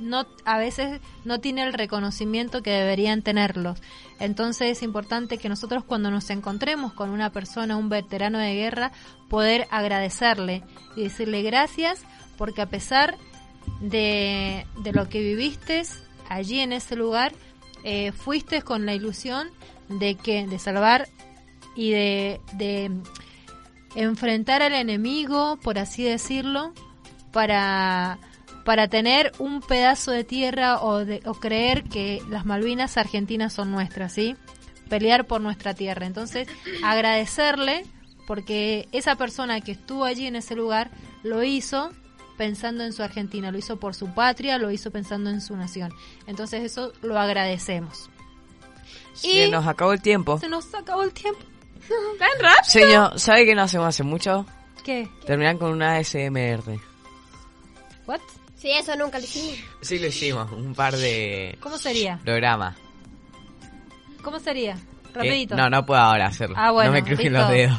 no 0.00 0.26
a 0.44 0.58
veces 0.58 1.00
no 1.24 1.40
tiene 1.40 1.62
el 1.62 1.72
reconocimiento 1.72 2.62
que 2.62 2.70
deberían 2.70 3.22
tenerlos. 3.22 3.80
Entonces 4.18 4.78
es 4.78 4.82
importante 4.82 5.38
que 5.38 5.48
nosotros 5.48 5.84
cuando 5.84 6.10
nos 6.10 6.30
encontremos 6.30 6.92
con 6.92 7.10
una 7.10 7.30
persona, 7.30 7.76
un 7.76 7.88
veterano 7.88 8.38
de 8.38 8.54
guerra, 8.54 8.92
poder 9.28 9.66
agradecerle 9.70 10.62
y 10.96 11.04
decirle 11.04 11.42
gracias 11.42 12.02
porque 12.36 12.62
a 12.62 12.66
pesar 12.66 13.16
de, 13.80 14.66
de 14.82 14.92
lo 14.92 15.08
que 15.08 15.20
viviste 15.20 15.82
allí 16.28 16.60
en 16.60 16.72
ese 16.72 16.96
lugar, 16.96 17.32
eh, 17.84 18.12
fuiste 18.12 18.62
con 18.62 18.86
la 18.86 18.94
ilusión 18.94 19.48
de 19.88 20.14
que 20.14 20.46
de 20.46 20.58
salvar 20.58 21.08
y 21.74 21.90
de, 21.90 22.40
de 22.54 22.90
enfrentar 23.94 24.62
al 24.62 24.74
enemigo, 24.74 25.58
por 25.62 25.78
así 25.78 26.02
decirlo, 26.04 26.72
para 27.32 28.18
para 28.64 28.88
tener 28.88 29.32
un 29.38 29.62
pedazo 29.62 30.10
de 30.10 30.22
tierra 30.22 30.82
o, 30.82 31.04
de- 31.04 31.22
o 31.24 31.32
creer 31.34 31.84
que 31.84 32.22
las 32.28 32.44
Malvinas 32.44 32.98
argentinas 32.98 33.54
son 33.54 33.70
nuestras, 33.72 34.12
¿sí? 34.12 34.36
Pelear 34.90 35.26
por 35.26 35.40
nuestra 35.40 35.72
tierra. 35.74 36.04
Entonces, 36.06 36.46
agradecerle 36.84 37.84
porque 38.26 38.86
esa 38.92 39.16
persona 39.16 39.60
que 39.62 39.72
estuvo 39.72 40.04
allí 40.04 40.26
en 40.26 40.36
ese 40.36 40.54
lugar 40.54 40.90
lo 41.22 41.42
hizo 41.42 41.90
pensando 42.36 42.84
en 42.84 42.92
su 42.92 43.02
Argentina, 43.02 43.50
lo 43.50 43.58
hizo 43.58 43.80
por 43.80 43.94
su 43.94 44.08
patria, 44.14 44.58
lo 44.58 44.70
hizo 44.70 44.90
pensando 44.90 45.30
en 45.30 45.40
su 45.40 45.56
nación. 45.56 45.90
Entonces, 46.26 46.62
eso 46.62 46.92
lo 47.00 47.18
agradecemos. 47.18 48.10
Se 49.14 49.46
Y 49.46 49.50
nos 49.50 49.66
acabó 49.66 49.92
el 49.94 50.02
tiempo. 50.02 50.38
se 50.38 50.48
nos 50.48 50.72
acabó 50.74 51.02
el 51.02 51.12
tiempo. 51.12 51.40
¿Tan 52.18 52.28
rápido? 52.40 52.64
Señor, 52.64 53.18
¿sabe 53.20 53.46
qué 53.46 53.54
no 53.54 53.62
hacemos 53.62 53.88
hace 53.88 54.02
mucho? 54.02 54.46
¿Qué? 54.84 55.08
Terminar 55.26 55.58
con 55.58 55.72
una 55.72 55.96
ASMR. 55.96 56.78
¿What? 58.06 58.20
Sí, 58.56 58.70
eso 58.72 58.94
nunca 58.96 59.18
lo 59.18 59.24
hicimos. 59.24 59.58
Sí 59.80 59.98
lo 59.98 60.06
hicimos, 60.08 60.50
un 60.52 60.74
par 60.74 60.96
de 60.96 61.56
¿Cómo 61.60 61.78
sería? 61.78 62.18
programas. 62.24 62.76
¿Cómo 64.22 64.38
sería? 64.38 64.72
Eh, 64.74 65.12
Rapidito. 65.14 65.56
no, 65.56 65.70
no 65.70 65.84
puedo 65.86 66.00
ahora 66.00 66.26
hacerlo. 66.26 66.54
Ah, 66.58 66.70
bueno, 66.70 66.90
no 66.90 66.94
me 66.94 67.02
crujen 67.02 67.32
listo. 67.32 67.38
los 67.40 67.50
dedos. 67.50 67.78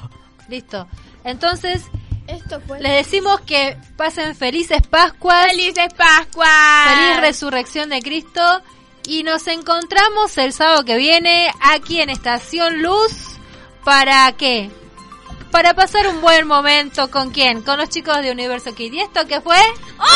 Listo. 0.50 0.88
Entonces, 1.24 1.84
Esto 2.28 2.60
fue. 2.62 2.80
les 2.82 3.06
decimos 3.06 3.40
que 3.42 3.78
pasen 3.96 4.36
felices 4.36 4.82
Pascuas, 4.88 5.48
¡Felices 5.52 5.94
Pascuas! 5.96 6.90
feliz 6.90 7.22
resurrección 7.22 7.90
de 7.90 8.02
Cristo 8.02 8.42
y 9.08 9.24
nos 9.24 9.48
encontramos 9.48 10.38
el 10.40 10.52
sábado 10.52 10.84
que 10.84 10.98
viene 10.98 11.52
aquí 11.62 12.02
en 12.02 12.10
Estación 12.10 12.82
Luz 12.82 13.31
para 13.84 14.32
qué? 14.34 14.72
Para 15.52 15.74
pasar 15.74 16.08
un 16.08 16.22
buen 16.22 16.48
momento 16.48 17.12
con 17.12 17.32
quién? 17.32 17.62
Con 17.62 17.78
los 17.78 17.90
chicos 17.90 18.22
de 18.22 18.32
Universo 18.32 18.74
Kid. 18.74 18.94
¿Y 18.94 19.02
esto 19.02 19.28
qué 19.28 19.42
fue? 19.42 19.58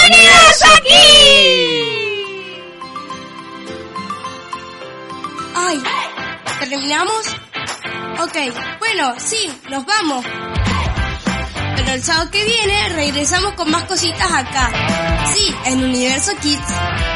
¡Universo 0.06 0.66
aquí! 0.78 2.06
Ay, 5.56 5.84
¿terminamos? 6.60 7.28
Ok, 8.22 8.38
bueno, 8.80 9.14
sí, 9.18 9.52
nos 9.70 9.86
vamos. 9.86 10.26
Pero 11.76 11.92
el 11.92 12.04
sábado 12.04 12.32
que 12.32 12.44
viene 12.46 12.90
regresamos 12.90 13.54
con 13.54 13.70
más 13.70 13.84
cositas 13.84 14.32
acá. 14.32 14.72
Sí, 15.34 15.54
en 15.66 15.84
Universo 15.84 16.32
Kids. 16.42 17.15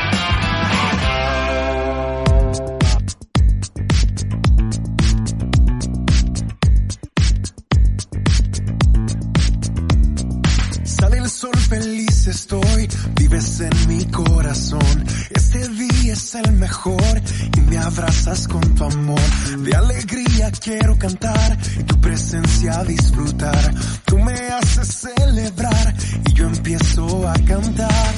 Feliz 12.20 12.28
estoy, 12.28 12.88
vives 13.16 13.60
en 13.62 13.88
mi 13.88 14.06
corazón. 14.06 15.06
Este 15.30 15.68
día 15.70 16.14
es 16.14 16.36
el 16.36 16.52
mejor 16.54 17.22
y 17.56 17.62
me 17.62 17.78
abrazas 17.78 18.48
con 18.48 18.62
tu 18.76 18.84
amor. 18.84 19.20
De 19.60 19.76
alegría 19.76 20.52
quiero 20.52 20.98
cantar 20.98 21.58
y 21.80 21.84
tu 21.84 22.00
presencia 22.02 22.84
disfrutar. 22.84 23.74
Tú 24.06 24.18
me 24.18 24.34
haces 24.34 24.88
celebrar 24.88 25.96
y 26.30 26.34
yo 26.34 26.48
empiezo 26.48 27.28
a 27.28 27.34
cantar. 27.46 28.14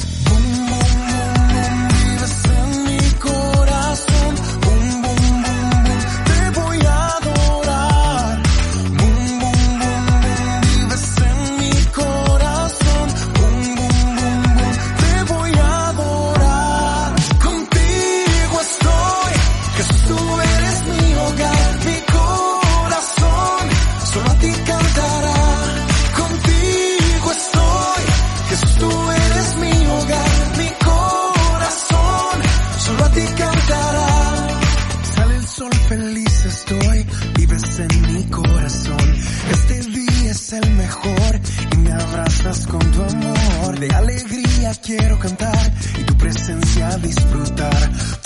Quiero 44.81 45.17
cantar 45.19 45.71
y 45.99 46.03
tu 46.03 46.17
presencia 46.17 46.97
disfrutar. 46.97 48.20